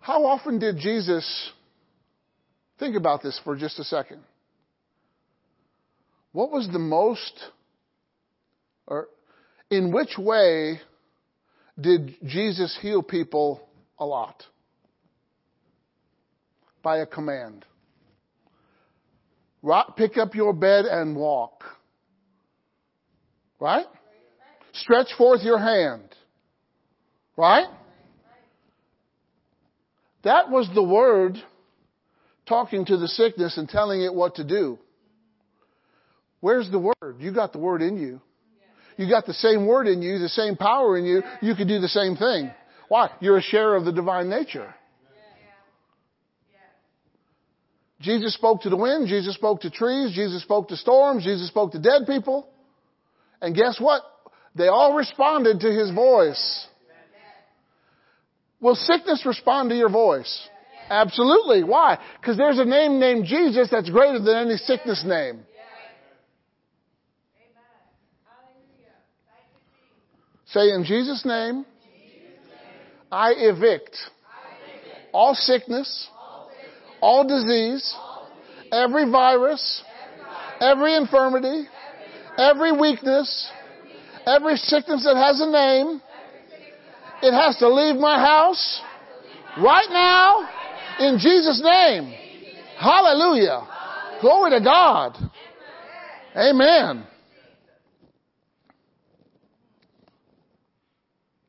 How 0.05 0.26
often 0.26 0.59
did 0.59 0.76
Jesus, 0.76 1.50
think 2.78 2.94
about 2.94 3.22
this 3.22 3.40
for 3.42 3.57
just 3.57 3.78
a 3.78 3.84
second. 3.84 4.20
What 6.32 6.50
was 6.50 6.68
the 6.70 6.78
most, 6.78 7.32
or 8.86 9.09
in 9.70 9.94
which 9.94 10.18
way 10.18 10.78
did 11.80 12.16
Jesus 12.22 12.78
heal 12.82 13.02
people 13.02 13.66
a 13.98 14.05
lot? 14.05 14.42
By 16.82 16.98
a 16.98 17.07
command. 17.07 17.64
Pick 19.96 20.18
up 20.18 20.34
your 20.34 20.52
bed 20.52 20.84
and 20.84 21.16
walk. 21.16 21.64
Right? 23.59 23.86
Stretch 24.74 25.14
forth 25.16 25.40
your 25.42 25.59
hand. 25.59 26.14
Right? 27.38 27.68
That 30.25 30.51
was 30.51 30.68
the 30.75 30.83
word 30.83 31.37
talking 32.47 32.85
to 32.87 32.97
the 32.97 33.09
sickness 33.09 33.57
and 33.57 33.68
telling 33.68 34.03
it 34.03 34.14
what 34.14 34.37
to 34.37 34.45
do. 34.45 34.79
Where's 36.41 36.70
the 36.70 36.79
word? 36.79 37.16
You 37.20 37.33
got 37.33 37.53
the 37.53 37.59
word 37.59 37.83
in 37.83 37.97
you. 37.97 38.20
You 38.97 39.09
got 39.09 39.27
the 39.27 39.35
same 39.35 39.66
word 39.66 39.87
in 39.87 40.03
you, 40.03 40.18
the 40.18 40.29
same 40.29 40.57
power 40.57 40.97
in 40.97 41.05
you. 41.05 41.22
You 41.43 41.55
can 41.55 41.66
do 41.66 41.81
the 41.81 41.89
same 41.89 42.16
thing. 42.16 42.53
Why? 42.89 43.11
You're 43.20 43.39
a 43.39 43.43
share 43.43 43.75
of 43.75 43.85
the 43.85 43.93
divine 43.93 44.29
nature. 44.29 44.75
Jesus 48.01 48.35
spoke 48.35 48.62
to 48.62 48.68
the 48.70 48.77
wind. 48.77 49.09
Jesus 49.09 49.35
spoke 49.35 49.62
to 49.62 49.70
trees. 49.70 50.14
Jesus 50.14 50.43
spoke 50.43 50.68
to 50.68 50.77
storms. 50.77 51.25
Jesus 51.25 51.49
spoke 51.49 51.72
to 51.72 51.79
dead 51.79 52.03
people. 52.07 52.47
And 53.41 53.55
guess 53.55 53.81
what? 53.81 54.03
They 54.55 54.68
all 54.68 54.95
responded 54.95 55.61
to 55.61 55.72
his 55.72 55.91
voice. 55.91 56.66
Will 58.65 58.77
sickness 58.77 59.27
respond 59.27 59.69
to 59.69 59.77
your 59.77 59.91
voice? 59.91 60.49
Absolutely. 60.89 61.65
Why? 61.65 61.99
Because 62.19 62.39
there's 62.39 62.59
a 62.59 62.65
name 62.65 62.99
named 62.99 63.27
Jesus 63.27 63.69
that's 63.71 63.91
greater 63.91 64.19
than 64.19 64.37
any 64.37 64.57
sickness 64.57 65.05
name. 65.05 65.41
Say 70.47 70.71
in 70.71 70.85
Jesus' 70.87 71.27
name, 71.27 71.67
I 73.12 73.35
evict 73.37 73.99
all 75.12 75.35
sickness, 75.35 76.09
all 77.03 77.29
disease, 77.29 77.95
every 78.73 79.11
virus, 79.11 79.83
every 80.62 80.97
infirmity, 80.97 81.65
every 82.39 82.73
weakness, 82.73 83.51
every 84.27 84.57
sickness 84.57 85.05
that 85.05 85.17
has 85.17 85.43
a 85.43 85.51
name. 85.51 86.01
It 87.25 87.33
has 87.33 87.57
to 87.61 87.72
leave 87.72 87.97
my 87.97 88.18
house 88.18 88.83
right 89.57 89.89
now 89.89 90.47
in 90.99 91.16
Jesus' 91.18 91.59
name. 91.64 92.12
Hallelujah. 92.79 93.66
Glory 94.20 94.51
to 94.51 94.61
God. 94.61 95.16
Amen. 96.37 97.07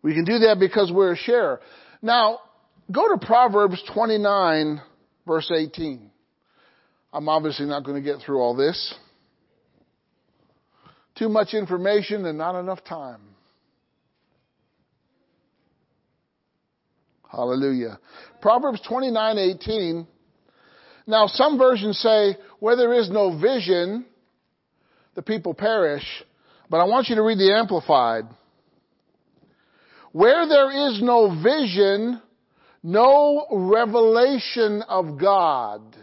We 0.02 0.14
can 0.14 0.24
do 0.24 0.40
that 0.40 0.60
because 0.62 0.94
we're 0.94 1.12
a 1.12 1.18
share. 1.18 1.60
Now, 2.02 2.40
go 2.90 3.10
to 3.14 3.26
Proverbs 3.26 3.84
29, 3.94 4.82
verse 5.28 5.52
18. 5.54 6.10
I'm 7.12 7.28
obviously 7.28 7.66
not 7.66 7.84
going 7.84 8.02
to 8.02 8.10
get 8.10 8.26
through 8.26 8.40
all 8.40 8.56
this. 8.56 8.96
Too 11.18 11.28
much 11.28 11.54
information 11.54 12.26
and 12.26 12.38
not 12.38 12.58
enough 12.58 12.82
time. 12.86 13.35
Hallelujah. 17.32 18.00
Proverbs 18.42 18.82
29:18. 18.90 20.08
Now, 21.08 21.28
some 21.28 21.58
versions 21.58 22.00
say, 22.00 22.36
where 22.60 22.76
there 22.76 22.94
is 22.94 23.10
no 23.10 23.38
vision, 23.40 24.06
the 25.14 25.22
people 25.22 25.54
perish. 25.54 26.04
But 26.70 26.80
I 26.80 26.86
want 26.86 27.10
you 27.10 27.16
to 27.16 27.22
read 27.22 27.38
the 27.38 27.54
Amplified. 27.54 28.26
Where 30.12 30.48
there 30.48 30.90
is 30.90 31.02
no 31.02 31.42
vision, 31.44 32.22
no 32.82 33.46
revelation 33.52 34.82
of 34.88 35.20
God 35.20 35.96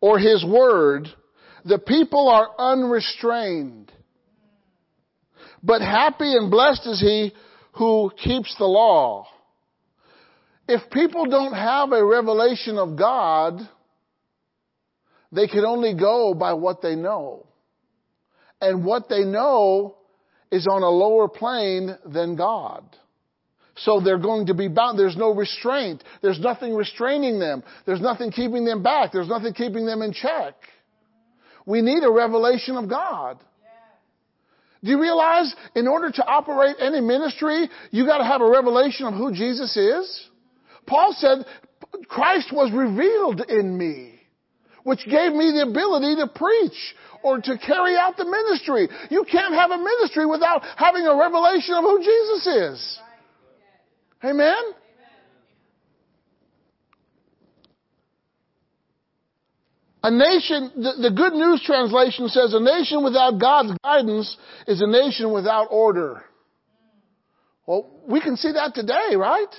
or 0.00 0.18
His 0.18 0.44
Word, 0.44 1.08
the 1.64 1.78
people 1.78 2.28
are 2.28 2.48
unrestrained. 2.58 3.92
But 5.62 5.80
happy 5.80 6.32
and 6.32 6.50
blessed 6.50 6.86
is 6.86 7.00
he 7.00 7.32
who 7.76 8.10
keeps 8.22 8.54
the 8.58 8.64
law. 8.64 9.26
If 10.68 10.90
people 10.90 11.26
don't 11.26 11.54
have 11.54 11.92
a 11.92 12.04
revelation 12.04 12.78
of 12.78 12.96
God, 12.96 13.60
they 15.30 15.46
can 15.46 15.64
only 15.64 15.94
go 15.94 16.34
by 16.34 16.54
what 16.54 16.82
they 16.82 16.96
know. 16.96 17.46
And 18.60 18.84
what 18.84 19.08
they 19.08 19.24
know 19.24 19.96
is 20.50 20.66
on 20.66 20.82
a 20.82 20.88
lower 20.88 21.28
plane 21.28 21.96
than 22.06 22.36
God. 22.36 22.84
So 23.76 24.00
they're 24.00 24.18
going 24.18 24.46
to 24.46 24.54
be 24.54 24.68
bound. 24.68 24.98
There's 24.98 25.16
no 25.16 25.34
restraint. 25.34 26.02
There's 26.22 26.40
nothing 26.40 26.74
restraining 26.74 27.38
them. 27.38 27.62
There's 27.84 28.00
nothing 28.00 28.30
keeping 28.30 28.64
them 28.64 28.82
back. 28.82 29.12
There's 29.12 29.28
nothing 29.28 29.52
keeping 29.52 29.84
them 29.84 30.00
in 30.00 30.14
check. 30.14 30.54
We 31.66 31.82
need 31.82 32.02
a 32.02 32.10
revelation 32.10 32.76
of 32.76 32.88
God. 32.88 33.38
Do 34.86 34.92
you 34.92 35.00
realize 35.00 35.52
in 35.74 35.88
order 35.88 36.12
to 36.12 36.24
operate 36.24 36.76
any 36.78 37.00
ministry, 37.00 37.68
you 37.90 38.06
gotta 38.06 38.24
have 38.24 38.40
a 38.40 38.48
revelation 38.48 39.06
of 39.06 39.14
who 39.14 39.34
Jesus 39.34 39.76
is? 39.76 40.28
Paul 40.86 41.12
said, 41.18 41.44
Christ 42.06 42.52
was 42.52 42.70
revealed 42.72 43.40
in 43.50 43.76
me, 43.76 44.14
which 44.84 45.04
gave 45.04 45.32
me 45.32 45.50
the 45.50 45.66
ability 45.68 46.14
to 46.22 46.28
preach 46.28 46.94
or 47.24 47.40
to 47.40 47.58
carry 47.58 47.96
out 47.96 48.16
the 48.16 48.24
ministry. 48.24 48.88
You 49.10 49.24
can't 49.24 49.54
have 49.54 49.72
a 49.72 49.78
ministry 49.78 50.24
without 50.24 50.62
having 50.76 51.04
a 51.04 51.16
revelation 51.16 51.74
of 51.74 51.82
who 51.82 51.98
Jesus 51.98 52.46
is. 52.46 52.98
Amen? 54.24 54.62
A 60.06 60.10
nation, 60.10 60.70
the, 60.76 61.08
the, 61.08 61.10
Good 61.10 61.32
News 61.32 61.60
translation 61.66 62.28
says, 62.28 62.54
a 62.54 62.60
nation 62.60 63.02
without 63.02 63.40
God's 63.40 63.76
guidance 63.82 64.36
is 64.68 64.80
a 64.80 64.86
nation 64.86 65.32
without 65.32 65.66
order. 65.68 66.22
Well, 67.66 67.90
we 68.08 68.20
can 68.20 68.36
see 68.36 68.52
that 68.52 68.72
today, 68.72 69.16
right? 69.16 69.52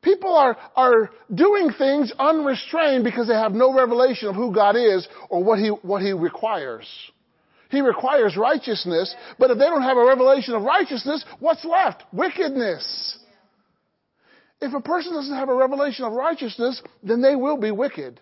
People 0.00 0.34
are, 0.34 0.56
are 0.74 1.10
doing 1.34 1.72
things 1.76 2.10
unrestrained 2.18 3.04
because 3.04 3.28
they 3.28 3.34
have 3.34 3.52
no 3.52 3.74
revelation 3.74 4.28
of 4.28 4.34
who 4.34 4.54
God 4.54 4.76
is 4.76 5.06
or 5.28 5.44
what 5.44 5.58
He, 5.58 5.68
what 5.68 6.00
He 6.00 6.14
requires. 6.14 6.86
He 7.68 7.82
requires 7.82 8.34
righteousness, 8.34 9.14
but 9.38 9.50
if 9.50 9.58
they 9.58 9.66
don't 9.66 9.82
have 9.82 9.98
a 9.98 10.06
revelation 10.06 10.54
of 10.54 10.62
righteousness, 10.62 11.22
what's 11.38 11.66
left? 11.66 12.02
Wickedness. 12.14 13.18
If 14.62 14.72
a 14.72 14.80
person 14.80 15.12
doesn't 15.12 15.36
have 15.36 15.50
a 15.50 15.54
revelation 15.54 16.06
of 16.06 16.14
righteousness, 16.14 16.80
then 17.02 17.20
they 17.20 17.36
will 17.36 17.58
be 17.58 17.72
wicked. 17.72 18.18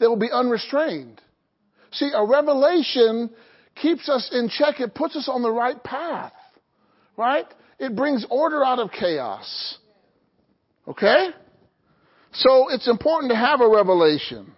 They 0.00 0.06
will 0.06 0.16
be 0.16 0.30
unrestrained. 0.32 1.20
See, 1.92 2.10
a 2.12 2.24
revelation 2.24 3.30
keeps 3.80 4.08
us 4.08 4.30
in 4.32 4.48
check. 4.48 4.80
It 4.80 4.94
puts 4.94 5.14
us 5.14 5.28
on 5.28 5.42
the 5.42 5.50
right 5.50 5.82
path. 5.84 6.32
Right? 7.16 7.46
It 7.78 7.94
brings 7.94 8.26
order 8.30 8.64
out 8.64 8.78
of 8.78 8.90
chaos. 8.90 9.78
Okay? 10.88 11.28
So 12.32 12.68
it's 12.70 12.88
important 12.88 13.30
to 13.30 13.36
have 13.36 13.60
a 13.60 13.68
revelation. 13.68 14.52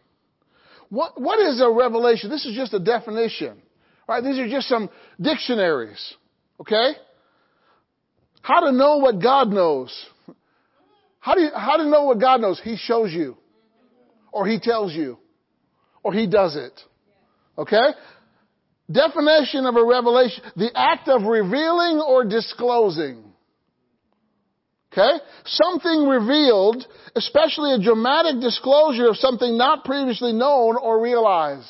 What, 0.88 1.20
what 1.20 1.40
is 1.40 1.60
a 1.60 1.70
revelation? 1.70 2.30
This 2.30 2.44
is 2.46 2.54
just 2.54 2.72
a 2.72 2.78
definition. 2.78 3.60
Right? 4.08 4.22
These 4.22 4.38
are 4.38 4.48
just 4.48 4.68
some 4.68 4.90
dictionaries. 5.20 6.14
Okay? 6.60 6.92
How 8.42 8.60
to 8.60 8.72
know 8.72 8.98
what 8.98 9.20
God 9.20 9.48
knows. 9.48 10.06
How 11.18 11.34
do 11.34 11.40
you, 11.40 11.50
how 11.54 11.78
to 11.78 11.88
know 11.88 12.04
what 12.04 12.20
God 12.20 12.40
knows? 12.40 12.60
He 12.62 12.76
shows 12.76 13.12
you. 13.12 13.36
Or 14.32 14.46
He 14.46 14.60
tells 14.60 14.92
you. 14.92 15.18
Or 16.02 16.12
He 16.12 16.26
does 16.26 16.56
it. 16.56 16.80
Okay? 17.56 17.92
Definition 18.90 19.66
of 19.66 19.76
a 19.76 19.84
revelation. 19.84 20.42
The 20.56 20.70
act 20.74 21.08
of 21.08 21.22
revealing 21.22 22.02
or 22.06 22.24
disclosing. 22.24 23.24
Okay? 24.92 25.18
Something 25.44 26.06
revealed, 26.06 26.86
especially 27.16 27.72
a 27.72 27.82
dramatic 27.82 28.40
disclosure 28.40 29.08
of 29.08 29.16
something 29.16 29.56
not 29.56 29.84
previously 29.84 30.32
known 30.32 30.76
or 30.76 31.02
realized. 31.02 31.68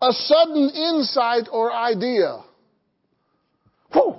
A 0.00 0.12
sudden 0.12 0.70
insight 0.70 1.48
or 1.50 1.72
idea. 1.72 2.40
Whew! 3.92 4.16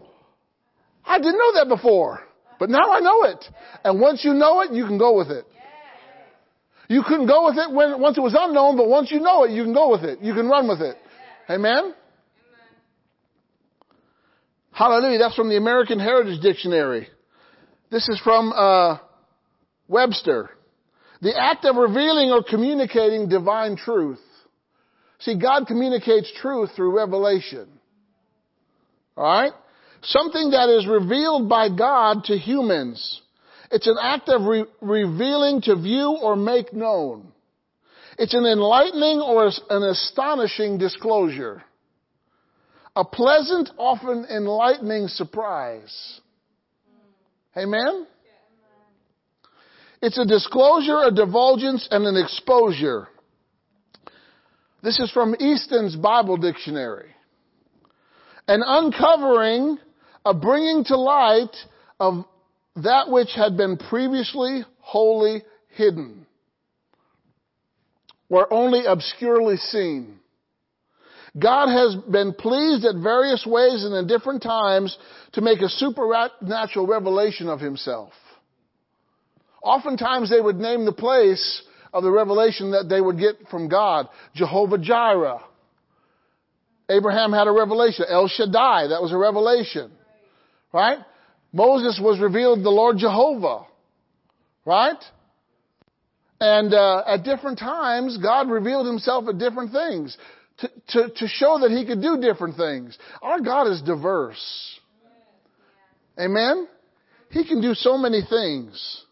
I 1.06 1.18
didn't 1.20 1.38
know 1.38 1.54
that 1.56 1.68
before, 1.68 2.22
but 2.60 2.70
now 2.70 2.92
I 2.92 3.00
know 3.00 3.24
it. 3.24 3.46
And 3.84 4.00
once 4.00 4.24
you 4.24 4.34
know 4.34 4.62
it, 4.62 4.72
you 4.72 4.86
can 4.86 4.98
go 4.98 5.18
with 5.18 5.30
it. 5.30 5.46
You 6.88 7.04
couldn't 7.08 7.28
go 7.28 7.46
with 7.46 7.58
it 7.58 7.72
when, 7.72 8.00
once 8.00 8.18
it 8.18 8.22
was 8.22 8.36
unknown, 8.38 8.78
but 8.78 8.88
once 8.88 9.12
you 9.12 9.20
know 9.20 9.44
it, 9.44 9.52
you 9.52 9.64
can 9.64 9.74
go 9.74 9.92
with 9.92 10.04
it. 10.04 10.20
You 10.22 10.34
can 10.34 10.48
run 10.48 10.68
with 10.68 10.82
it. 10.82 10.98
Amen? 11.50 11.94
Hallelujah. 14.72 15.20
That's 15.20 15.36
from 15.36 15.50
the 15.50 15.58
American 15.58 16.00
Heritage 16.00 16.42
Dictionary. 16.42 17.08
This 17.92 18.10
is 18.10 18.20
from 18.24 18.52
uh, 18.52 18.98
Webster. 19.88 20.50
The 21.22 21.38
act 21.38 21.64
of 21.66 21.76
revealing 21.76 22.32
or 22.32 22.44
communicating 22.44 23.30
divine 23.30 23.78
truth. 23.78 24.20
See, 25.20 25.40
God 25.40 25.68
communicates 25.68 26.32
truth 26.42 26.72
through 26.76 26.98
revelation. 26.98 27.68
Alright? 29.18 29.54
Something 30.02 30.52
that 30.52 30.68
is 30.70 30.86
revealed 30.86 31.48
by 31.48 31.70
God 31.70 32.26
to 32.26 32.38
humans. 32.38 33.22
It's 33.74 33.88
an 33.88 33.98
act 34.00 34.30
of 34.30 34.44
re- 34.44 34.66
revealing 34.82 35.62
to 35.64 35.76
view 35.76 36.16
or 36.22 36.36
make 36.36 36.74
known. 36.74 37.32
It's 38.20 38.36
an 38.36 38.46
enlightening 38.46 39.20
or 39.20 39.52
an 39.72 39.84
astonishing 39.84 40.78
disclosure. 40.78 41.64
A 42.96 43.04
pleasant, 43.04 43.72
often 43.80 44.28
enlightening 44.30 45.08
surprise. 45.08 46.22
Amen? 47.58 48.06
It's 50.04 50.20
a 50.20 50.26
disclosure, 50.26 51.00
a 51.06 51.12
divulgence, 51.12 51.88
and 51.90 52.06
an 52.06 52.16
exposure. 52.16 53.08
This 54.84 55.00
is 55.00 55.10
from 55.12 55.36
Easton's 55.40 55.96
Bible 55.96 56.38
Dictionary. 56.38 57.10
An 58.48 58.62
uncovering, 58.64 59.80
a 60.24 60.36
bringing 60.36 60.84
to 60.86 60.96
light 60.96 61.56
of 62.00 62.26
that 62.78 63.10
which 63.10 63.30
had 63.36 63.56
been 63.56 63.78
previously 63.78 64.64
wholly 64.80 65.44
hidden 65.76 66.26
or 68.30 68.52
only 68.52 68.86
obscurely 68.86 69.58
seen. 69.58 70.20
God 71.38 71.68
has 71.68 71.96
been 72.12 72.34
pleased 72.34 72.86
at 72.86 72.96
various 72.96 73.46
ways 73.46 73.84
and 73.84 73.96
in 73.96 74.08
different 74.08 74.44
times 74.44 74.98
to 75.34 75.42
make 75.42 75.62
a 75.62 75.70
supernatural 75.70 76.86
revelation 76.86 77.48
of 77.48 77.60
himself. 77.60 78.14
Oftentimes 79.64 80.30
they 80.30 80.42
would 80.42 80.58
name 80.58 80.86
the 80.86 80.94
place 80.94 81.64
of 81.92 82.04
the 82.04 82.12
revelation 82.12 82.72
that 82.72 82.90
they 82.90 83.02
would 83.02 83.18
get 83.18 83.36
from 83.50 83.70
God. 83.70 84.10
Jehovah 84.36 84.78
Jireh. 84.78 85.42
Abraham 86.90 87.32
had 87.32 87.48
a 87.48 87.52
revelation. 87.52 88.06
El 88.10 88.28
Shaddai, 88.28 88.88
that 88.88 89.02
was 89.02 89.12
a 89.12 89.18
revelation. 89.18 89.92
Right? 90.72 91.00
Moses 91.54 92.00
was 92.02 92.20
revealed 92.20 92.64
the 92.64 92.70
Lord 92.70 92.98
Jehovah. 92.98 93.66
Right? 94.66 94.98
And 96.40 96.74
uh, 96.74 97.04
at 97.08 97.24
different 97.24 97.60
times, 97.60 98.18
God 98.18 98.50
revealed 98.50 98.88
himself 98.88 99.26
at 99.30 99.38
different 99.38 99.72
things 99.72 100.18
to, 100.58 100.70
to, 100.90 101.10
to 101.16 101.28
show 101.28 101.60
that 101.62 101.72
he 101.72 101.86
could 101.86 102.02
do 102.02 102.20
different 102.20 102.58
things. 102.58 102.98
Our 103.22 103.40
God 103.40 103.72
is 103.72 103.82
diverse. 103.82 104.80
Amen? 106.20 106.68
He 107.30 107.48
can 107.48 107.62
do 107.62 107.74
so 107.74 107.98
many 107.98 108.22
things. 108.28 109.04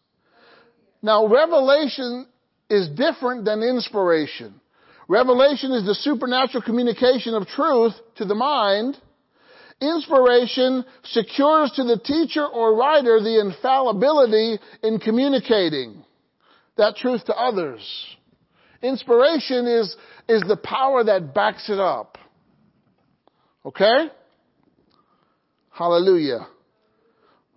Now, 1.01 1.27
revelation 1.27 2.27
is 2.69 2.89
different 2.89 3.45
than 3.45 3.63
inspiration. 3.63 4.59
Revelation 5.07 5.71
is 5.71 5.85
the 5.85 5.95
supernatural 5.95 6.63
communication 6.63 7.33
of 7.33 7.47
truth 7.47 7.93
to 8.17 8.25
the 8.25 8.35
mind. 8.35 8.97
Inspiration 9.81 10.85
secures 11.05 11.71
to 11.75 11.83
the 11.83 11.97
teacher 11.97 12.45
or 12.45 12.75
writer 12.75 13.19
the 13.19 13.41
infallibility 13.41 14.59
in 14.83 14.99
communicating 14.99 16.05
that 16.77 16.95
truth 16.97 17.25
to 17.25 17.35
others. 17.35 17.81
Inspiration 18.83 19.65
is, 19.65 19.95
is 20.29 20.43
the 20.47 20.57
power 20.57 21.03
that 21.03 21.33
backs 21.33 21.67
it 21.67 21.79
up. 21.79 22.19
Okay? 23.65 24.09
Hallelujah. 25.71 26.47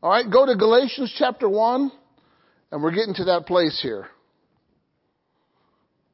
Alright, 0.03 0.31
go 0.31 0.47
to 0.47 0.57
Galatians 0.57 1.15
chapter 1.19 1.49
1, 1.49 1.93
and 2.73 2.83
we're 2.83 2.95
getting 2.95 3.15
to 3.15 3.25
that 3.25 3.47
place 3.47 3.81
here. 3.83 4.07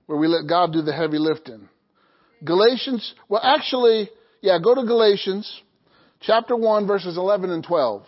Where 0.06 0.18
we 0.18 0.26
let 0.26 0.48
God 0.48 0.72
do 0.72 0.82
the 0.82 0.92
heavy 0.92 1.18
lifting. 1.18 1.68
Galatians, 2.44 3.14
well 3.28 3.42
actually, 3.44 4.10
yeah, 4.40 4.58
go 4.62 4.74
to 4.74 4.84
Galatians 4.84 5.62
chapter 6.20 6.56
1 6.56 6.86
verses 6.86 7.16
11 7.16 7.50
and 7.50 7.64
12. 7.64 8.04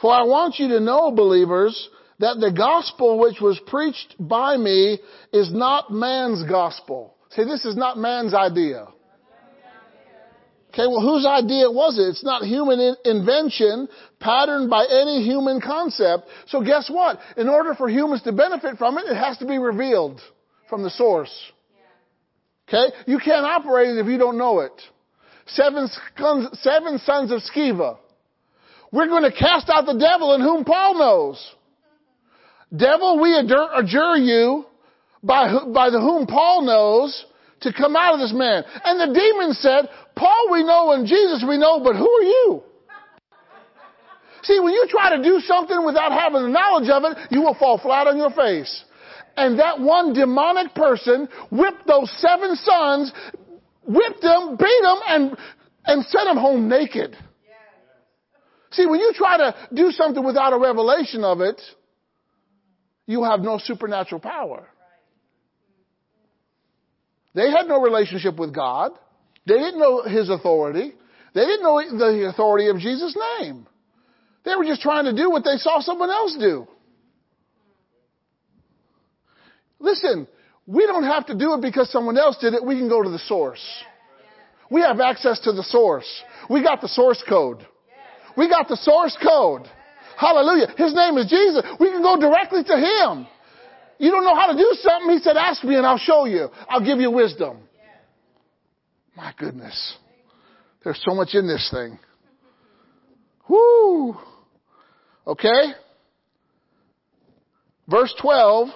For 0.00 0.12
I 0.12 0.22
want 0.22 0.58
you 0.58 0.68
to 0.68 0.80
know, 0.80 1.10
believers, 1.10 1.88
that 2.20 2.38
the 2.40 2.52
gospel 2.52 3.18
which 3.18 3.40
was 3.40 3.60
preached 3.66 4.14
by 4.18 4.56
me 4.56 4.98
is 5.32 5.52
not 5.52 5.90
man's 5.90 6.42
gospel. 6.48 7.16
See, 7.30 7.44
this 7.44 7.64
is 7.64 7.76
not 7.76 7.98
man's 7.98 8.34
idea. 8.34 8.88
Okay, 10.72 10.86
well, 10.86 11.00
whose 11.00 11.26
idea 11.26 11.68
was 11.68 11.98
it? 11.98 12.02
It's 12.02 12.24
not 12.24 12.44
human 12.44 12.78
in- 12.78 12.96
invention, 13.04 13.88
patterned 14.20 14.70
by 14.70 14.84
any 14.84 15.24
human 15.24 15.60
concept. 15.60 16.28
So 16.46 16.62
guess 16.62 16.88
what? 16.88 17.18
In 17.36 17.48
order 17.48 17.74
for 17.74 17.88
humans 17.88 18.22
to 18.22 18.32
benefit 18.32 18.78
from 18.78 18.96
it, 18.96 19.06
it 19.06 19.16
has 19.16 19.36
to 19.38 19.46
be 19.46 19.58
revealed 19.58 20.20
from 20.68 20.84
the 20.84 20.90
source. 20.90 21.32
Okay? 22.68 22.94
You 23.06 23.18
can't 23.18 23.44
operate 23.44 23.88
it 23.88 23.98
if 23.98 24.06
you 24.06 24.16
don't 24.16 24.38
know 24.38 24.60
it. 24.60 24.72
Seven, 25.54 25.88
seven 26.54 26.98
sons 26.98 27.32
of 27.32 27.40
Sceva. 27.54 27.98
We're 28.92 29.06
going 29.06 29.22
to 29.22 29.32
cast 29.32 29.68
out 29.68 29.86
the 29.86 29.98
devil 29.98 30.34
in 30.34 30.40
whom 30.40 30.64
Paul 30.64 30.98
knows. 30.98 31.54
Devil, 32.76 33.20
we 33.20 33.36
adjure 33.36 34.16
you 34.16 34.64
by, 35.22 35.52
by 35.72 35.90
the 35.90 36.00
whom 36.00 36.26
Paul 36.26 36.62
knows 36.62 37.24
to 37.62 37.72
come 37.72 37.96
out 37.96 38.14
of 38.14 38.20
this 38.20 38.32
man. 38.34 38.64
And 38.84 39.00
the 39.00 39.18
demon 39.18 39.52
said, 39.54 39.88
Paul 40.16 40.48
we 40.50 40.64
know 40.64 40.92
and 40.92 41.06
Jesus 41.06 41.44
we 41.46 41.58
know, 41.58 41.80
but 41.82 41.94
who 41.96 42.08
are 42.08 42.22
you? 42.22 42.62
See, 44.42 44.58
when 44.58 44.72
you 44.72 44.86
try 44.88 45.16
to 45.16 45.22
do 45.22 45.40
something 45.40 45.84
without 45.84 46.12
having 46.12 46.42
the 46.42 46.48
knowledge 46.48 46.88
of 46.88 47.04
it, 47.04 47.18
you 47.30 47.42
will 47.42 47.54
fall 47.54 47.78
flat 47.78 48.06
on 48.06 48.16
your 48.16 48.30
face. 48.30 48.84
And 49.36 49.58
that 49.58 49.78
one 49.78 50.12
demonic 50.14 50.74
person 50.74 51.28
whipped 51.50 51.86
those 51.86 52.10
seven 52.18 52.56
sons, 52.56 53.12
whipped 53.86 54.22
them, 54.22 54.56
beat 54.56 54.82
them, 54.82 54.98
and, 55.06 55.36
and 55.84 56.04
sent 56.06 56.26
them 56.26 56.36
home 56.36 56.68
naked. 56.68 57.16
See, 58.72 58.86
when 58.86 59.00
you 59.00 59.12
try 59.14 59.36
to 59.36 59.54
do 59.74 59.90
something 59.90 60.24
without 60.24 60.52
a 60.52 60.58
revelation 60.58 61.24
of 61.24 61.40
it, 61.40 61.60
you 63.06 63.24
have 63.24 63.40
no 63.40 63.58
supernatural 63.58 64.20
power. 64.20 64.68
They 67.34 67.50
had 67.50 67.66
no 67.66 67.80
relationship 67.80 68.36
with 68.36 68.54
God. 68.54 68.92
They 69.46 69.54
didn't 69.54 69.78
know 69.78 70.02
His 70.02 70.30
authority. 70.30 70.92
They 71.34 71.40
didn't 71.44 71.62
know 71.62 71.80
the 71.98 72.28
authority 72.28 72.68
of 72.68 72.78
Jesus' 72.78 73.16
name. 73.40 73.66
They 74.44 74.54
were 74.56 74.64
just 74.64 74.80
trying 74.80 75.04
to 75.04 75.14
do 75.14 75.30
what 75.30 75.44
they 75.44 75.56
saw 75.56 75.80
someone 75.80 76.10
else 76.10 76.36
do. 76.38 76.66
Listen, 79.78 80.26
we 80.70 80.86
don't 80.86 81.02
have 81.02 81.26
to 81.26 81.34
do 81.34 81.54
it 81.54 81.62
because 81.62 81.90
someone 81.90 82.16
else 82.16 82.36
did 82.40 82.54
it. 82.54 82.64
We 82.64 82.76
can 82.76 82.88
go 82.88 83.02
to 83.02 83.10
the 83.10 83.18
source. 83.18 83.60
We 84.70 84.82
have 84.82 85.00
access 85.00 85.40
to 85.40 85.52
the 85.52 85.64
source. 85.64 86.06
We 86.48 86.62
got 86.62 86.80
the 86.80 86.86
source 86.86 87.20
code. 87.28 87.66
We 88.36 88.48
got 88.48 88.68
the 88.68 88.76
source 88.76 89.16
code. 89.20 89.68
Hallelujah. 90.16 90.68
His 90.76 90.94
name 90.94 91.18
is 91.18 91.28
Jesus. 91.28 91.64
We 91.80 91.90
can 91.90 92.02
go 92.02 92.20
directly 92.20 92.62
to 92.62 92.76
Him. 92.76 93.26
You 93.98 94.12
don't 94.12 94.22
know 94.22 94.36
how 94.36 94.52
to 94.52 94.56
do 94.56 94.70
something? 94.80 95.10
He 95.10 95.18
said, 95.18 95.36
ask 95.36 95.64
me 95.64 95.74
and 95.74 95.84
I'll 95.84 95.98
show 95.98 96.26
you. 96.26 96.48
I'll 96.68 96.84
give 96.84 97.00
you 97.00 97.10
wisdom. 97.10 97.58
My 99.16 99.34
goodness. 99.36 99.96
There's 100.84 101.02
so 101.04 101.16
much 101.16 101.30
in 101.34 101.48
this 101.48 101.68
thing. 101.72 101.98
Whoo. 103.48 104.16
Okay? 105.26 105.72
Verse 107.88 108.14
12. 108.20 108.68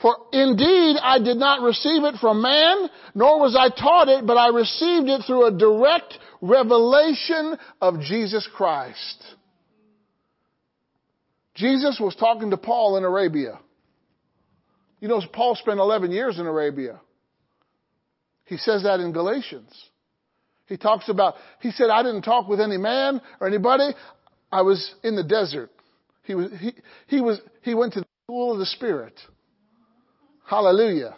For 0.00 0.16
indeed 0.32 0.96
I 1.02 1.18
did 1.18 1.36
not 1.36 1.62
receive 1.62 2.04
it 2.04 2.14
from 2.20 2.40
man, 2.40 2.88
nor 3.14 3.38
was 3.38 3.54
I 3.54 3.68
taught 3.68 4.08
it, 4.08 4.26
but 4.26 4.36
I 4.36 4.48
received 4.48 5.08
it 5.08 5.22
through 5.26 5.46
a 5.46 5.50
direct 5.50 6.18
revelation 6.40 7.58
of 7.80 8.00
Jesus 8.00 8.48
Christ. 8.54 9.24
Jesus 11.54 11.98
was 12.00 12.16
talking 12.16 12.50
to 12.50 12.56
Paul 12.56 12.96
in 12.96 13.04
Arabia. 13.04 13.58
You 15.00 15.08
know, 15.08 15.20
Paul 15.32 15.54
spent 15.56 15.78
11 15.78 16.12
years 16.12 16.38
in 16.38 16.46
Arabia. 16.46 17.00
He 18.44 18.56
says 18.56 18.84
that 18.84 19.00
in 19.00 19.12
Galatians. 19.12 19.70
He 20.66 20.76
talks 20.76 21.08
about, 21.08 21.34
he 21.60 21.72
said, 21.72 21.90
I 21.90 22.02
didn't 22.02 22.22
talk 22.22 22.48
with 22.48 22.60
any 22.60 22.78
man 22.78 23.20
or 23.40 23.46
anybody. 23.46 23.90
I 24.50 24.62
was 24.62 24.94
in 25.02 25.16
the 25.16 25.24
desert. 25.24 25.70
He 26.24 26.34
was, 26.34 26.50
he, 26.58 26.72
he 27.08 27.20
was, 27.20 27.40
he 27.62 27.74
went 27.74 27.94
to 27.94 28.00
the 28.00 28.06
school 28.24 28.52
of 28.52 28.58
the 28.58 28.66
Spirit. 28.66 29.14
Hallelujah. 30.50 31.14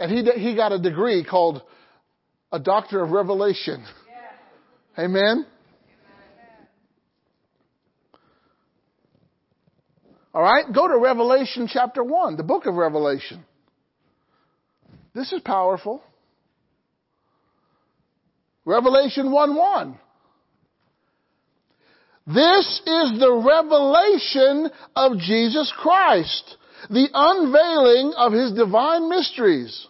And 0.00 0.10
he, 0.10 0.28
he 0.40 0.56
got 0.56 0.72
a 0.72 0.78
degree 0.80 1.24
called 1.24 1.62
a 2.50 2.58
doctor 2.58 3.00
of 3.00 3.10
revelation. 3.10 3.84
Amen. 4.98 5.46
All 10.34 10.42
right, 10.42 10.64
go 10.74 10.88
to 10.88 10.98
Revelation 10.98 11.68
chapter 11.72 12.02
1, 12.02 12.36
the 12.36 12.42
book 12.42 12.66
of 12.66 12.74
Revelation. 12.74 13.44
This 15.14 15.32
is 15.32 15.40
powerful. 15.40 16.02
Revelation 18.64 19.30
1 19.30 19.54
1. 19.54 19.98
This 22.26 22.82
is 22.84 23.20
the 23.20 23.32
revelation 23.32 24.70
of 24.96 25.18
Jesus 25.18 25.72
Christ, 25.78 26.56
the 26.90 27.08
unveiling 27.12 28.14
of 28.16 28.32
his 28.32 28.52
divine 28.52 29.08
mysteries, 29.08 29.86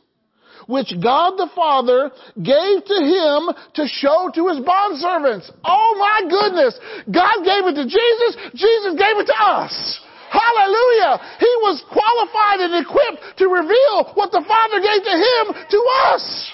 which 0.66 0.92
God 1.02 1.36
the 1.36 1.50
Father 1.54 2.10
gave 2.36 2.84
to 2.84 2.98
him 3.00 3.40
to 3.74 3.84
show 3.86 4.30
to 4.34 4.48
his 4.48 4.58
bondservants. 4.64 5.50
Oh 5.64 5.90
my 5.98 6.28
goodness! 6.28 6.78
God 7.08 7.44
gave 7.44 7.64
it 7.68 7.76
to 7.76 7.84
Jesus, 7.84 8.32
Jesus 8.54 8.92
gave 8.98 9.16
it 9.16 9.26
to 9.26 9.38
us. 9.38 10.00
Hallelujah! 10.28 11.20
He 11.40 11.52
was 11.64 11.82
qualified 11.88 12.60
and 12.60 12.84
equipped 12.84 13.38
to 13.38 13.48
reveal 13.48 14.12
what 14.14 14.30
the 14.30 14.44
Father 14.46 14.80
gave 14.80 15.02
to 15.04 15.16
him 15.16 15.68
to 15.70 15.80
us. 16.12 16.52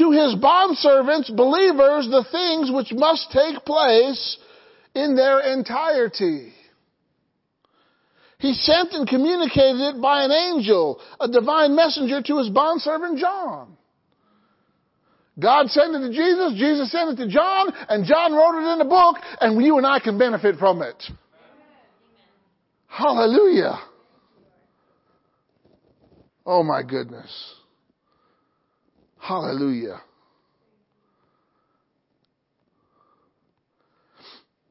to 0.00 0.10
his 0.12 0.34
bondservants, 0.36 1.34
believers, 1.36 2.08
the 2.08 2.24
things 2.32 2.70
which 2.72 2.92
must 2.92 3.30
take 3.32 3.64
place 3.66 4.38
in 4.94 5.16
their 5.16 5.40
entirety. 5.40 6.52
He 8.38 8.54
sent 8.54 8.92
and 8.92 9.06
communicated 9.06 9.96
it 9.96 10.00
by 10.00 10.24
an 10.24 10.30
angel, 10.30 11.00
a 11.20 11.28
divine 11.28 11.76
messenger 11.76 12.22
to 12.22 12.38
his 12.38 12.48
bondservant 12.48 13.18
John. 13.18 13.76
God 15.38 15.68
sent 15.68 15.94
it 15.94 16.00
to 16.00 16.08
Jesus, 16.08 16.58
Jesus 16.58 16.90
sent 16.90 17.10
it 17.10 17.24
to 17.24 17.28
John, 17.28 17.72
and 17.88 18.04
John 18.04 18.32
wrote 18.32 18.60
it 18.60 18.74
in 18.74 18.80
a 18.80 18.88
book, 18.88 19.16
and 19.40 19.62
you 19.64 19.78
and 19.78 19.86
I 19.86 20.00
can 20.00 20.18
benefit 20.18 20.56
from 20.56 20.82
it. 20.82 21.02
Hallelujah. 22.88 23.78
Oh 26.44 26.62
my 26.62 26.82
goodness. 26.82 27.54
Hallelujah. 29.18 30.00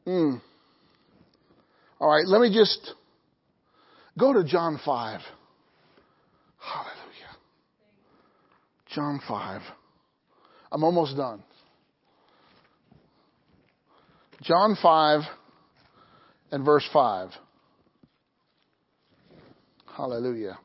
Mm. 0.10 0.41
All 1.99 2.10
right, 2.10 2.26
let 2.26 2.41
me 2.41 2.52
just 2.52 2.95
go 4.18 4.34
to 4.34 4.44
John 4.44 4.80
5. 4.84 5.19
Hallelujah. 6.57 7.38
John 8.95 9.22
5. 9.27 9.61
I'm 10.72 10.84
almost 10.84 11.15
done. 11.15 11.44
John 14.41 14.76
5 14.81 15.22
and 16.53 16.65
verse 16.65 16.90
5. 16.91 17.30
Hallelujah. 19.95 20.57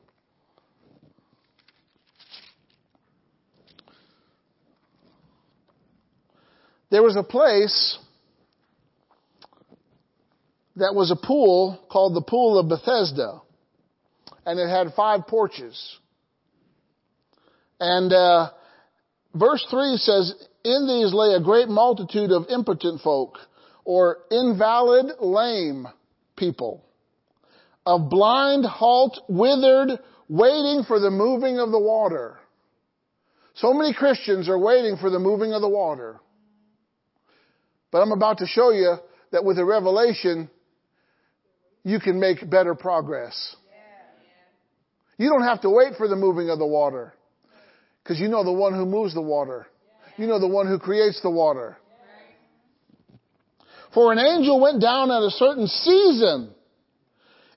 There 6.90 7.02
was 7.02 7.16
a 7.16 7.22
place 7.22 7.98
that 10.76 10.94
was 10.94 11.10
a 11.10 11.16
pool 11.16 11.78
called 11.90 12.14
the 12.14 12.22
Pool 12.22 12.58
of 12.58 12.68
Bethesda, 12.68 13.40
and 14.44 14.58
it 14.58 14.68
had 14.68 14.94
five 14.94 15.26
porches. 15.26 15.98
And 17.80 18.12
uh, 18.12 18.50
verse 19.34 19.64
3 19.70 19.96
says, 19.96 20.34
In 20.64 20.86
these 20.86 21.12
lay 21.12 21.34
a 21.34 21.40
great 21.40 21.68
multitude 21.68 22.30
of 22.30 22.46
impotent 22.48 23.00
folk, 23.02 23.38
or 23.84 24.18
invalid, 24.30 25.06
lame 25.20 25.86
people, 26.36 26.84
of 27.86 28.08
blind, 28.08 28.64
halt, 28.64 29.20
withered, 29.28 29.98
waiting 30.28 30.84
for 30.86 30.98
the 30.98 31.10
moving 31.10 31.58
of 31.58 31.70
the 31.70 31.78
water. 31.78 32.38
So 33.54 33.72
many 33.72 33.94
Christians 33.94 34.48
are 34.48 34.58
waiting 34.58 34.96
for 34.96 35.10
the 35.10 35.18
moving 35.18 35.52
of 35.52 35.60
the 35.60 35.68
water. 35.68 36.18
But 37.92 37.98
I'm 37.98 38.10
about 38.10 38.38
to 38.38 38.46
show 38.46 38.70
you 38.70 38.96
that 39.30 39.44
with 39.44 39.58
a 39.58 39.64
revelation, 39.64 40.50
you 41.84 42.00
can 42.00 42.18
make 42.18 42.48
better 42.48 42.74
progress. 42.74 43.56
You 45.16 45.28
don't 45.28 45.44
have 45.44 45.60
to 45.60 45.70
wait 45.70 45.94
for 45.96 46.08
the 46.08 46.16
moving 46.16 46.50
of 46.50 46.58
the 46.58 46.66
water. 46.66 47.14
Because 48.02 48.18
you 48.18 48.28
know 48.28 48.42
the 48.42 48.52
one 48.52 48.74
who 48.74 48.84
moves 48.84 49.14
the 49.14 49.22
water. 49.22 49.66
You 50.16 50.26
know 50.26 50.40
the 50.40 50.48
one 50.48 50.66
who 50.66 50.78
creates 50.78 51.20
the 51.22 51.30
water. 51.30 51.76
For 53.92 54.12
an 54.12 54.18
angel 54.18 54.60
went 54.60 54.80
down 54.80 55.10
at 55.10 55.22
a 55.22 55.30
certain 55.30 55.68
season 55.68 56.50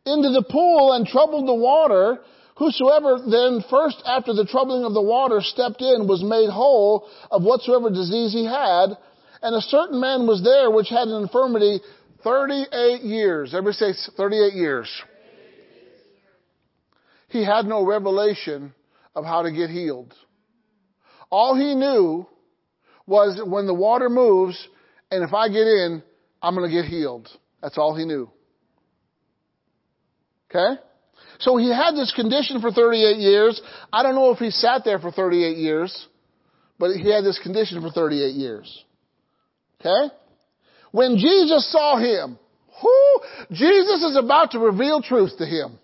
into 0.05 0.29
the 0.29 0.45
pool 0.49 0.93
and 0.93 1.07
troubled 1.07 1.47
the 1.47 1.55
water. 1.55 2.19
Whosoever 2.57 3.19
then 3.19 3.63
first 3.69 4.01
after 4.05 4.33
the 4.33 4.45
troubling 4.45 4.83
of 4.83 4.93
the 4.93 5.01
water 5.01 5.41
stepped 5.41 5.81
in 5.81 6.07
was 6.07 6.23
made 6.23 6.49
whole 6.49 7.09
of 7.31 7.43
whatsoever 7.43 7.89
disease 7.89 8.33
he 8.33 8.45
had. 8.45 8.97
And 9.41 9.55
a 9.55 9.61
certain 9.61 9.99
man 9.99 10.27
was 10.27 10.43
there 10.43 10.69
which 10.71 10.89
had 10.89 11.07
an 11.07 11.21
infirmity 11.21 11.81
38 12.23 13.01
years. 13.01 13.53
Everybody 13.53 13.93
say 13.93 14.11
38 14.15 14.53
years. 14.53 14.89
He 17.29 17.43
had 17.43 17.65
no 17.65 17.85
revelation 17.85 18.73
of 19.15 19.25
how 19.25 19.43
to 19.43 19.51
get 19.51 19.69
healed. 19.69 20.13
All 21.29 21.55
he 21.55 21.75
knew 21.75 22.25
was 23.05 23.41
when 23.45 23.67
the 23.67 23.73
water 23.73 24.09
moves, 24.09 24.67
and 25.11 25.23
if 25.23 25.33
I 25.33 25.49
get 25.49 25.67
in, 25.67 26.03
I'm 26.41 26.55
going 26.55 26.69
to 26.69 26.75
get 26.75 26.85
healed. 26.85 27.27
That's 27.61 27.77
all 27.77 27.95
he 27.95 28.05
knew. 28.05 28.29
Okay? 30.49 30.79
So 31.39 31.57
he 31.57 31.69
had 31.69 31.91
this 31.95 32.13
condition 32.15 32.61
for 32.61 32.71
38 32.71 33.17
years. 33.17 33.61
I 33.91 34.03
don't 34.03 34.15
know 34.15 34.31
if 34.31 34.39
he 34.39 34.49
sat 34.49 34.83
there 34.85 34.99
for 34.99 35.11
38 35.11 35.57
years, 35.57 36.07
but 36.79 36.91
he 36.95 37.11
had 37.11 37.23
this 37.23 37.39
condition 37.39 37.81
for 37.81 37.91
38 37.91 38.35
years. 38.35 38.85
Okay? 39.79 40.13
When 40.91 41.17
Jesus 41.17 41.71
saw 41.71 41.97
him, 41.97 42.37
who 42.81 43.19
Jesus 43.51 44.03
is 44.03 44.17
about 44.17 44.51
to 44.51 44.59
reveal 44.59 45.01
truth 45.01 45.37
to 45.37 45.45
him. 45.45 45.79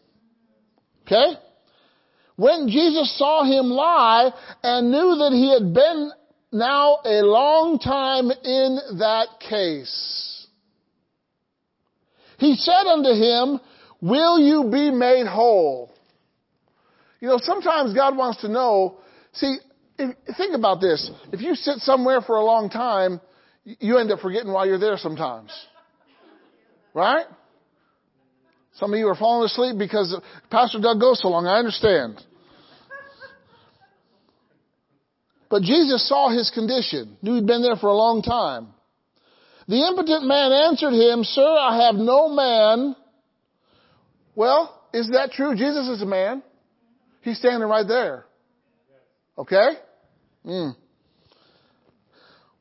Okay? 1.06 1.40
When 2.36 2.68
Jesus 2.68 3.18
saw 3.18 3.44
him 3.44 3.68
lie 3.68 4.32
and 4.64 4.92
knew 4.92 5.16
that 5.18 5.32
he 5.34 5.54
had 5.54 5.74
been 5.74 6.12
now 6.52 7.00
a 7.06 7.22
long 7.22 7.80
time 7.80 8.32
in 8.32 8.98
that 9.00 9.28
case, 9.40 10.48
he 12.40 12.56
said 12.56 12.86
unto 12.88 13.12
him, 13.12 13.60
Will 14.02 14.40
you 14.40 14.70
be 14.70 14.92
made 14.92 15.28
whole? 15.28 15.94
You 17.22 17.30
know, 17.30 17.40
sometimes 17.42 17.94
God 17.94 18.18
wants 18.18 18.42
to 18.42 18.50
know, 18.50 18.98
see, 19.32 19.56
if, 19.98 20.16
think 20.36 20.56
about 20.56 20.82
this. 20.82 21.10
If 21.32 21.42
you 21.42 21.56
sit 21.56 21.78
somewhere 21.78 22.20
for 22.20 22.36
a 22.36 22.44
long 22.44 22.70
time, 22.70 23.22
you 23.66 23.98
end 23.98 24.12
up 24.12 24.20
forgetting 24.20 24.52
why 24.52 24.66
you're 24.66 24.80
there 24.80 24.98
sometimes. 24.98 25.52
Right? 26.94 27.26
Some 28.76 28.94
of 28.94 29.00
you 29.00 29.08
are 29.08 29.16
falling 29.16 29.46
asleep 29.46 29.78
because 29.78 30.16
Pastor 30.50 30.80
Doug 30.82 31.00
goes 31.00 31.22
so 31.22 31.30
long. 31.30 31.46
I 31.46 31.58
understand. 31.58 32.22
But 35.50 35.62
Jesus 35.62 36.08
saw 36.10 36.30
his 36.30 36.50
condition, 36.50 37.18
knew 37.22 37.36
he'd 37.36 37.46
been 37.46 37.62
there 37.62 37.76
for 37.76 37.88
a 37.88 37.96
long 37.96 38.24
time. 38.24 38.70
The 39.68 39.88
impotent 39.88 40.26
man 40.26 40.52
answered 40.52 40.94
him, 40.94 41.24
Sir, 41.24 41.46
I 41.48 41.86
have 41.86 41.96
no 41.96 42.28
man. 42.28 42.96
Well, 44.36 44.82
is 44.94 45.10
that 45.12 45.32
true? 45.32 45.56
Jesus 45.56 45.88
is 45.88 46.02
a 46.02 46.08
man. 46.08 46.42
He's 47.22 47.38
standing 47.38 47.70
right 47.70 47.88
there. 47.88 48.26
Okay? 49.38 49.70
Mm 50.46 50.76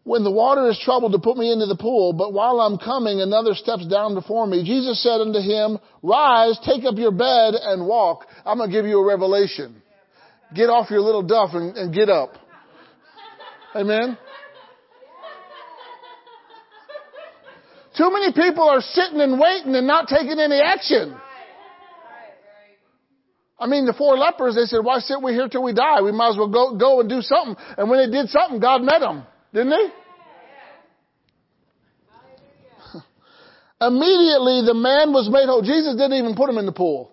when 0.05 0.25
the 0.25 0.31
water 0.31 0.69
is 0.69 0.81
troubled 0.85 1.13
to 1.13 1.19
put 1.19 1.37
me 1.37 1.53
into 1.53 1.67
the 1.67 1.77
pool, 1.77 2.13
but 2.13 2.33
while 2.33 2.61
I'm 2.61 2.77
coming, 2.77 3.21
another 3.21 3.55
steps 3.55 3.87
down 3.87 4.15
before 4.15 4.47
me. 4.47 4.65
Jesus 4.65 5.01
said 5.03 5.21
unto 5.21 5.39
him, 5.39 5.79
rise, 6.03 6.59
take 6.67 6.85
up 6.85 6.97
your 6.97 7.13
bed 7.13 7.55
and 7.55 7.87
walk. 7.87 8.27
I'm 8.45 8.59
going 8.59 8.71
to 8.71 8.77
give 8.77 8.85
you 8.85 8.99
a 8.99 9.07
revelation. 9.07 9.81
Get 10.55 10.69
off 10.69 10.91
your 10.91 11.01
little 11.01 11.23
duff 11.23 11.51
and, 11.53 11.77
and 11.77 11.95
get 11.95 12.09
up. 12.09 12.35
Amen. 13.77 14.19
Too 17.97 18.11
many 18.11 18.33
people 18.33 18.69
are 18.69 18.81
sitting 18.81 19.21
and 19.21 19.39
waiting 19.39 19.75
and 19.77 19.87
not 19.87 20.09
taking 20.09 20.41
any 20.41 20.61
action. 20.61 21.15
I 23.59 23.67
mean, 23.69 23.87
the 23.87 23.93
four 23.93 24.19
lepers, 24.19 24.57
they 24.57 24.65
said, 24.65 24.81
why 24.83 24.99
sit 24.99 25.23
we 25.23 25.33
here 25.33 25.47
till 25.47 25.63
we 25.63 25.73
die? 25.73 26.03
We 26.03 26.11
might 26.11 26.31
as 26.31 26.37
well 26.37 26.49
go, 26.51 26.77
go 26.77 27.01
and 27.01 27.09
do 27.09 27.21
something. 27.21 27.55
And 27.79 27.89
when 27.89 28.01
they 28.01 28.11
did 28.11 28.29
something, 28.29 28.59
God 28.59 28.83
met 28.83 28.99
them. 28.99 29.25
Didn't 29.53 29.71
they? 29.71 29.87
Immediately 33.87 34.63
the 34.65 34.75
man 34.75 35.13
was 35.13 35.29
made 35.31 35.47
whole. 35.47 35.63
Jesus 35.63 35.95
didn't 35.95 36.15
even 36.15 36.35
put 36.35 36.49
him 36.49 36.59
in 36.59 36.67
the 36.67 36.73
pool. 36.73 37.13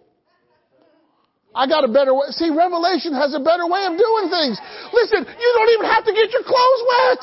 I 1.53 1.67
got 1.67 1.83
a 1.83 1.87
better 1.87 2.13
way. 2.13 2.27
See, 2.29 2.49
Revelation 2.49 3.13
has 3.13 3.33
a 3.33 3.39
better 3.39 3.67
way 3.67 3.83
of 3.85 3.97
doing 3.97 4.29
things. 4.29 4.55
Listen, 4.93 5.25
you 5.25 5.49
don't 5.57 5.71
even 5.73 5.85
have 5.91 6.05
to 6.05 6.13
get 6.13 6.31
your 6.31 6.43
clothes 6.43 6.83
wet. 6.87 7.19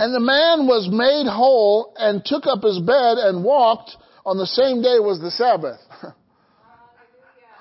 And 0.00 0.14
the 0.14 0.20
man 0.20 0.68
was 0.68 0.88
made 0.88 1.26
whole 1.28 1.92
and 1.98 2.24
took 2.24 2.46
up 2.46 2.62
his 2.62 2.78
bed 2.78 3.18
and 3.18 3.42
walked 3.42 3.96
on 4.28 4.36
the 4.36 4.46
same 4.46 4.82
day 4.82 4.98
was 4.98 5.18
the 5.20 5.30
Sabbath. 5.30 5.80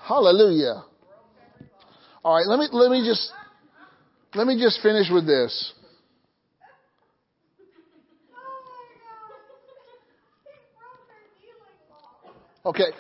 Hallelujah. 0.04 0.84
All 2.26 2.36
right, 2.36 2.46
let 2.46 2.60
me 2.60 2.68
let 2.74 2.92
me 2.92 3.08
just 3.08 3.32
let 4.36 4.46
me 4.46 4.60
just 4.62 4.82
finish 4.82 5.08
with 5.10 5.26
this. 5.26 5.74
Okay, 12.66 12.92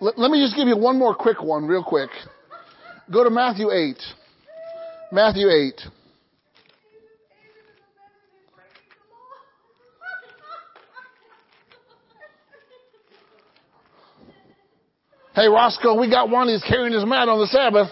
let, 0.00 0.18
let 0.18 0.32
me 0.32 0.42
just 0.42 0.56
give 0.56 0.66
you 0.66 0.76
one 0.76 0.98
more 0.98 1.14
quick 1.14 1.40
one, 1.40 1.66
real 1.66 1.84
quick. 1.84 2.10
Go 3.12 3.22
to 3.22 3.30
Matthew 3.30 3.70
8. 3.70 3.96
Matthew 5.12 5.48
8. 5.48 5.80
Hey, 15.34 15.46
Roscoe, 15.46 15.98
we 15.98 16.10
got 16.10 16.28
one. 16.28 16.48
He's 16.48 16.62
carrying 16.62 16.92
his 16.92 17.06
mat 17.06 17.26
on 17.26 17.38
the 17.40 17.46
Sabbath. 17.46 17.88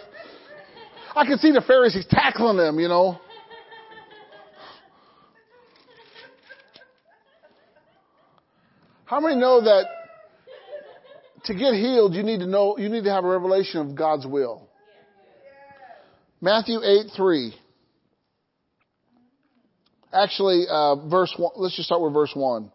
I 1.17 1.25
can 1.25 1.39
see 1.39 1.53
the 1.53 1.63
Pharisees 1.63 2.05
tackling 2.11 2.59
them, 2.59 2.79
you 2.79 2.87
know. 2.87 3.19
How 9.07 9.21
many 9.21 9.37
know 9.37 9.63
that 9.63 9.87
to 11.45 11.55
get 11.55 11.73
healed, 11.73 12.15
you 12.15 12.23
need 12.23 12.41
to 12.41 12.47
know, 12.47 12.77
you 12.77 12.91
need 12.91 13.05
to 13.05 13.11
have 13.11 13.25
a 13.25 13.29
revelation 13.29 13.81
of 13.81 13.97
God's 13.97 14.27
will? 14.27 14.69
Matthew 16.43 16.79
8, 16.85 17.07
3. 17.17 17.55
Actually, 20.13 20.67
uh, 20.69 21.09
verse 21.09 21.33
one, 21.39 21.53
let's 21.57 21.75
just 21.75 21.87
start 21.87 22.03
with 22.03 22.13
verse 22.13 22.33
1. 22.35 22.71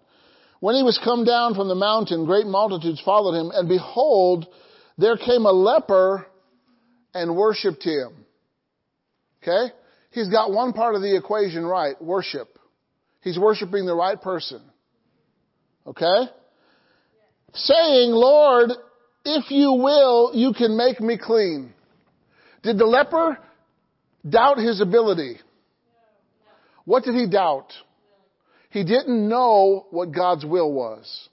When 0.66 0.74
he 0.74 0.82
was 0.82 1.00
come 1.04 1.26
down 1.26 1.54
from 1.54 1.68
the 1.68 1.76
mountain, 1.76 2.26
great 2.26 2.48
multitudes 2.48 3.00
followed 3.06 3.40
him, 3.40 3.52
and 3.54 3.70
behold, 3.70 4.48
there 4.98 5.16
came 5.16 5.46
a 5.46 5.52
leper 5.52 6.26
and 7.14 7.36
worshiped 7.36 7.84
him. 7.84 8.26
Okay? 9.44 9.72
He's 10.10 10.28
got 10.28 10.52
one 10.52 10.74
part 10.74 10.96
of 10.96 11.04
the 11.04 11.16
equation 11.16 11.68
right, 11.68 11.94
worship. 12.02 12.58
He's 13.22 13.38
worshiping 13.38 13.86
the 13.86 13.94
right 13.94 14.20
person. 14.20 14.60
Okay? 15.86 16.32
Saying, 17.54 18.10
Lord, 18.10 18.72
if 19.24 19.52
you 19.52 19.72
will, 19.72 20.32
you 20.34 20.52
can 20.52 20.76
make 20.76 21.00
me 21.00 21.20
clean. 21.24 21.76
Did 22.64 22.80
the 22.80 22.88
leper 22.88 23.38
doubt 24.28 24.58
his 24.58 24.82
ability? 24.82 25.38
What 26.86 27.04
did 27.04 27.14
he 27.14 27.30
doubt? 27.30 27.72
He 28.76 28.84
didn't 28.84 29.30
know 29.30 29.86
what 29.92 30.12
God's 30.12 30.44
will 30.44 30.70
was. 30.70 31.30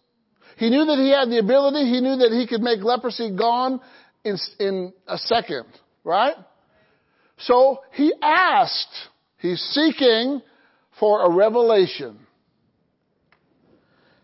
He 0.59 0.71
knew 0.71 0.85
that 0.85 0.97
he 0.97 1.11
had 1.11 1.29
the 1.29 1.41
ability. 1.41 1.91
He 1.91 2.01
knew 2.01 2.19
that 2.19 2.31
he 2.31 2.47
could 2.47 2.61
make 2.61 2.85
leprosy 2.85 3.35
gone 3.37 3.81
in, 4.23 4.39
in 4.61 4.93
a 5.09 5.19
second, 5.19 5.67
right? 6.05 6.37
So 7.39 7.81
he 7.95 8.15
asked, 8.23 8.95
he's 9.39 9.59
seeking 9.73 10.41
for 11.01 11.25
a 11.25 11.35
revelation. 11.35 12.17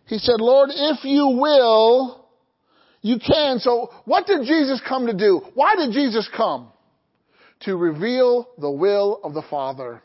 He 0.06 0.18
said, 0.18 0.36
Lord, 0.40 0.70
if 0.72 1.02
you 1.02 1.40
will, 1.40 2.24
you 3.02 3.18
can. 3.18 3.58
So 3.58 3.90
what 4.04 4.28
did 4.28 4.46
Jesus 4.46 4.80
come 4.88 5.08
to 5.08 5.12
do? 5.12 5.42
Why 5.54 5.74
did 5.74 5.90
Jesus 5.90 6.30
come? 6.36 6.68
To 7.62 7.76
reveal 7.76 8.48
the 8.58 8.70
will 8.70 9.18
of 9.24 9.34
the 9.34 9.42
Father. 9.50 10.04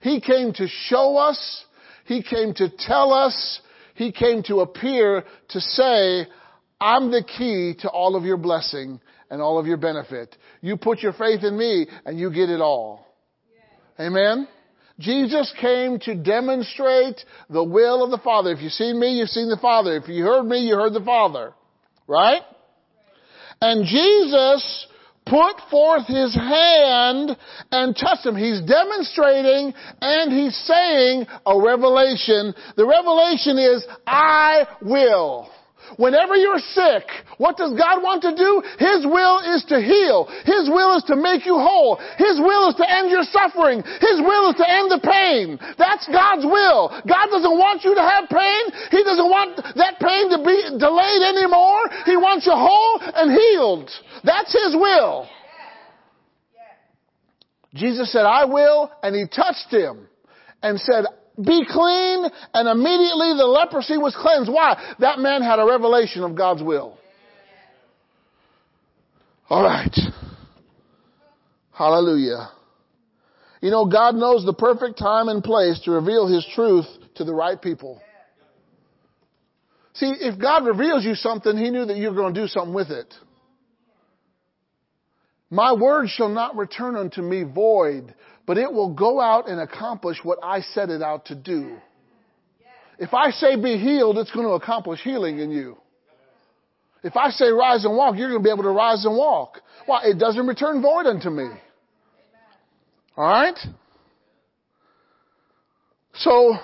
He 0.00 0.22
came 0.22 0.54
to 0.54 0.66
show 0.86 1.18
us. 1.18 1.66
He 2.04 2.22
came 2.22 2.54
to 2.54 2.68
tell 2.78 3.12
us. 3.12 3.60
He 3.94 4.12
came 4.12 4.42
to 4.44 4.60
appear 4.60 5.24
to 5.50 5.60
say, 5.60 6.26
I'm 6.80 7.10
the 7.10 7.22
key 7.22 7.74
to 7.80 7.88
all 7.88 8.16
of 8.16 8.24
your 8.24 8.36
blessing 8.36 9.00
and 9.30 9.40
all 9.40 9.58
of 9.58 9.66
your 9.66 9.76
benefit. 9.76 10.36
You 10.60 10.76
put 10.76 11.00
your 11.00 11.12
faith 11.12 11.44
in 11.44 11.56
me 11.56 11.86
and 12.04 12.18
you 12.18 12.30
get 12.30 12.48
it 12.48 12.60
all. 12.60 13.06
Amen? 14.00 14.48
Jesus 14.98 15.52
came 15.60 15.98
to 16.00 16.14
demonstrate 16.14 17.20
the 17.48 17.64
will 17.64 18.04
of 18.04 18.10
the 18.10 18.18
Father. 18.18 18.52
If 18.52 18.60
you've 18.60 18.72
seen 18.72 18.98
me, 18.98 19.18
you've 19.18 19.28
seen 19.28 19.48
the 19.48 19.58
Father. 19.60 19.96
If 19.96 20.08
you 20.08 20.24
heard 20.24 20.44
me, 20.44 20.60
you 20.66 20.74
heard 20.74 20.92
the 20.92 21.04
Father. 21.04 21.54
Right? 22.06 22.42
And 23.60 23.86
Jesus 23.86 24.86
put 25.32 25.56
forth 25.70 26.06
his 26.06 26.34
hand 26.34 27.34
and 27.70 27.96
touched 27.96 28.26
him. 28.26 28.36
He's 28.36 28.60
demonstrating 28.60 29.72
and 30.02 30.30
he's 30.30 30.54
saying 30.66 31.26
a 31.46 31.58
revelation. 31.58 32.52
The 32.76 32.86
revelation 32.86 33.56
is, 33.56 33.86
I 34.06 34.66
will. 34.82 35.48
Whenever 35.96 36.36
you're 36.36 36.62
sick, 36.72 37.04
what 37.38 37.56
does 37.56 37.76
God 37.76 38.02
want 38.02 38.22
to 38.22 38.34
do? 38.34 38.62
His 38.78 39.04
will 39.04 39.40
is 39.54 39.64
to 39.68 39.80
heal. 39.80 40.28
His 40.44 40.68
will 40.68 40.96
is 40.96 41.04
to 41.12 41.16
make 41.16 41.44
you 41.44 41.58
whole. 41.58 42.00
His 42.16 42.40
will 42.40 42.70
is 42.70 42.76
to 42.76 42.86
end 42.88 43.10
your 43.10 43.24
suffering. 43.24 43.82
His 43.82 44.18
will 44.20 44.50
is 44.50 44.56
to 44.56 44.66
end 44.68 44.88
the 44.90 45.02
pain. 45.02 45.58
That's 45.76 46.08
God's 46.08 46.44
will. 46.44 46.88
God 47.04 47.26
doesn't 47.28 47.58
want 47.58 47.84
you 47.84 47.94
to 47.94 48.04
have 48.04 48.28
pain. 48.28 48.62
He 48.90 49.04
doesn't 49.04 49.28
want 49.28 49.56
that 49.56 50.00
pain 50.00 50.30
to 50.32 50.38
be 50.40 50.56
delayed 50.78 51.22
anymore. 51.22 51.82
He 52.06 52.16
wants 52.16 52.46
you 52.46 52.54
whole 52.56 53.00
and 53.02 53.30
healed. 53.30 53.90
That's 54.24 54.52
His 54.52 54.74
will. 54.74 55.28
Jesus 57.74 58.12
said, 58.12 58.24
I 58.24 58.44
will, 58.44 58.92
and 59.02 59.16
He 59.16 59.24
touched 59.26 59.72
him 59.72 60.08
and 60.62 60.78
said, 60.78 61.04
be 61.36 61.64
clean, 61.68 62.24
and 62.52 62.68
immediately 62.68 63.34
the 63.36 63.46
leprosy 63.46 63.96
was 63.96 64.14
cleansed. 64.20 64.52
Why? 64.52 64.94
That 64.98 65.18
man 65.18 65.42
had 65.42 65.58
a 65.58 65.64
revelation 65.64 66.24
of 66.24 66.34
God's 66.34 66.62
will. 66.62 66.98
All 69.48 69.62
right. 69.62 69.94
Hallelujah. 71.72 72.50
You 73.60 73.70
know, 73.70 73.86
God 73.86 74.14
knows 74.14 74.44
the 74.44 74.52
perfect 74.52 74.98
time 74.98 75.28
and 75.28 75.42
place 75.42 75.80
to 75.84 75.92
reveal 75.92 76.26
His 76.26 76.46
truth 76.54 76.86
to 77.14 77.24
the 77.24 77.34
right 77.34 77.60
people. 77.60 78.00
See, 79.94 80.12
if 80.20 80.38
God 80.40 80.66
reveals 80.66 81.04
you 81.04 81.14
something, 81.14 81.56
He 81.56 81.70
knew 81.70 81.84
that 81.84 81.96
you 81.96 82.08
were 82.08 82.16
going 82.16 82.34
to 82.34 82.40
do 82.40 82.46
something 82.46 82.74
with 82.74 82.90
it. 82.90 83.12
My 85.50 85.74
word 85.74 86.08
shall 86.08 86.30
not 86.30 86.56
return 86.56 86.96
unto 86.96 87.20
me 87.20 87.42
void, 87.42 88.14
but 88.46 88.58
it 88.58 88.72
will 88.72 88.92
go 88.92 89.20
out 89.20 89.48
and 89.48 89.60
accomplish 89.60 90.18
what 90.22 90.38
I 90.42 90.60
set 90.60 90.90
it 90.90 91.02
out 91.02 91.26
to 91.26 91.34
do. 91.34 91.76
If 92.98 93.14
I 93.14 93.30
say 93.30 93.56
be 93.56 93.78
healed, 93.78 94.18
it's 94.18 94.30
going 94.30 94.46
to 94.46 94.52
accomplish 94.52 95.00
healing 95.02 95.38
in 95.38 95.50
you. 95.50 95.76
If 97.02 97.16
I 97.16 97.30
say 97.30 97.46
rise 97.50 97.84
and 97.84 97.96
walk, 97.96 98.16
you're 98.16 98.28
going 98.28 98.40
to 98.40 98.44
be 98.44 98.52
able 98.52 98.62
to 98.62 98.70
rise 98.70 99.04
and 99.04 99.16
walk. 99.16 99.60
Why? 99.86 100.02
It 100.04 100.18
doesn't 100.18 100.46
return 100.46 100.80
void 100.82 101.06
unto 101.06 101.30
me. 101.30 101.48
Alright? 103.16 103.58
So, 106.14 106.56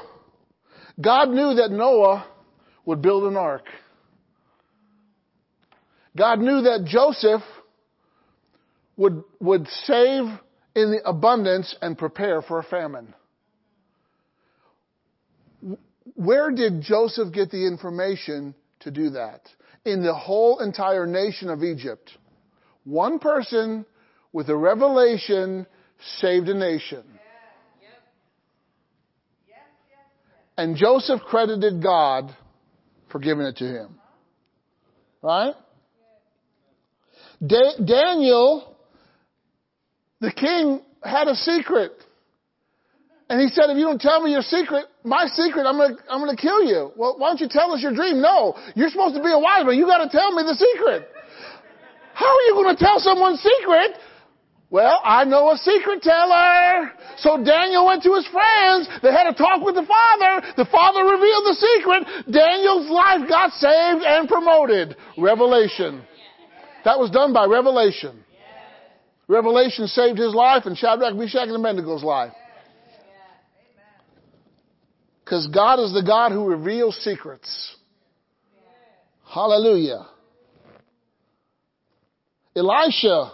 God 1.01 1.31
knew 1.31 1.55
that 1.55 1.71
Noah 1.71 2.27
would 2.85 3.03
build 3.03 3.25
an 3.25 3.37
ark. 3.37 3.65
God 6.17 6.39
knew 6.41 6.63
that 6.63 6.85
Joseph 6.87 7.43
would, 8.97 9.23
would 9.41 9.67
save 9.85 10.25
in 10.79 10.93
the 10.93 11.09
abundance 11.09 11.75
and 11.83 11.99
prepare 11.99 12.41
for 12.41 12.61
a 12.61 12.63
famine. 12.63 13.13
Where 16.15 16.53
did 16.53 16.83
Joseph 16.83 17.33
get 17.33 17.51
the 17.51 17.67
information 17.67 18.55
to 18.81 18.93
do 18.93 19.11
that? 19.11 19.41
In 19.85 20.05
the 20.05 20.15
whole 20.15 20.61
entire 20.61 21.05
nation 21.07 21.51
of 21.51 21.65
Egypt. 21.65 22.13
One 22.85 23.19
person 23.19 23.85
with 24.33 24.49
a 24.51 24.57
revelation 24.57 25.67
saved 26.21 26.49
a 26.49 26.55
nation. 26.55 27.03
And 30.57 30.77
Joseph 30.77 31.21
credited 31.23 31.83
God 31.83 32.37
for 33.11 33.19
giving 33.19 33.47
it 33.47 33.57
to 33.57 33.65
him. 33.65 33.99
Uh-huh. 35.25 35.29
Right? 35.29 35.55
Da- 37.45 37.85
Daniel 37.85 38.77
the 40.21 40.33
king 40.33 40.83
had 41.03 41.29
a 41.29 41.35
secret. 41.35 41.93
And 43.31 43.41
he 43.41 43.49
said, 43.49 43.69
if 43.69 43.77
you 43.77 43.85
don't 43.85 44.01
tell 44.01 44.23
me 44.23 44.33
your 44.33 44.43
secret, 44.43 44.87
my 45.05 45.27
secret, 45.27 45.67
I'm 45.67 45.77
gonna, 45.77 45.97
I'm 46.09 46.21
gonna 46.21 46.37
kill 46.37 46.65
you. 46.65 46.93
Well, 46.97 47.17
why 47.19 47.29
don't 47.29 47.41
you 47.41 47.49
tell 47.49 47.73
us 47.73 47.83
your 47.83 47.95
dream? 47.95 48.23
No, 48.23 48.57
you're 48.75 48.89
supposed 48.89 49.15
to 49.17 49.23
be 49.23 49.31
a 49.31 49.39
wise 49.39 49.67
man. 49.67 49.77
You 49.77 49.85
gotta 49.85 50.09
tell 50.09 50.33
me 50.33 50.43
the 50.45 50.57
secret. 50.57 51.09
How 52.15 52.27
are 52.27 52.45
you 52.49 52.55
gonna 52.55 52.77
tell 52.77 52.99
someone's 52.99 53.41
secret? 53.41 54.01
Well, 54.71 55.01
I 55.05 55.25
know 55.25 55.53
a 55.53 55.57
secret 55.57 56.03
teller. 56.03 56.93
So 57.19 57.43
Daniel 57.43 57.87
went 57.87 58.03
to 58.03 58.15
his 58.15 58.27
friends. 58.29 58.89
They 59.03 59.13
had 59.13 59.27
a 59.27 59.35
talk 59.35 59.65
with 59.65 59.75
the 59.75 59.87
father. 59.87 60.47
The 60.57 60.67
father 60.67 61.05
revealed 61.05 61.45
the 61.45 61.57
secret. 61.57 62.33
Daniel's 62.33 62.89
life 62.91 63.29
got 63.29 63.53
saved 63.53 64.05
and 64.05 64.29
promoted. 64.29 64.97
Revelation. 65.17 66.03
That 66.85 66.99
was 66.99 67.11
done 67.11 67.33
by 67.33 67.47
revelation. 67.47 68.25
Revelation 69.29 69.87
saved 69.87 70.19
his 70.19 70.35
life 70.35 70.65
and 70.65 70.77
Shadrach, 70.77 71.15
Meshach, 71.15 71.49
and 71.49 71.65
Abednego's 71.65 72.03
life. 72.03 72.33
Because 75.23 75.47
God 75.49 75.79
is 75.81 75.93
the 75.93 76.03
God 76.03 76.33
who 76.33 76.49
reveals 76.49 76.97
secrets. 77.05 77.77
Hallelujah. 79.27 80.07
Elisha, 82.57 83.33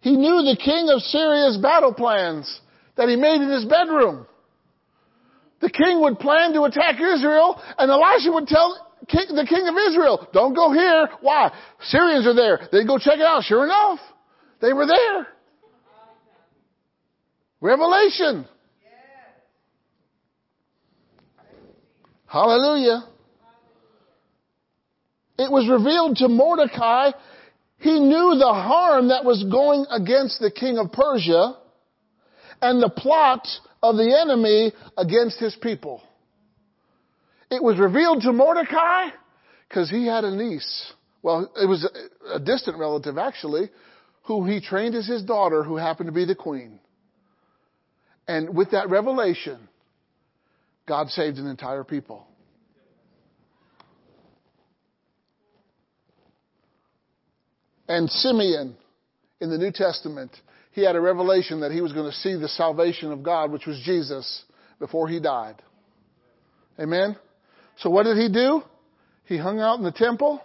he 0.00 0.16
knew 0.16 0.42
the 0.42 0.58
king 0.62 0.88
of 0.90 1.00
Syria's 1.02 1.56
battle 1.58 1.94
plans 1.94 2.60
that 2.96 3.08
he 3.08 3.14
made 3.14 3.40
in 3.40 3.48
his 3.48 3.64
bedroom. 3.64 4.26
The 5.60 5.70
king 5.70 6.00
would 6.00 6.18
plan 6.18 6.52
to 6.54 6.64
attack 6.64 6.96
Israel, 6.96 7.60
and 7.78 7.88
Elisha 7.90 8.32
would 8.32 8.48
tell 8.48 8.76
the 9.08 9.46
king 9.48 9.68
of 9.68 9.74
Israel, 9.88 10.28
don't 10.32 10.54
go 10.54 10.72
here. 10.72 11.08
Why? 11.20 11.52
Syrians 11.82 12.26
are 12.26 12.34
there. 12.34 12.68
They 12.72 12.84
go 12.84 12.98
check 12.98 13.18
it 13.18 13.22
out. 13.22 13.44
Sure 13.44 13.64
enough, 13.64 14.00
they 14.60 14.72
were 14.72 14.86
there. 14.86 15.26
Revelation. 17.60 18.46
Hallelujah. 22.26 23.04
It 25.38 25.50
was 25.50 25.68
revealed 25.68 26.16
to 26.18 26.28
Mordecai. 26.28 27.10
He 27.78 28.00
knew 28.00 28.36
the 28.38 28.52
harm 28.52 29.08
that 29.08 29.24
was 29.24 29.44
going 29.44 29.86
against 29.90 30.40
the 30.40 30.50
king 30.50 30.78
of 30.78 30.92
Persia 30.92 31.56
and 32.62 32.82
the 32.82 32.88
plot 32.88 33.46
of 33.82 33.96
the 33.96 34.18
enemy 34.18 34.72
against 34.96 35.38
his 35.38 35.54
people. 35.56 36.02
It 37.50 37.62
was 37.62 37.78
revealed 37.78 38.22
to 38.22 38.32
Mordecai 38.32 39.10
because 39.68 39.88
he 39.90 40.06
had 40.06 40.24
a 40.24 40.34
niece. 40.34 40.92
Well, 41.22 41.50
it 41.60 41.66
was 41.66 41.88
a 42.32 42.40
distant 42.40 42.78
relative 42.78 43.18
actually, 43.18 43.70
who 44.26 44.44
he 44.44 44.60
trained 44.60 44.94
as 44.94 45.06
his 45.06 45.22
daughter 45.22 45.62
who 45.62 45.76
happened 45.76 46.08
to 46.08 46.12
be 46.12 46.24
the 46.24 46.34
queen. 46.34 46.80
And 48.28 48.56
with 48.56 48.72
that 48.72 48.90
revelation, 48.90 49.68
God 50.86 51.08
saved 51.10 51.38
an 51.38 51.46
entire 51.46 51.84
people. 51.84 52.26
And 57.88 58.10
Simeon 58.10 58.76
in 59.40 59.50
the 59.50 59.58
New 59.58 59.70
Testament, 59.70 60.32
he 60.72 60.82
had 60.82 60.96
a 60.96 61.00
revelation 61.00 61.60
that 61.60 61.70
he 61.70 61.80
was 61.80 61.92
going 61.92 62.10
to 62.10 62.16
see 62.16 62.34
the 62.34 62.48
salvation 62.48 63.12
of 63.12 63.22
God, 63.22 63.52
which 63.52 63.66
was 63.66 63.80
Jesus, 63.84 64.44
before 64.80 65.08
he 65.08 65.20
died. 65.20 65.62
Amen? 66.80 67.16
So 67.78 67.90
what 67.90 68.04
did 68.04 68.16
he 68.16 68.28
do? 68.28 68.62
He 69.24 69.38
hung 69.38 69.60
out 69.60 69.78
in 69.78 69.84
the 69.84 69.92
temple 69.92 70.42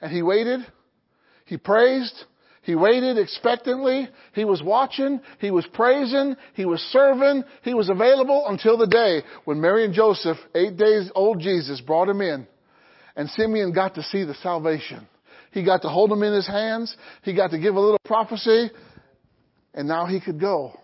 and 0.00 0.12
he 0.12 0.22
waited. 0.22 0.60
He 1.46 1.56
praised. 1.56 2.14
He 2.62 2.76
waited 2.76 3.18
expectantly. 3.18 4.08
He 4.34 4.44
was 4.44 4.62
watching. 4.62 5.20
He 5.40 5.50
was 5.50 5.66
praising. 5.74 6.36
He 6.54 6.64
was 6.64 6.80
serving. 6.92 7.42
He 7.62 7.74
was 7.74 7.88
available 7.90 8.44
until 8.46 8.78
the 8.78 8.86
day 8.86 9.22
when 9.44 9.60
Mary 9.60 9.84
and 9.84 9.92
Joseph, 9.92 10.38
eight 10.54 10.76
days 10.76 11.10
old 11.14 11.40
Jesus, 11.40 11.80
brought 11.80 12.08
him 12.08 12.20
in. 12.20 12.46
And 13.16 13.28
Simeon 13.30 13.72
got 13.72 13.96
to 13.96 14.02
see 14.04 14.24
the 14.24 14.34
salvation. 14.34 15.06
He 15.50 15.64
got 15.64 15.82
to 15.82 15.88
hold 15.88 16.12
him 16.12 16.22
in 16.22 16.32
his 16.32 16.46
hands. 16.46 16.96
He 17.22 17.34
got 17.34 17.50
to 17.50 17.58
give 17.58 17.74
a 17.74 17.80
little 17.80 18.00
prophecy. 18.04 18.70
And 19.74 19.88
now 19.88 20.06
he 20.06 20.20
could 20.20 20.40
go. 20.40 20.78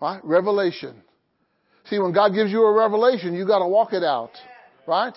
Right? 0.00 0.20
Revelation. 0.24 1.02
See, 1.90 1.98
when 1.98 2.12
God 2.12 2.34
gives 2.34 2.50
you 2.50 2.62
a 2.62 2.72
revelation, 2.72 3.34
you 3.34 3.46
got 3.46 3.58
to 3.58 3.66
walk 3.66 3.92
it 3.92 4.04
out. 4.04 4.30
Right? 4.86 5.14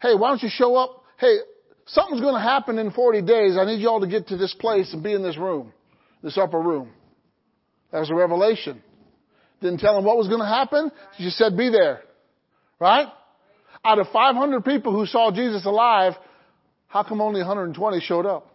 Hey, 0.00 0.14
why 0.16 0.30
don't 0.30 0.42
you 0.42 0.50
show 0.50 0.74
up? 0.74 1.04
Hey, 1.18 1.36
something's 1.86 2.20
going 2.20 2.34
to 2.34 2.40
happen 2.40 2.78
in 2.78 2.90
40 2.90 3.22
days. 3.22 3.56
I 3.58 3.64
need 3.64 3.80
you 3.80 3.88
all 3.88 4.00
to 4.00 4.06
get 4.06 4.28
to 4.28 4.36
this 4.36 4.54
place 4.54 4.92
and 4.92 5.02
be 5.02 5.12
in 5.12 5.22
this 5.22 5.36
room, 5.36 5.72
this 6.22 6.38
upper 6.38 6.60
room. 6.60 6.90
That 7.90 8.00
was 8.00 8.10
a 8.10 8.14
revelation. 8.14 8.82
Didn't 9.60 9.80
tell 9.80 9.96
him 9.96 10.04
what 10.04 10.16
was 10.16 10.28
going 10.28 10.40
to 10.40 10.46
happen. 10.46 10.90
She 11.16 11.24
just 11.24 11.38
said, 11.38 11.56
be 11.56 11.70
there. 11.70 12.00
Right? 12.80 13.06
Out 13.84 13.98
of 13.98 14.08
500 14.12 14.64
people 14.64 14.92
who 14.92 15.06
saw 15.06 15.30
Jesus 15.30 15.64
alive, 15.66 16.14
how 16.88 17.02
come 17.02 17.20
only 17.20 17.40
120 17.40 18.00
showed 18.00 18.26
up? 18.26 18.48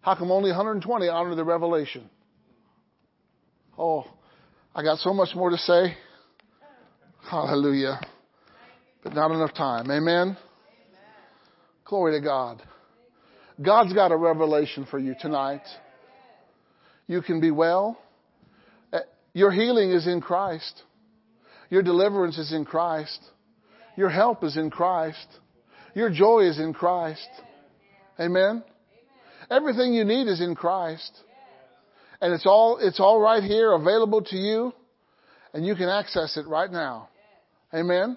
How 0.00 0.14
come 0.14 0.30
only 0.30 0.50
120 0.50 1.08
honored 1.08 1.36
the 1.36 1.44
revelation? 1.44 2.08
Oh, 3.78 4.04
I 4.74 4.82
got 4.82 4.98
so 4.98 5.12
much 5.12 5.34
more 5.34 5.50
to 5.50 5.58
say. 5.58 5.96
Hallelujah. 7.30 8.00
But 9.02 9.14
not 9.14 9.30
enough 9.30 9.54
time. 9.54 9.90
Amen. 9.90 10.36
Glory 11.90 12.12
to 12.20 12.24
God. 12.24 12.62
God's 13.60 13.92
got 13.92 14.12
a 14.12 14.16
revelation 14.16 14.86
for 14.88 15.00
you 15.00 15.16
tonight. 15.20 15.64
You 17.08 17.20
can 17.20 17.40
be 17.40 17.50
well. 17.50 17.98
Eh, 18.92 19.00
your 19.32 19.50
healing 19.50 19.90
is 19.90 20.06
in 20.06 20.20
Christ. 20.20 20.84
Your 21.68 21.82
deliverance 21.82 22.38
is 22.38 22.52
in 22.52 22.64
Christ. 22.64 23.18
Your 23.96 24.08
help 24.08 24.44
is 24.44 24.56
in 24.56 24.70
Christ. 24.70 25.26
Your 25.96 26.10
joy 26.10 26.42
is 26.42 26.60
in 26.60 26.72
Christ. 26.72 27.28
Amen. 28.20 28.62
Everything 29.50 29.92
you 29.92 30.04
need 30.04 30.28
is 30.28 30.40
in 30.40 30.54
Christ. 30.54 31.10
And 32.20 32.32
it's 32.32 32.46
all, 32.46 32.78
it's 32.80 33.00
all 33.00 33.20
right 33.20 33.42
here 33.42 33.72
available 33.72 34.22
to 34.22 34.36
you 34.36 34.72
and 35.52 35.66
you 35.66 35.74
can 35.74 35.88
access 35.88 36.36
it 36.36 36.46
right 36.46 36.70
now. 36.70 37.08
Amen. 37.74 38.16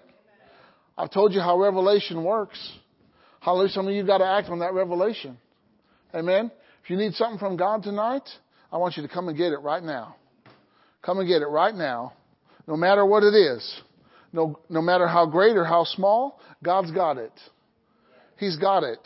I've 0.95 1.10
told 1.10 1.34
you 1.34 1.40
how 1.40 1.58
revelation 1.58 2.24
works. 2.24 2.60
Hallelujah. 3.44 3.70
Some 3.70 3.88
of 3.88 3.94
you 3.94 4.06
got 4.06 4.20
to 4.20 4.26
act 4.26 4.49
on 4.49 4.60
that 4.60 4.74
revelation. 4.74 5.38
Amen. 6.15 6.49
If 6.82 6.90
you 6.90 6.95
need 6.95 7.14
something 7.14 7.40
from 7.40 7.57
God 7.57 7.84
tonight, 7.84 8.24
I 8.72 8.78
want 8.78 8.95
you 8.95 9.03
to 9.03 9.10
come 9.10 9.28
and 9.28 9.38
get 9.38 9.52
it 9.52 9.57
right 9.57 9.84
now. 9.84 10.15
Come 11.02 11.20
and 11.20 11.28
get 11.28 11.41
it 11.41 11.48
right 11.48 11.76
now. 11.76 12.14
No 12.68 12.78
matter 12.78 13.06
what 13.06 13.24
it 13.24 13.36
is. 13.36 13.82
No, 14.32 14.60
no 14.70 14.82
matter 14.82 15.07
how 15.07 15.26
great 15.26 15.57
or 15.57 15.65
how 15.65 15.84
small, 15.84 16.40
God's 16.64 16.91
got 16.91 17.18
it. 17.18 17.34
He's 18.38 18.56
got 18.56 18.84
it. 18.84 19.06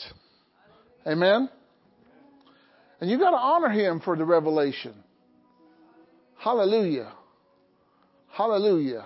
Amen. 1.05 1.49
And 3.01 3.09
you've 3.09 3.19
got 3.19 3.31
to 3.31 3.38
honor 3.38 3.69
Him 3.69 3.99
for 3.99 4.15
the 4.15 4.23
revelation. 4.23 4.93
Hallelujah. 6.38 7.11
Hallelujah. 8.31 9.05